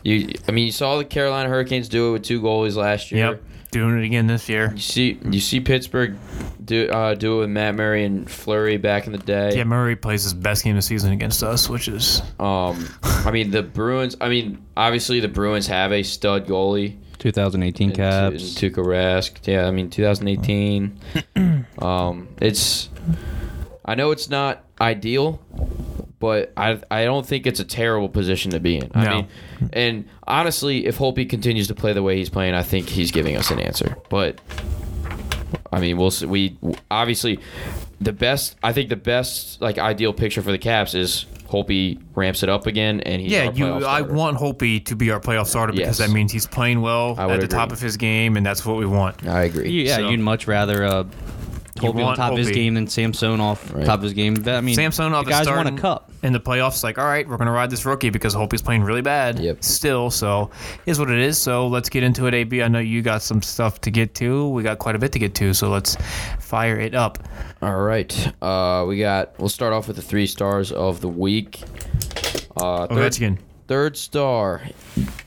[0.04, 0.32] you.
[0.48, 3.30] I mean, you saw the Carolina Hurricanes do it with two goalies last year.
[3.30, 3.42] Yep.
[3.72, 4.72] Doing it again this year.
[4.74, 6.16] You see, you see Pittsburgh
[6.64, 9.56] do uh, do it with Matt Murray and Fleury back in the day.
[9.56, 13.30] Yeah, Murray plays his best game of the season against us, which is Um, I
[13.30, 14.16] mean the Bruins.
[14.20, 16.96] I mean, obviously the Bruins have a stud goalie.
[17.18, 18.54] 2018 Caps.
[18.54, 19.46] Tu- in Tuukka Rask.
[19.46, 20.98] Yeah, I mean 2018.
[21.78, 22.88] um, it's.
[23.90, 25.40] I know it's not ideal,
[26.20, 28.90] but I I don't think it's a terrible position to be in.
[28.94, 29.10] I No.
[29.16, 29.26] mean,
[29.72, 33.36] and honestly, if Holtby continues to play the way he's playing, I think he's giving
[33.36, 33.96] us an answer.
[34.08, 34.40] But
[35.72, 36.26] I mean, we'll see.
[36.26, 36.56] We
[36.90, 37.40] obviously
[38.00, 38.56] the best.
[38.62, 42.66] I think the best like ideal picture for the Caps is Holtby ramps it up
[42.68, 43.46] again, and he's yeah.
[43.46, 46.06] our You, I want Holtby to be our playoff starter because Yes.
[46.08, 48.76] that means he's playing well at would the top of his game, and that's what
[48.76, 49.26] we want.
[49.26, 49.68] I agree.
[49.84, 51.04] Yeah, So- you'd much rather uh,
[51.80, 52.54] Holtby on top of his Holtby.
[52.54, 53.84] game than Samsonov Right.
[53.84, 54.34] top of his game.
[54.34, 56.10] But, I mean, Samsonov the is guys starting won a cup.
[56.22, 56.82] in the playoffs.
[56.84, 59.38] Like, all right, we're gonna ride this rookie because Holtby's playing really bad.
[59.38, 59.62] Yep.
[59.64, 60.50] Still, so
[60.86, 61.38] is what it is.
[61.38, 62.34] So let's get into it.
[62.34, 64.48] AB, I know you got some stuff to get to.
[64.48, 65.54] We got quite a bit to get to.
[65.54, 65.96] So let's
[66.38, 67.18] fire it up.
[67.62, 68.32] All right.
[68.42, 69.38] Uh, we got.
[69.38, 71.60] We'll start off with the three stars of the week.
[72.56, 73.38] Uh, third, Ovechkin.
[73.68, 74.62] third star,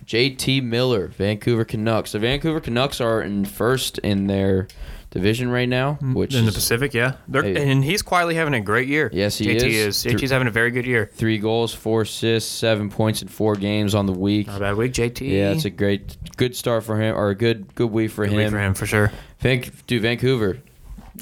[0.06, 0.62] J.T.
[0.62, 2.12] Miller, Vancouver Canucks.
[2.12, 4.68] The Vancouver Canucks are in first in their
[5.14, 7.14] division right now, which in the is Pacific, yeah.
[7.28, 7.72] They're, Hey.
[7.72, 9.10] and he's quietly having a great year.
[9.14, 10.06] Yes, he JT is.
[10.06, 10.14] is.
[10.14, 11.10] JT's having a very good year.
[11.14, 14.48] three goals, four assists, seven points in four games on the week.
[14.48, 15.22] Not a bad week, JT.
[15.30, 18.32] Yeah, it's a great, good start for him, or a good, good week for Good
[18.34, 18.38] him.
[18.40, 19.12] week for him for sure.
[19.40, 20.58] Van, dude, Vancouver.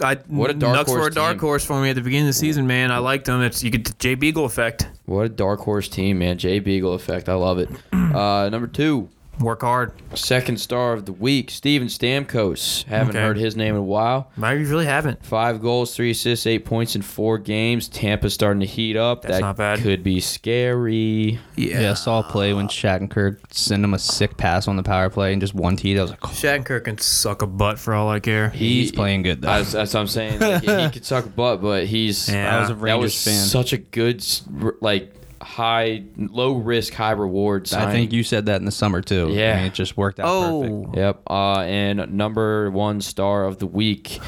[0.02, 1.40] I, What a dark Nucks were a horse dark team.
[1.42, 2.92] horse for me at the beginning of the season, man.
[2.92, 3.42] I liked them.
[3.42, 4.88] It's you get the Jay Beagle effect.
[5.06, 6.38] What a dark horse team, man.
[6.38, 7.28] Jay Beagle effect.
[7.28, 7.70] I love it.
[8.12, 9.08] Uh, number two,
[9.42, 9.92] Work hard.
[10.14, 12.84] Second star of the week, Steven Stamkos.
[12.86, 13.26] Haven't Okay.
[13.26, 14.30] heard his name in a while.
[14.38, 15.26] Maybe you really haven't.
[15.26, 17.88] Five goals, three assists, eight points in four games.
[17.88, 19.24] Tampa's starting to heat up.
[19.24, 19.80] That's that not bad.
[19.80, 21.40] could be scary.
[21.56, 21.92] Yeah.
[21.92, 25.32] I saw a play when Shattenkirk sent him a sick pass on the power play
[25.34, 25.98] and just one T.
[25.98, 28.50] I was like, oh, Shattenkirk can suck a butt for all I care.
[28.50, 29.48] he's playing good though.
[29.48, 30.40] That's, that's what I'm saying.
[30.40, 32.58] Like, he could suck a butt, but he's Yeah.
[32.58, 33.46] I was a that Rangers was fan.
[33.46, 37.72] such a good, s- r- like high, low risk, high reward.
[37.74, 39.30] I think you said that in the summer too.
[39.32, 39.54] Yeah.
[39.54, 40.74] I mean, it just worked out perfect.
[40.74, 41.22] Oh, Yep.
[41.30, 44.20] Uh, and number one star of the week,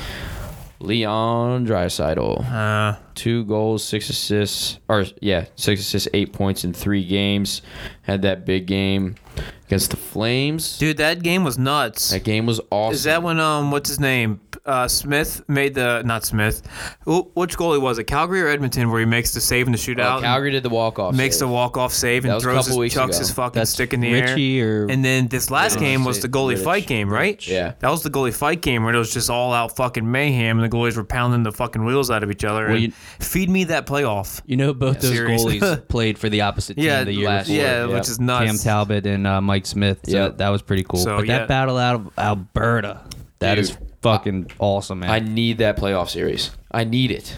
[0.80, 2.44] Leon Draisaitl.
[2.52, 7.62] uh, two goals, six assists, or yeah, six assists, eight points in three games.
[8.02, 9.16] Had that big game
[9.74, 10.78] against the Flames.
[10.78, 12.12] dude, that game was nuts.
[12.12, 12.94] That game was awesome.
[12.94, 14.40] Is that when um, what's his name?
[14.66, 16.62] uh, Smith made the not Smith.
[17.06, 18.06] Wh- Which goalie was it?
[18.06, 20.20] Calgary or Edmonton, where he makes the save in the shootout?
[20.20, 21.14] Oh, Calgary did the walk off.
[21.16, 23.20] makes the walk off save That and was a throws couple his weeks chucks ago.
[23.20, 24.84] his fucking That's stick in the Richie air.
[24.84, 26.64] or- and then this last game was the goalie Rittich.
[26.64, 27.46] fight game, right?
[27.46, 27.74] Yeah.
[27.80, 30.72] that was the goalie fight game where it was just all out fucking mayhem, and
[30.72, 32.66] the goalies were pounding the fucking wheels out of each other.
[32.68, 34.42] Well, and you- feed me that playoff.
[34.46, 35.44] You know, both those Series.
[35.44, 37.62] goalies played for the opposite team Yeah, the year last before.
[37.62, 37.90] yeah, Yep.
[37.96, 38.46] which is nuts.
[38.46, 40.00] Cam Talbot and uh, Mike Smith.
[40.06, 40.32] So Yep.
[40.32, 41.00] that, that was pretty cool.
[41.00, 41.40] So, but yeah.
[41.40, 43.02] that battle out of Alberta,
[43.40, 45.10] that is Dude, fucking awesome, man.
[45.10, 46.52] I need that playoff series.
[46.72, 47.38] I need it.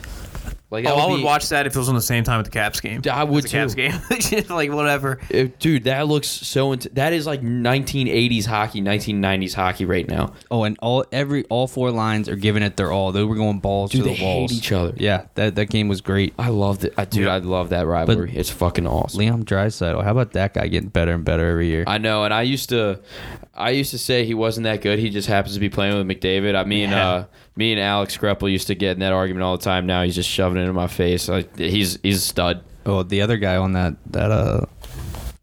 [0.75, 2.39] Like that Oh, I would be- watch that if it was on the same time
[2.39, 3.01] at the Caps game.
[3.11, 3.89] I would the Caps too.
[4.31, 5.19] game, like whatever.
[5.59, 6.71] Dude, that looks so.
[6.73, 10.33] Int- that is like 1980s hockey, 1990s hockey right now.
[10.51, 13.11] oh, and all every all four lines are giving it their all.
[13.11, 14.51] They were going balls Dude, to they the walls.
[14.51, 14.93] hate each other.
[14.97, 16.33] Yeah, that that game was great.
[16.37, 16.93] I loved it.
[16.97, 17.35] I dude, Yeah.
[17.35, 18.33] I love that rivalry.
[18.35, 19.19] it's fucking awesome.
[19.21, 21.83] Liam Draisaitl, how about that guy getting better and better every year?
[21.87, 22.99] I know, and I used to,
[23.55, 24.99] I used to say he wasn't that good.
[24.99, 26.55] He just happens to be playing with McDavid.
[26.55, 27.07] I mean, Yeah.
[27.09, 29.85] uh, me and Alex Greppel used to get in that argument all the time.
[29.85, 31.27] Now he's just shoving it in my face.
[31.29, 32.63] Like he's he's a stud.
[32.85, 34.65] oh, the other guy on that that uh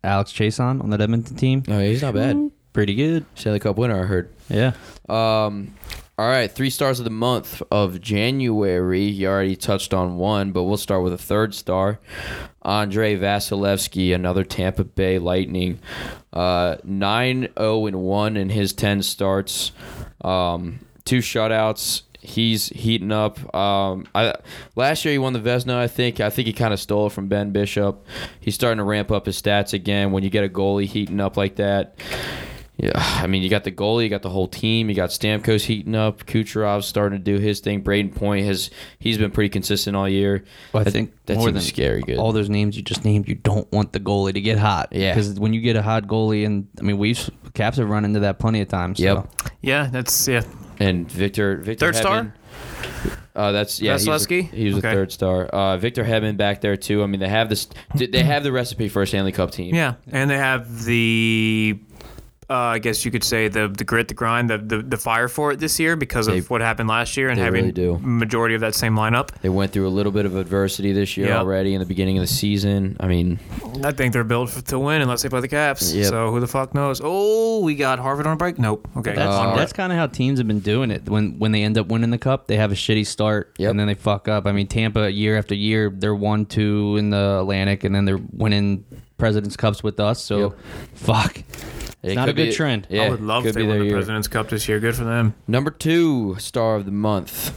[0.05, 2.51] Alex Chiasson on that Edmonton team, Oh, he's not bad.
[2.73, 3.25] pretty good.
[3.35, 4.31] Stanley Cup winner, I heard.
[4.49, 4.73] Yeah.
[5.09, 5.75] Um,
[6.19, 9.05] all right, three stars of the month of January.
[9.05, 12.01] You already touched on one, but we'll start with a third star.
[12.63, 15.79] Andre Vasilevskiy, another Tampa Bay Lightning,
[16.33, 19.73] uh, nine zero and one in his ten starts,
[20.23, 22.03] um, two shutouts.
[22.25, 23.53] He's heating up.
[23.55, 24.35] Um, I
[24.77, 25.75] last year he won the Vezina.
[25.75, 26.21] I think.
[26.21, 28.07] I think he kind of stole it from Ben Bishop.
[28.41, 30.13] He's starting to ramp up his stats again.
[30.13, 31.97] When you get a goalie heating up like that,
[32.77, 35.65] yeah, I mean, you got the goalie, you got the whole team, you got Stamkos
[35.65, 37.83] heating up, Kucherov's starting to do his thing.
[37.83, 38.71] Brayden Point has
[39.01, 40.45] he's been pretty consistent all year.
[40.73, 42.19] Well, I That- think that's more than scary good.
[42.19, 44.91] All those names you just named, you don't want the goalie to get hot.
[44.93, 45.13] Yeah.
[45.13, 48.21] Because when you get a hot goalie, and I mean, we've Caps have run into
[48.21, 48.99] that plenty of times.
[48.99, 49.29] so- Yep.
[49.61, 50.43] Yeah, that's yeah.
[50.83, 52.35] And Victor Victor Third star?
[53.35, 53.99] Uh, that's yeah.
[53.99, 54.91] He was, a, he was Okay.
[54.91, 55.47] a third star.
[55.47, 57.03] Uh, Victor Hedman back there too.
[57.03, 57.67] I mean, they have this.
[57.95, 59.75] They have the recipe for a Stanley Cup team.
[59.75, 61.79] Yeah, and they have the,
[62.51, 65.29] uh, I guess you could say the the grit, the grind, the the, the fire
[65.29, 67.73] for it this year because of They- what happened last year and they having really
[67.73, 67.99] do.
[68.03, 69.31] majority of that same lineup.
[69.43, 71.39] They went through a little bit of adversity this year Yep.
[71.39, 72.97] already in the beginning of the season.
[73.01, 73.39] I mean,
[73.85, 75.93] I think they're built f- to win unless they play the Caps.
[75.95, 76.07] Yep.
[76.07, 77.01] So who the fuck knows?
[77.03, 78.59] Oh, we got Harvard on a break.
[78.59, 78.89] Nope.
[78.97, 79.15] Okay.
[79.15, 81.09] That's, Uh, that's kind of how teams have been doing it.
[81.09, 83.71] When when they end up winning the cup, they have a shitty start Yep.
[83.71, 84.47] and then they fuck up.
[84.47, 88.21] I mean, Tampa year after year, they're one two in the Atlantic, and then they're
[88.33, 88.85] winning
[89.19, 90.21] Presidents Cups with us.
[90.21, 90.53] So, Yep.
[90.95, 91.43] fuck,
[92.03, 92.87] it's it not a good be- trend.
[92.91, 93.95] Yeah, I would love could if they be won their the year.
[93.97, 94.81] President's Cup this year.
[94.81, 95.35] Good for them.
[95.47, 97.53] Number two star of the month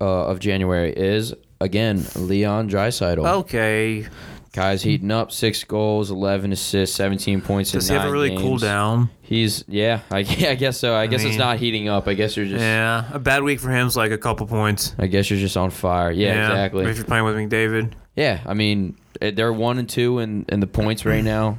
[0.00, 3.26] uh, of January is again Leon Draisaitl.
[3.40, 4.06] Okay.
[4.52, 8.12] Guy's heating up, six goals, eleven assists, seventeen points Does in he nine have a
[8.12, 8.40] really games.
[8.40, 9.10] cool down?
[9.20, 10.94] He's yeah, I, I guess so.
[10.94, 12.08] I, guess it's not heating up.
[12.08, 13.04] I guess you're just Yeah.
[13.12, 14.94] A bad week for him is like a couple points.
[14.98, 16.10] I guess you're just on fire.
[16.10, 16.86] Yeah, exactly.
[16.86, 17.92] If you're playing with McDavid.
[18.14, 21.58] Yeah, I mean eh, they're one and two in, in the points right now.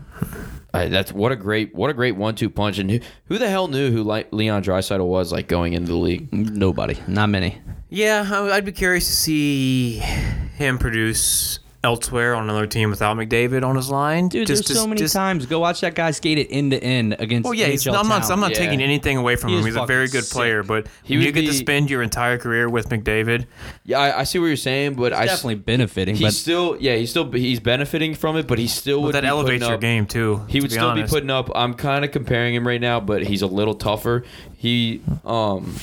[0.78, 2.78] I, that's what a great what a great one two punch.
[2.78, 5.98] And who, who the hell knew who like Leon Draisaitl was like going into the
[5.98, 6.32] league?
[6.32, 7.60] Nobody, not many.
[7.90, 13.76] Yeah, I'd be curious to see him produce elsewhere on another team without McDavid on
[13.78, 14.28] his line.
[14.28, 15.46] Dude, Just- there's so many just- times.
[15.46, 17.46] Go watch that guy skate it end to end against.
[17.46, 18.30] Well, yeah, he's, NHL I'm not.
[18.30, 18.58] I'm not Yeah.
[18.58, 19.66] taking anything away from He him.
[19.66, 20.34] He's a very good sick.
[20.34, 23.46] player, but He you get to spend your entire career with McDavid,
[23.86, 26.16] Yeah, I, I see what you're saying, but I s- definitely benefiting.
[26.16, 29.16] he's But still yeah he's still he's benefiting from it, but he still well, would
[29.16, 30.42] that be elevates putting your up- game too.
[30.48, 31.12] He to would be still honest.
[31.12, 31.50] be putting up.
[31.56, 34.24] I'm kind of comparing him right now, but he's a little tougher.
[34.58, 35.74] He um,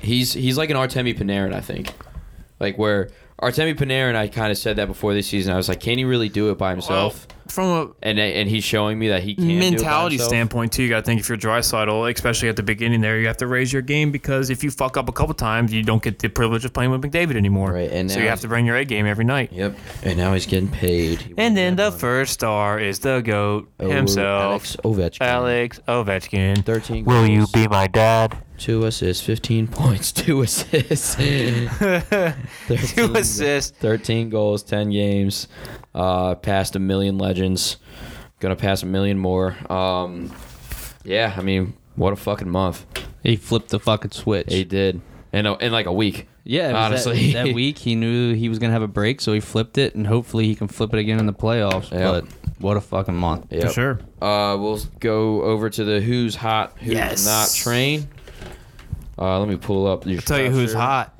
[0.00, 1.92] he's he's like an Artemi Panarin, I think,
[2.60, 3.10] like where
[3.42, 4.08] Artemi Panarin.
[4.10, 5.52] And I kind of said that before this season.
[5.52, 7.26] I was like, can he really do it by himself?
[7.48, 9.46] from a and and he's showing me that he can.
[9.46, 10.82] do it by mentality standpoint too.
[10.84, 13.36] You got to think if you're dry Draisaitl, especially at the beginning there, you have
[13.38, 16.18] to raise your game because if you fuck up a couple times, you don't get
[16.18, 17.72] the privilege of playing with McDavid anymore.
[17.72, 19.52] Right, and so you have to bring your A game every night.
[19.52, 21.20] Yep, and now he's getting paid.
[21.20, 21.98] He And then the one.
[21.98, 25.20] first star is the goat Oh, himself, Alex Ovechkin.
[25.20, 26.64] Alex Ovechkin.
[26.64, 28.38] 13 Will you be my dad?
[28.62, 31.68] Two assists, 15 points, two assists, 13
[32.68, 33.76] Two assists.
[33.78, 35.48] 13 goals, 10 games,
[35.94, 37.76] uh, passed a million legends,
[38.40, 39.56] gonna pass a million more.
[39.70, 40.32] Um,
[41.04, 42.86] yeah, I mean, what a fucking month
[43.22, 44.52] he flipped the fucking switch.
[44.52, 45.00] he did
[45.32, 46.28] in a, in like a week.
[46.44, 49.20] Yeah, it was honestly, that, that week he knew he was gonna have a break,
[49.20, 51.90] so he flipped it, and hopefully he can flip it again in the playoffs.
[51.90, 52.00] Yep.
[52.00, 52.24] But
[52.60, 53.46] what a fucking month!
[53.50, 53.72] Yep.
[53.72, 54.00] sure.
[54.20, 57.24] Uh, we'll go over to the who's hot, who's Yes.
[57.26, 58.08] not train.
[59.22, 60.04] Uh, let me pull up.
[60.04, 61.14] Your I'll tell you who's hot.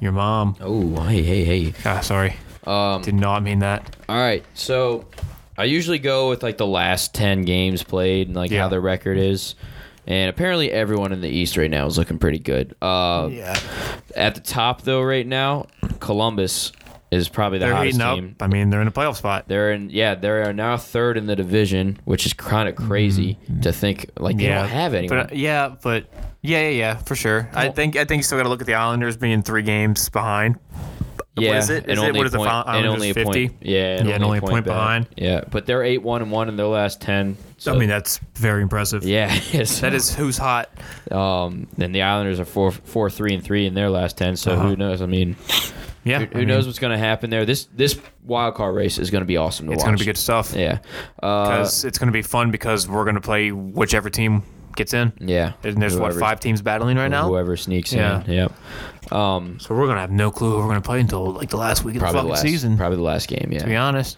[0.00, 0.56] Your mom.
[0.60, 1.74] Oh, hey, hey, hey.
[1.84, 2.36] Ah, sorry.
[2.64, 3.96] Um, Did not mean that.
[4.08, 5.06] All right, so
[5.58, 8.60] I usually go with like the last ten games played and like Yeah.
[8.62, 9.54] how their record is.
[10.06, 12.74] and apparently everyone in the East right now is looking pretty good.
[12.82, 13.58] Uh, Yeah.
[14.16, 15.66] At the top though, right now,
[16.00, 16.72] Columbus
[17.12, 18.14] is probably the They're hottest heating up.
[18.16, 18.36] team.
[18.40, 19.44] I mean, they're in a playoff spot.
[19.46, 23.38] They're in, yeah, they are now third in the division, which is kind of crazy
[23.62, 24.50] to think like they Mm-hmm.
[24.52, 24.60] yeah.
[24.62, 25.18] don't have anyone.
[25.18, 26.06] But uh, yeah, but
[26.40, 27.48] yeah, yeah, yeah, for sure.
[27.54, 30.08] I think I think you still got to look at the Islanders being three games
[30.08, 30.58] behind.
[31.36, 31.88] yeah, what is it?
[31.88, 33.48] Is it- only what is the point, and Islanders only a 50?
[33.48, 33.56] point.
[33.62, 34.74] Yeah, and Yeah, and only a point back.
[34.74, 35.06] behind.
[35.16, 37.36] Yeah, but they're eight one and one in their last ten.
[37.58, 39.04] So I mean, that's very impressive.
[39.04, 39.80] yeah, yes.
[39.80, 40.68] That is who's hot.
[41.12, 44.36] Um, and the Islanders are four, four, three, and three in their last ten.
[44.36, 44.68] So Uh-huh.
[44.68, 45.00] who knows?
[45.02, 45.36] I mean,
[46.04, 46.18] Yeah.
[46.18, 47.44] who, I who mean, knows what's going to happen there?
[47.44, 49.86] This this wild card race is going to be awesome to It's watch.
[49.86, 50.54] going to be good stuff.
[50.54, 50.78] Yeah.
[51.22, 54.42] Uh, Because it's going to be fun because we're going to play whichever team
[54.74, 55.12] gets in.
[55.20, 55.52] yeah.
[55.64, 57.28] And there's what five teams battling right now.
[57.28, 58.24] Whoever sneaks Yeah.
[58.24, 58.32] in.
[58.32, 58.52] Yep.
[59.10, 61.48] Um, So we're going to have no clue who we're going to play until like
[61.50, 62.76] the last week of the probably fucking the last season.
[62.76, 63.48] Probably the last game.
[63.50, 63.58] Yeah.
[63.60, 64.16] To be honest,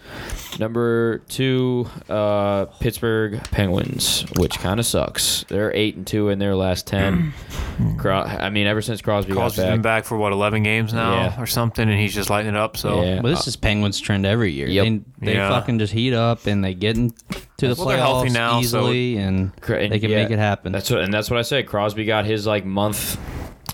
[0.59, 5.43] Number two, uh, Pittsburgh Penguins, which kind of sucks.
[5.49, 7.33] They're eight and two in their last ten.
[7.97, 9.41] Cro- I mean, ever since Crosby was back.
[9.43, 10.03] Crosby's got been back.
[10.03, 11.41] back for what 11 games now Yeah.
[11.41, 12.77] or something, and he's just lighting it up.
[12.77, 13.19] So Yeah.
[13.21, 14.67] Well, this is Penguins trend every year.
[14.67, 14.83] Yep.
[14.85, 15.49] They, they Yeah.
[15.49, 17.13] fucking just heat up and they get into
[17.59, 20.31] the Well, they're healthy playoffs now, so- easily and Cra- and they can yeah, make
[20.31, 20.71] it happen.
[20.71, 21.67] That's what, and that's what I said.
[21.67, 23.17] Crosby got his like month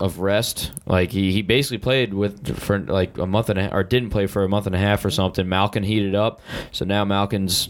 [0.00, 0.72] of rest.
[0.86, 4.26] Like he, he basically played with for like a month and a, or didn't play
[4.26, 5.48] for a month and a half or something.
[5.48, 6.40] Malkin heated up,
[6.72, 7.68] so now Malkin's,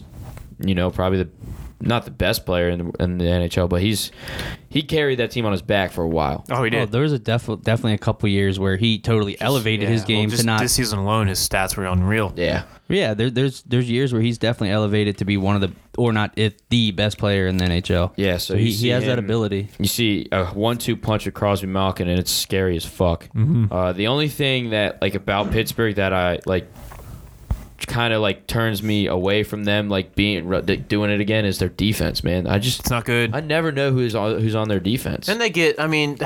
[0.59, 1.29] you know, probably the
[1.81, 4.09] not the best player in the, in the NHL, but he's
[4.69, 6.45] he carried that team on his back for a while.
[6.49, 6.91] oh, he Oh, did.
[6.93, 10.37] there was a def- definitely a couple years where he totally elevated his game well,
[10.37, 10.61] to not.
[10.61, 11.27] this season alone.
[11.27, 12.31] His stats were unreal.
[12.37, 15.73] Yeah, yeah, there, there's there's years where he's definitely elevated to be one of the
[15.97, 18.13] or not if the best player in the NHL.
[18.15, 19.69] Yeah, so so he, he has that ability.
[19.79, 23.25] You see a one-two punch of Crosby Malkin, and it's scary as fuck.
[23.29, 23.71] Mm-hmm.
[23.71, 26.67] Uh, the only thing that like about Pittsburgh that I like
[27.87, 30.49] kind of like turns me away from them like being
[30.87, 32.47] doing it again is their defense, man.
[32.47, 33.35] I just It's not good.
[33.35, 35.27] I never know who's on who's on their defense.
[35.27, 35.79] and they get.
[35.79, 36.17] I mean,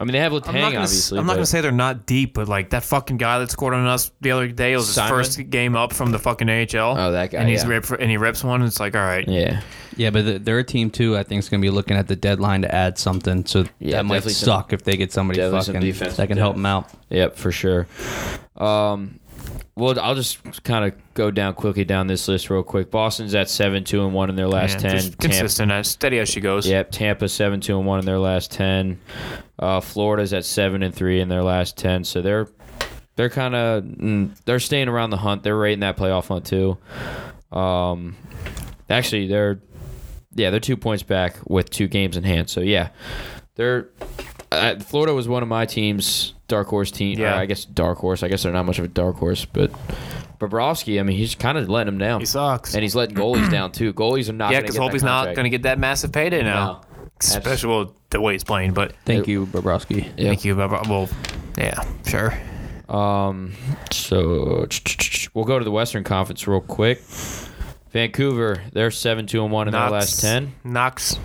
[0.00, 1.18] I mean, they have I'm Letang not gonna, obviously.
[1.18, 3.74] I'm not but- gonna say they're not deep, but like that fucking guy that scored
[3.74, 5.10] on us the other day it was his Simon?
[5.10, 6.98] first game up from the fucking AHL.
[6.98, 7.68] Oh, that guy, And he's yeah.
[7.70, 8.62] rip and he rips one.
[8.62, 9.60] It's like, all right, Yeah,
[9.96, 11.16] Yeah, but the, they're a team too.
[11.16, 13.46] I think is going to be looking at the deadline to add something.
[13.46, 16.16] So Yeah, that might definitely some- suck if they get somebody definitely some fucking defensive
[16.16, 16.90] that can help them out.
[17.10, 17.86] yep, for sure.
[18.56, 19.20] Um,
[19.76, 22.90] well, I'll just kind of go down quickly down this list real quick.
[22.90, 25.12] Boston's at seven two and one in their last ten.
[25.14, 26.66] consistent, as steady as she goes.
[26.66, 29.00] Yep, Tampa seven two and one in their last ten.
[29.58, 32.04] Uh, Florida's at seven and three in their last ten.
[32.04, 32.48] So they're
[33.16, 35.42] they're kind of mm, they're staying around the hunt.
[35.42, 36.78] They're right in that playoff hunt too.
[37.56, 38.16] Um,
[38.90, 39.60] actually, they're
[40.34, 42.50] yeah they're two points back with two games in hand.
[42.50, 42.90] So yeah,
[43.54, 43.88] they're
[44.50, 47.18] uh, Florida was one of my teams, dark horse team.
[47.18, 47.34] Yeah.
[47.34, 48.22] Yeah, I guess dark horse.
[48.22, 49.70] I guess they're not much of a dark horse, but
[50.38, 51.00] Bobrovsky.
[51.00, 52.20] I mean, he's kind of letting them down.
[52.20, 52.74] He sucks.
[52.74, 53.92] and he's letting goalies down too.
[53.92, 54.52] Goalies are not.
[54.52, 56.66] yeah, gonna because get that not going to get that massive payday now.
[56.66, 56.80] No.
[57.20, 58.74] Especially well, the way he's playing.
[58.74, 60.04] But Thank you, Bobrovsky.
[60.16, 60.28] Yeah.
[60.28, 60.54] thank you.
[60.54, 61.08] Bob- Well,
[61.56, 62.36] yeah, sure.
[62.88, 63.54] Um,
[63.90, 64.66] so
[65.32, 67.00] we'll go to the Western Conference real quick.
[67.92, 71.18] Vancouver, they're seven two and one in their last ten, Knox.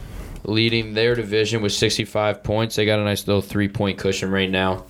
[0.49, 2.75] Leading their division with sixty five points.
[2.75, 4.85] They got a nice little three point cushion right now.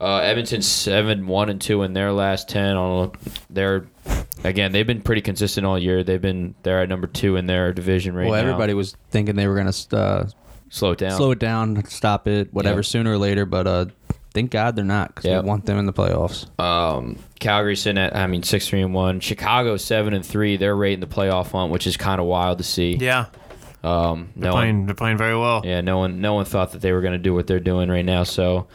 [0.00, 2.76] Uh, Edmonton seven one and two in their last ten.
[2.76, 3.12] On
[3.48, 3.86] they're
[4.42, 6.02] again, they've been pretty consistent all year.
[6.04, 8.48] They've been they're at number two in their division right well, now.
[8.48, 10.28] everybody was thinking they were going to uh,
[10.68, 11.16] slow it down.
[11.16, 12.84] slow it down, stop it, whatever, Yep.
[12.86, 13.46] sooner or later.
[13.46, 13.86] But uh,
[14.34, 15.44] thank God they're not because Yep.
[15.44, 16.48] we want them in the playoffs.
[16.60, 19.20] Um, Calgary sitting at I mean six three and one.
[19.20, 20.56] Chicago seven and three.
[20.56, 22.96] They're right in the playoff hunt, which is kind of wild to see.
[23.00, 23.26] Yeah,
[23.84, 24.86] Um, they're no one, playing.
[24.86, 25.60] They're playing very well.
[25.62, 27.90] yeah, no one, no one thought that they were going to do what they're doing
[27.90, 28.22] right now.
[28.22, 28.66] So,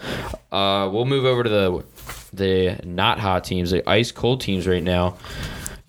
[0.52, 1.84] uh, we'll move over to the
[2.32, 5.18] the not hot teams, the ice cold teams right now.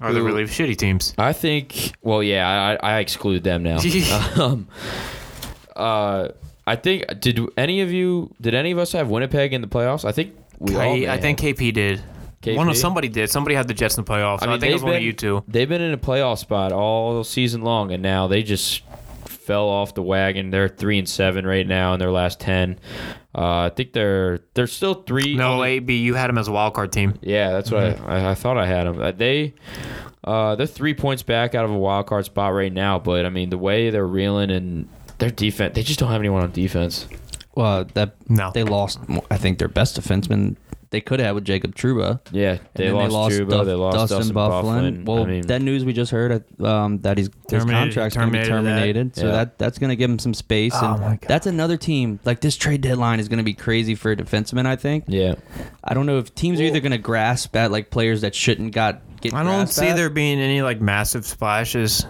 [0.01, 1.15] Are they really shitty teams?
[1.19, 1.93] I think.
[2.01, 3.79] Well, yeah, I, I exclude them now.
[4.37, 4.67] um,
[5.77, 6.29] uh,
[6.67, 7.21] I think.
[7.21, 8.35] Did any of you?
[8.41, 10.07] Did any of us have Winnipeg in the playoffs?
[10.07, 10.81] I think we all.
[10.81, 11.41] may I, I think.
[11.41, 12.03] KP did.
[12.41, 12.57] KP?
[12.57, 13.29] One of somebody did.
[13.29, 14.43] Somebody had the Jets in the playoffs.
[14.43, 15.45] I, think it was one of you two.
[15.47, 18.83] They've been in a playoff spot all season long, and now they just
[19.51, 20.51] fell off the wagon.
[20.51, 22.79] They're three and seven right now in their last ten.
[23.35, 25.35] Uh, I think they're they're still three.
[25.35, 27.19] No, AB, you had them as a wild card team.
[27.21, 29.01] Yeah, that's what I, I, I thought I had them.
[29.03, 29.55] Uh, They
[30.23, 33.31] uh, they're three points back out of a wild card spot right now, but I
[33.31, 37.09] mean the way they're reeling and their defense, they just don't have anyone on defense.
[37.57, 38.53] Well, that No.
[38.55, 39.01] they lost.
[39.33, 40.55] I think their best defenseman
[40.91, 42.21] they could have with Jacob Trouba.
[42.33, 45.05] Yeah, And they then lost, Truba, Duff- they lost Dustin, Byfuglien.
[45.07, 48.33] Well, I mean, that news we just heard um, that he's his Terminated- contract's going
[48.33, 49.21] to be terminated that.
[49.21, 49.33] so Yeah.
[49.33, 50.73] that that's going to give him some space.
[50.75, 51.21] Oh and my God.
[51.29, 52.19] That's another team.
[52.25, 54.67] Like this trade deadline is going to be crazy for a defenseman.
[54.67, 55.05] I think.
[55.07, 55.37] yeah,
[55.85, 58.75] I don't know if teams are either going to grasp at like players that shouldn't
[58.75, 59.33] got get.
[59.33, 59.97] I don't see at.
[59.97, 62.05] there being any like massive splashes.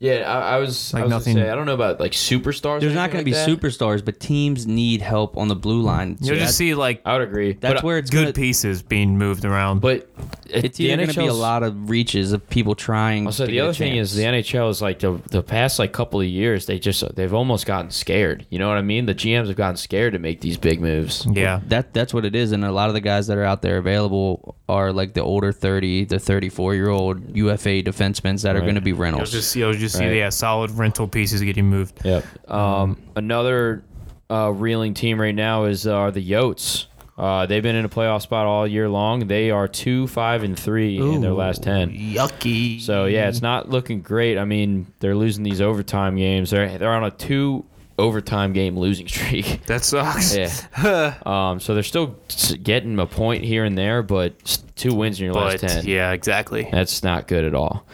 [0.00, 0.92] Yeah, I, I was.
[0.92, 2.80] Like I was nothing- say, I don't know about like superstars.
[2.80, 3.48] There's not anything going to be that.
[3.48, 6.18] superstars, but teams need help on the blue line.
[6.20, 7.52] So You'll just that's, see like I would agree.
[7.54, 9.80] that's but, uh, where it's good gonna, pieces being moved around.
[9.80, 13.26] But uh, It's either going to be a lot of reaches of people trying.
[13.26, 15.78] Also, to the get a other thing is the NHL is like the the past
[15.78, 18.46] like couple of years they just they've almost gotten scared.
[18.50, 19.06] You know what I mean?
[19.06, 21.26] The GMs have gotten scared to make these big moves.
[21.30, 21.60] yeah.
[21.68, 23.78] that that's what it is, and a lot of the guys that are out there
[23.78, 28.74] available are like the older 30, the 34 year old UFA defensemen that are going
[28.74, 29.30] to be You'll rentals.
[29.30, 30.16] just you'll just see Right.
[30.16, 32.00] yeah solid rental pieces getting moved.
[32.04, 32.50] Yep.
[32.50, 33.82] Um, another
[34.30, 36.86] uh, reeling team right now is uh, the Yotes.
[37.16, 39.28] Uh, they've been in a playoff spot all year long.
[39.28, 41.90] They are two, five, and three in their last ten.
[41.90, 42.80] Yucky.
[42.80, 44.36] So yeah, it's not looking great.
[44.36, 46.50] I mean, they're losing these overtime games.
[46.50, 47.64] They're they're on a two
[48.00, 49.64] overtime game losing streak.
[49.66, 50.34] that sucks.
[50.36, 51.14] Yeah.
[51.24, 51.60] um.
[51.60, 52.16] So they're still
[52.64, 55.86] getting a point here and there, but two wins in your last ten.
[55.86, 56.68] yeah, exactly.
[56.72, 57.86] That's not good at all.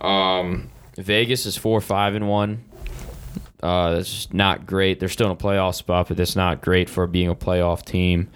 [0.00, 2.64] Um, Vegas is four five and one.
[3.62, 5.00] Uh, that's not great.
[5.00, 8.28] They're still in a playoff spot, but that's not great for being a playoff team.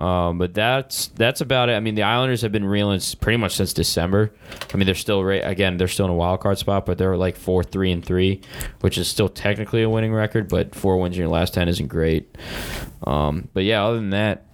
[0.00, 1.74] Um, but that's that's about it.
[1.74, 4.32] I mean, the Islanders have been reeling pretty much since December.
[4.72, 5.76] I mean, they're still again.
[5.76, 8.40] They're still in a wild card spot, but they're like four three and three,
[8.80, 10.48] which is still technically a winning record.
[10.48, 12.34] But four wins in your last ten isn't great.
[13.04, 14.46] Um, but yeah, other than that,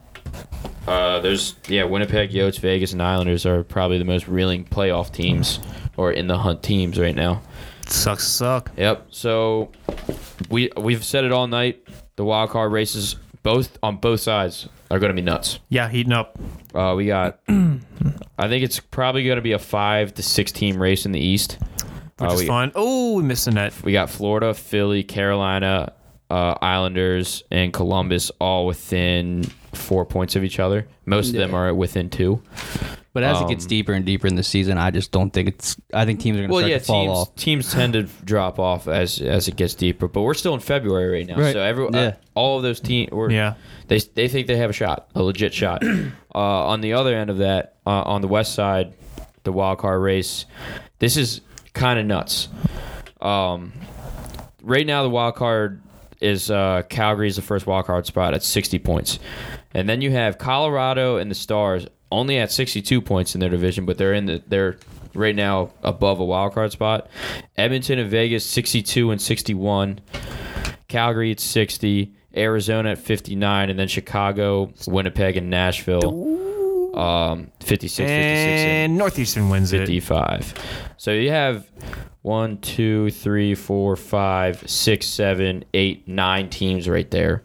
[0.87, 5.59] uh, there's yeah, Winnipeg, Yotes, Vegas, and Islanders are probably the most reeling playoff teams
[5.97, 7.43] or in the hunt teams right now.
[7.89, 8.71] Sucks to suck.
[8.77, 9.07] Yep.
[9.11, 9.71] So
[10.51, 11.87] we we've said it all night.
[12.17, 15.59] The wild card races, both on both sides, are going to be nuts.
[15.69, 16.39] Yeah, heating up.
[16.75, 17.39] Uh, we got.
[18.39, 21.21] I think it's probably going to be a five to six team race in the
[21.21, 21.59] East.
[22.19, 22.73] Which Uh, is we, fun.
[22.75, 23.73] Oh, we missed the net.
[23.83, 25.93] we got Florida, Philly, Carolina,
[26.31, 30.87] uh, Islanders, and Columbus all within four points of each other.
[31.05, 32.43] Most of them are within two.
[33.13, 35.49] But as it gets Um, deeper and deeper in the season, I just don't think
[35.49, 35.77] it's.
[35.95, 37.35] I think teams are going to Well, start yeah, to fall teams off.
[37.37, 41.19] teams tend to drop off as as it gets deeper, but we're still in February
[41.21, 41.55] right now, Right.
[41.55, 41.99] so every Yeah.
[42.01, 43.55] uh, all of those teams, Yeah.
[43.89, 45.83] they they think they have a shot, a legit shot.
[46.35, 48.93] uh, on the other end of that, uh, on the west side,
[49.45, 50.45] the wild card race,
[50.99, 51.41] this is
[51.73, 52.49] kind of nuts.
[53.23, 53.73] Um,
[54.63, 55.81] right now, the wild card
[56.21, 59.19] is uh, Calgary is the first wild card spot at 60 points,
[59.75, 63.85] and then you have Colorado and the Stars only at 62 points in their division,
[63.85, 64.79] but they're in the they're
[65.15, 67.09] right now above a wild card spot.
[67.57, 70.01] Edmonton and Vegas 62 and 61.
[70.89, 78.09] Calgary at 60, Arizona at 59, and then Chicago, Winnipeg, and Nashville, um, 56, 56,
[78.09, 79.81] and And Northeastern wins it.
[79.81, 80.55] 55.
[80.97, 81.69] So you have
[82.27, 87.43] one, two, three, four, five, six, seven, eight, nine teams right there.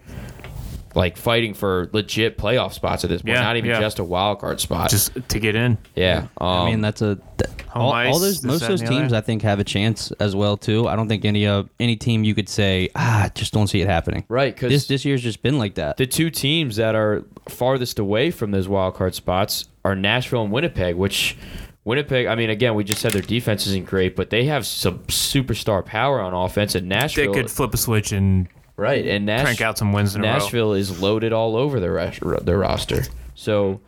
[0.94, 3.80] Like fighting for legit playoff spots at this point, Yeah, not even yeah.
[3.80, 4.90] just a wild card spot.
[4.90, 5.78] Just to get in.
[5.96, 7.16] yeah, um, I mean, that's a.
[7.38, 9.20] Th- Home all, ice, all those this, most that, of those and the teams, other.
[9.20, 10.90] I think, have a chance as well too.
[10.90, 13.88] I don't think any uh, any team you could say ah, just don't see it
[13.88, 14.26] happening.
[14.28, 15.96] right because This this year's just been like that.
[15.96, 20.52] the two teams that are farthest away from those wild card spots are Nashville and
[20.52, 21.38] Winnipeg, which
[21.84, 25.00] Winnipeg, I mean, again, we just said their defense isn't great, but they have some
[25.06, 27.34] superstar power on offense, and Nashville.
[27.34, 28.48] They could flip a switch and
[28.78, 30.34] right, and Nash, crank out some wins in a row.
[30.34, 33.04] Nashville is loaded all over their ras- their roster.
[33.34, 33.82] So,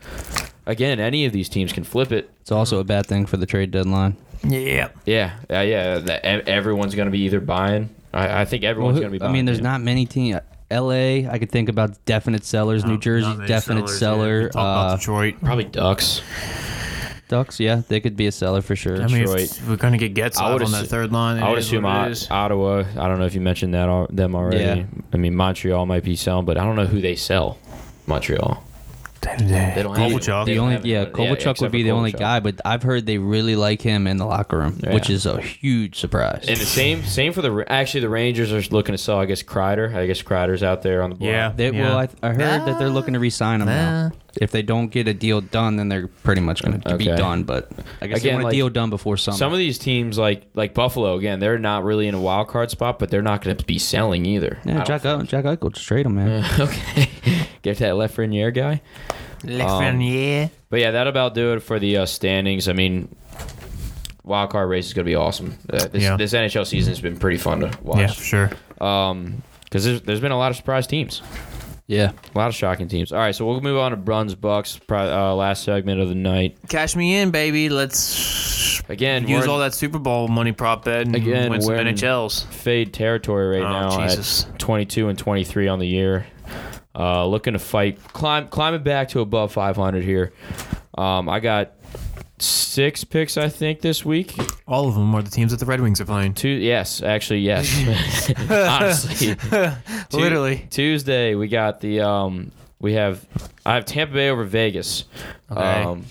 [0.65, 2.31] again, any of these teams can flip it.
[2.41, 4.17] It's also a bad thing for the trade deadline.
[4.43, 4.89] Yeah.
[5.05, 5.99] Yeah, uh, yeah.
[5.99, 7.93] That, everyone's going to be either buying.
[8.13, 9.25] I, I think everyone's Well, going to be.
[9.25, 9.63] I mean, there's yeah.
[9.63, 10.39] not many teams.
[10.71, 11.27] L.A.
[11.27, 12.83] I could think about definite sellers.
[12.83, 14.39] New Jersey, definite sellers, seller.
[14.39, 14.43] Yeah.
[14.45, 15.35] We talked about Uh, Detroit.
[15.43, 16.21] probably Ducks.
[17.29, 18.95] Ducks, yeah, they could be a seller for sure.
[19.01, 19.41] I mean, Detroit.
[19.41, 21.41] if we're gonna get Getzlaf I would on assu- that third line.
[21.41, 22.27] I would it is assume what it Ot- is.
[22.31, 22.83] Ottawa.
[22.97, 24.57] I don't know if you mentioned that al- them already.
[24.81, 24.83] Yeah.
[25.13, 27.57] I mean, Montreal might be selling, but I don't know who they sell.
[28.07, 28.61] Montreal.
[29.21, 30.45] They don't have Kovalchuk.
[30.45, 32.19] they the don't only have yeah, anyone- Kovalchuk except would be for the only Kovalchuk.
[32.19, 35.15] guy, but I've heard they really like him in the locker room, which Yeah.
[35.15, 36.43] is a huge surprise.
[36.49, 39.19] And the same same for the actually the Rangers are looking to sell.
[39.19, 39.95] I guess Kreider.
[39.95, 41.27] I guess Kreider's out there on the block.
[41.29, 41.53] Yeah.
[41.55, 44.11] They, Well, I, I heard that they're looking to re-sign him now.
[44.41, 47.15] If they don't get a deal done, then they're pretty much going to be Okay.
[47.15, 47.43] done.
[47.43, 49.37] But I guess Again, they want like, a deal done before summer.
[49.37, 52.71] Some of these teams like like Buffalo again, they're not really in a wild card
[52.71, 54.57] spot, but they're not going to be selling either.
[54.65, 56.43] Yeah, Jack, Eichel- Jack Eichel, just trade him, man.
[56.59, 57.09] okay.
[57.61, 58.81] Get that Lafreniere guy.
[59.43, 60.49] Lafreniere.
[60.69, 62.67] But yeah, that'll about do it for the uh, standings.
[62.67, 63.13] I mean,
[64.23, 65.57] wild card race is going to be awesome.
[65.69, 66.17] Uh, this, Yeah.
[66.17, 68.17] this NHL season has been pretty fun to yeah, watch.
[68.17, 68.51] for sure.
[68.81, 71.21] Um, because there's, there's been a lot of surprise teams,
[71.87, 72.11] Yeah.
[72.33, 73.11] a lot of shocking teams.
[73.11, 76.15] All right, so we'll move on to Bruns Bucks, pri- uh, last segment of the
[76.15, 76.57] night.
[76.69, 77.69] Cash me in, baby.
[77.69, 81.73] Let's Again, use we're all that Super Bowl money prop bet and Again, win some
[81.73, 82.45] we're in- NHLs.
[82.47, 84.45] fade territory right Oh, now Jesus.
[84.45, 86.25] at 22 and 23 on the year.
[86.95, 90.31] Uh, looking to fight, climb, climbing back to above 500 here.
[90.97, 91.73] Um, I got
[92.43, 94.35] six picks, I think, this week.
[94.67, 96.33] All of them are the teams that the Red Wings are playing.
[96.33, 98.31] Two, yes, actually, yes.
[98.49, 99.35] Honestly,
[100.09, 100.67] Tu- Literally.
[100.69, 103.25] Tuesday we got the um we have
[103.65, 105.05] I have Tampa Bay over Vegas.
[105.51, 105.61] Okay.
[105.83, 106.05] Um,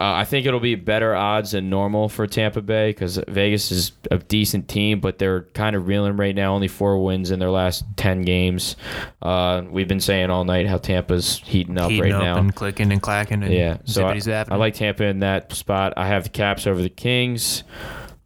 [0.00, 3.92] uh, I think it'll be better odds than normal for Tampa Bay because Vegas is
[4.12, 6.54] a decent team, but they're kind of reeling right now.
[6.54, 8.76] Only four wins in their last ten games.
[9.20, 12.38] Uh, we've been saying all night how Tampa's heating up Heating right up now.
[12.38, 14.20] and clicking and clacking and Yeah, so I.
[14.48, 15.94] I like Tampa in that spot.
[15.96, 17.64] I have the Caps over the Kings.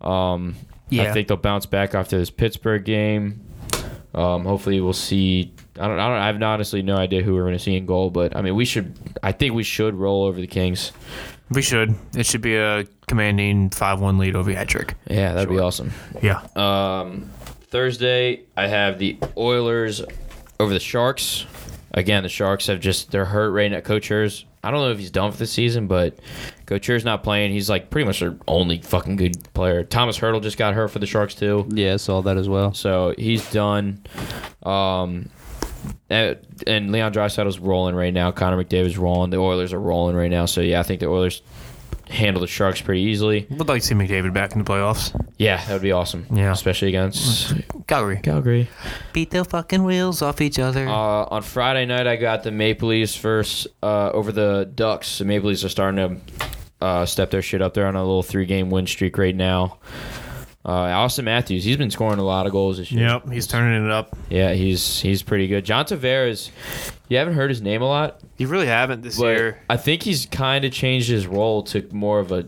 [0.02, 0.56] Um,
[0.90, 1.04] Yeah.
[1.04, 3.46] I think they'll bounce back after this Pittsburgh game.
[4.14, 5.54] Um, hopefully, we'll see.
[5.80, 5.98] I don't.
[5.98, 6.18] I don't.
[6.18, 8.54] I have honestly no idea who we're going to see in goal, but I mean,
[8.54, 8.94] we should.
[9.22, 10.92] I think we should roll over the Kings.
[11.52, 11.94] We should.
[12.16, 14.94] It should be a commanding 5 1 lead over Hattrick.
[15.08, 15.92] Yeah, that'd be awesome.
[16.22, 16.40] Yeah.
[16.56, 17.30] Um,
[17.68, 20.02] Thursday, I have the Oilers
[20.60, 21.46] over the Sharks.
[21.94, 23.80] Again, the Sharks have just they're hurt right now.
[23.80, 26.18] Couture's, I don't know if he's done for the season, but
[26.64, 27.52] Couture's not playing.
[27.52, 29.84] He's like pretty much their only fucking good player.
[29.84, 32.72] Tomas Hertl just got hurt for the Sharks too, Yeah, saw that as well.
[32.72, 34.02] so he's done.
[34.62, 35.28] Um,
[36.10, 38.30] and, and Leon Draisaitl's rolling right now.
[38.32, 39.30] Connor McDavid's rolling.
[39.30, 40.46] The Oilers are rolling right now.
[40.46, 41.42] So yeah, I think the Oilers
[42.08, 43.46] handle the Sharks pretty easily.
[43.50, 45.18] Would like to see McDavid back in the playoffs.
[45.38, 46.26] Yeah, that would be awesome.
[46.32, 46.52] Yeah.
[46.52, 47.54] especially against
[47.86, 48.20] Calgary.
[48.22, 48.68] Calgary.
[49.12, 50.86] Beat the fucking wheels off each other.
[50.86, 55.18] Uh, on Friday night, I got the Maple Leafs first uh, over the Ducks.
[55.18, 57.74] The Maple Leafs are starting to uh, step their shit up.
[57.74, 59.78] They're on a little three-game win streak right now.
[60.64, 63.08] Uh, Auston Matthews, he's been scoring a lot of goals this year.
[63.08, 64.16] yep, he's turning it up.
[64.30, 65.64] Yeah, he's he's pretty good.
[65.64, 66.50] John Tavares,
[67.08, 69.60] you haven't heard his name a lot, You really haven't this but year.
[69.68, 72.46] I think he's kind of changed his role to more of a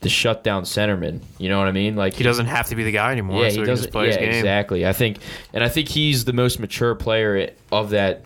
[0.00, 1.20] the shutdown centerman.
[1.38, 1.96] You know what I mean?
[1.96, 3.42] Like He doesn't have to be the guy anymore.
[3.42, 3.84] Yeah, so he he doesn't.
[3.86, 4.28] just play yeah, his game.
[4.30, 4.86] exactly.
[4.86, 5.18] I think,
[5.52, 8.22] and I think he's the most mature player of that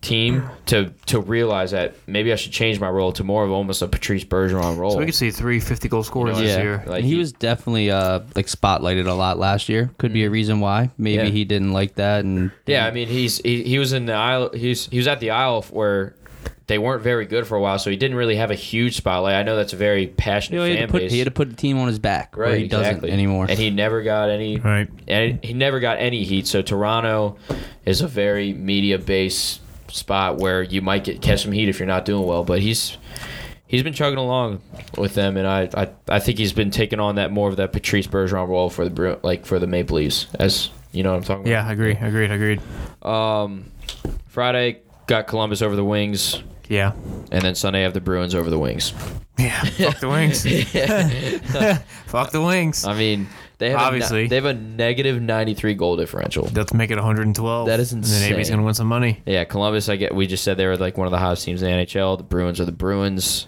[0.00, 3.82] team to to realize that maybe I should change my role to more of almost
[3.82, 4.92] a Patrice Bergeron role.
[4.92, 6.76] So we could see three 50 goal scorers You know, this year.
[6.86, 9.90] Like and he, he- was definitely uh like spotlighted a lot last year.
[9.98, 10.90] Could be a reason why.
[10.98, 11.30] Maybe Yeah.
[11.30, 14.50] he didn't like that, and yeah, I mean, he's he, he was in the aisle.
[14.54, 16.14] He's he was at the aisle where
[16.68, 19.34] they weren't very good for a while, so he didn't really have a huge spotlight.
[19.34, 21.12] I know that's a very passionate you know, he, had fan to put, base.
[21.12, 22.36] he had to put the team on his back.
[22.36, 23.10] where right, he doesn't exactly.
[23.10, 23.46] anymore.
[23.48, 24.58] and he never got any.
[24.58, 24.88] Right.
[25.08, 26.46] and he never got any heat.
[26.46, 27.38] So Toronto
[27.86, 31.86] is a very media based spot where you might get catch some heat if you're
[31.88, 32.44] not doing well.
[32.44, 32.96] But he's
[33.66, 34.60] he's been chugging along
[34.96, 37.72] with them, and I I, I think he's been taking on that more of that
[37.72, 41.16] Patrice Bergeron role for the Bru- like for the Maple Leafs, as you know what
[41.18, 41.50] I'm talking about.
[41.50, 41.92] Yeah, I agree.
[41.92, 42.30] Agreed.
[42.30, 42.60] Agreed.
[43.02, 43.70] Um,
[44.26, 46.92] Friday got Columbus over the Wings, Yeah.
[47.30, 48.92] and then Sunday have the Bruins over the Wings.
[49.38, 49.62] Yeah.
[49.62, 50.42] Fuck the wings.
[52.06, 52.84] Fuck the wings.
[52.84, 53.28] I mean,
[53.58, 54.24] they have Obviously.
[54.24, 56.48] a, they have a negative 93 goal differential.
[56.54, 57.66] Let's make it 112.
[57.66, 59.20] That is And the Navy's going to win some money.
[59.26, 59.88] Yeah, Columbus.
[59.88, 60.14] I get.
[60.14, 62.16] We just said they were like one of the hottest teams in the NHL.
[62.18, 63.46] The Bruins are the Bruins.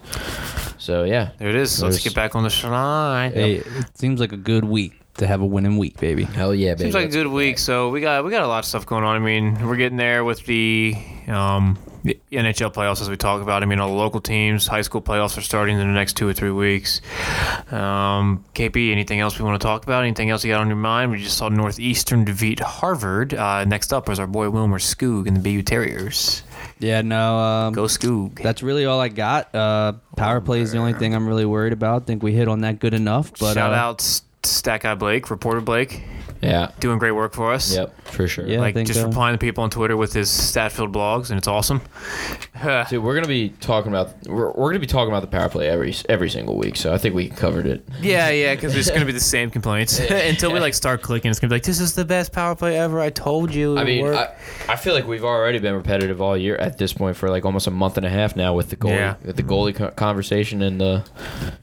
[0.78, 1.82] So yeah, There it is.
[1.82, 3.32] Let's There's- get back on the slide.
[3.34, 6.24] Hey, it seems like a good week to have a winning week, baby.
[6.24, 6.84] Hell yeah, baby.
[6.84, 7.58] Seems like a good week.
[7.58, 9.16] So we got we got a lot of stuff going on.
[9.16, 10.94] I mean, we're getting there with the
[11.28, 13.62] um, NHL playoffs as we talk about.
[13.62, 16.26] I mean, all the local teams, high school playoffs are starting in the next two
[16.26, 17.00] or three weeks.
[17.70, 20.04] Um, KP, anything else we want to talk about?
[20.04, 21.10] Anything else you got on your mind?
[21.12, 23.34] We just saw Northeastern defeat Harvard.
[23.34, 26.42] Uh, next up was our boy Wilmer Skoog and the BU Terriers.
[26.78, 27.36] Yeah, no.
[27.36, 28.42] Um, Go Skoog.
[28.42, 29.54] That's really all I got.
[29.54, 32.02] Uh, power play is the only thing I'm really worried about.
[32.02, 33.32] I Think we hit on that good enough.
[33.38, 36.02] But Shout uh, out S- Stack Guy Blake, reporter Blake,
[36.40, 37.74] yeah, doing great work for us.
[37.74, 38.46] yep, for sure.
[38.46, 38.60] Yeah.
[38.60, 39.06] Like just so.
[39.06, 41.82] replying to people on Twitter with his stat-filled blogs, and it's awesome.
[42.90, 45.68] Dude, we're gonna be talking about we're, we're gonna be talking about the power play
[45.68, 46.76] every every single week.
[46.76, 47.86] So I think we covered it.
[48.00, 51.30] Yeah, yeah, because it's gonna be the same complaints until we like start clicking.
[51.30, 53.76] It's gonna be like, "This is the best power play ever." I told you.
[53.78, 54.18] I mean, worked."
[54.68, 57.44] I, I feel like we've already been repetitive all year at this point for like
[57.44, 59.16] almost a month and a half now with the goalie Yeah.
[59.24, 61.04] with the goalie co- conversation and the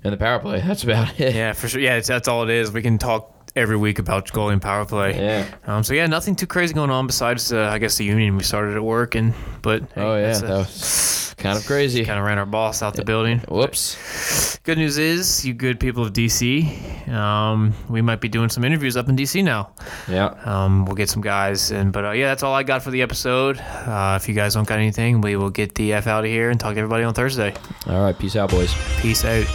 [0.03, 0.61] and the power play.
[0.61, 1.33] That's about it.
[1.35, 1.81] yeah, for sure.
[1.81, 2.66] Yeah, it's, that's all it is.
[2.71, 5.15] We can talk every week about goalie and power play.
[5.15, 5.45] Yeah.
[5.65, 5.83] Um.
[5.83, 8.75] So yeah, nothing too crazy going on besides, uh, I guess, the union we started
[8.75, 12.03] at work, and but hey, Oh yeah, that's, that was kind of crazy.
[12.05, 13.39] kind of ran our boss out the building.
[13.47, 14.57] Whoops.
[14.63, 18.97] Good news is, you good people of DC, um, we might be doing some interviews
[18.97, 19.71] up in DC now.
[20.09, 20.35] Yeah.
[20.45, 23.01] Um, we'll get some guys, and but uh, yeah, that's all I got for the
[23.01, 23.59] episode.
[23.59, 26.49] Uh, if you guys don't got anything, we will get the f out of here
[26.49, 27.53] and talk to everybody on Thursday.
[27.87, 28.17] All right.
[28.17, 28.73] Peace out, boys.
[28.99, 29.45] Peace out.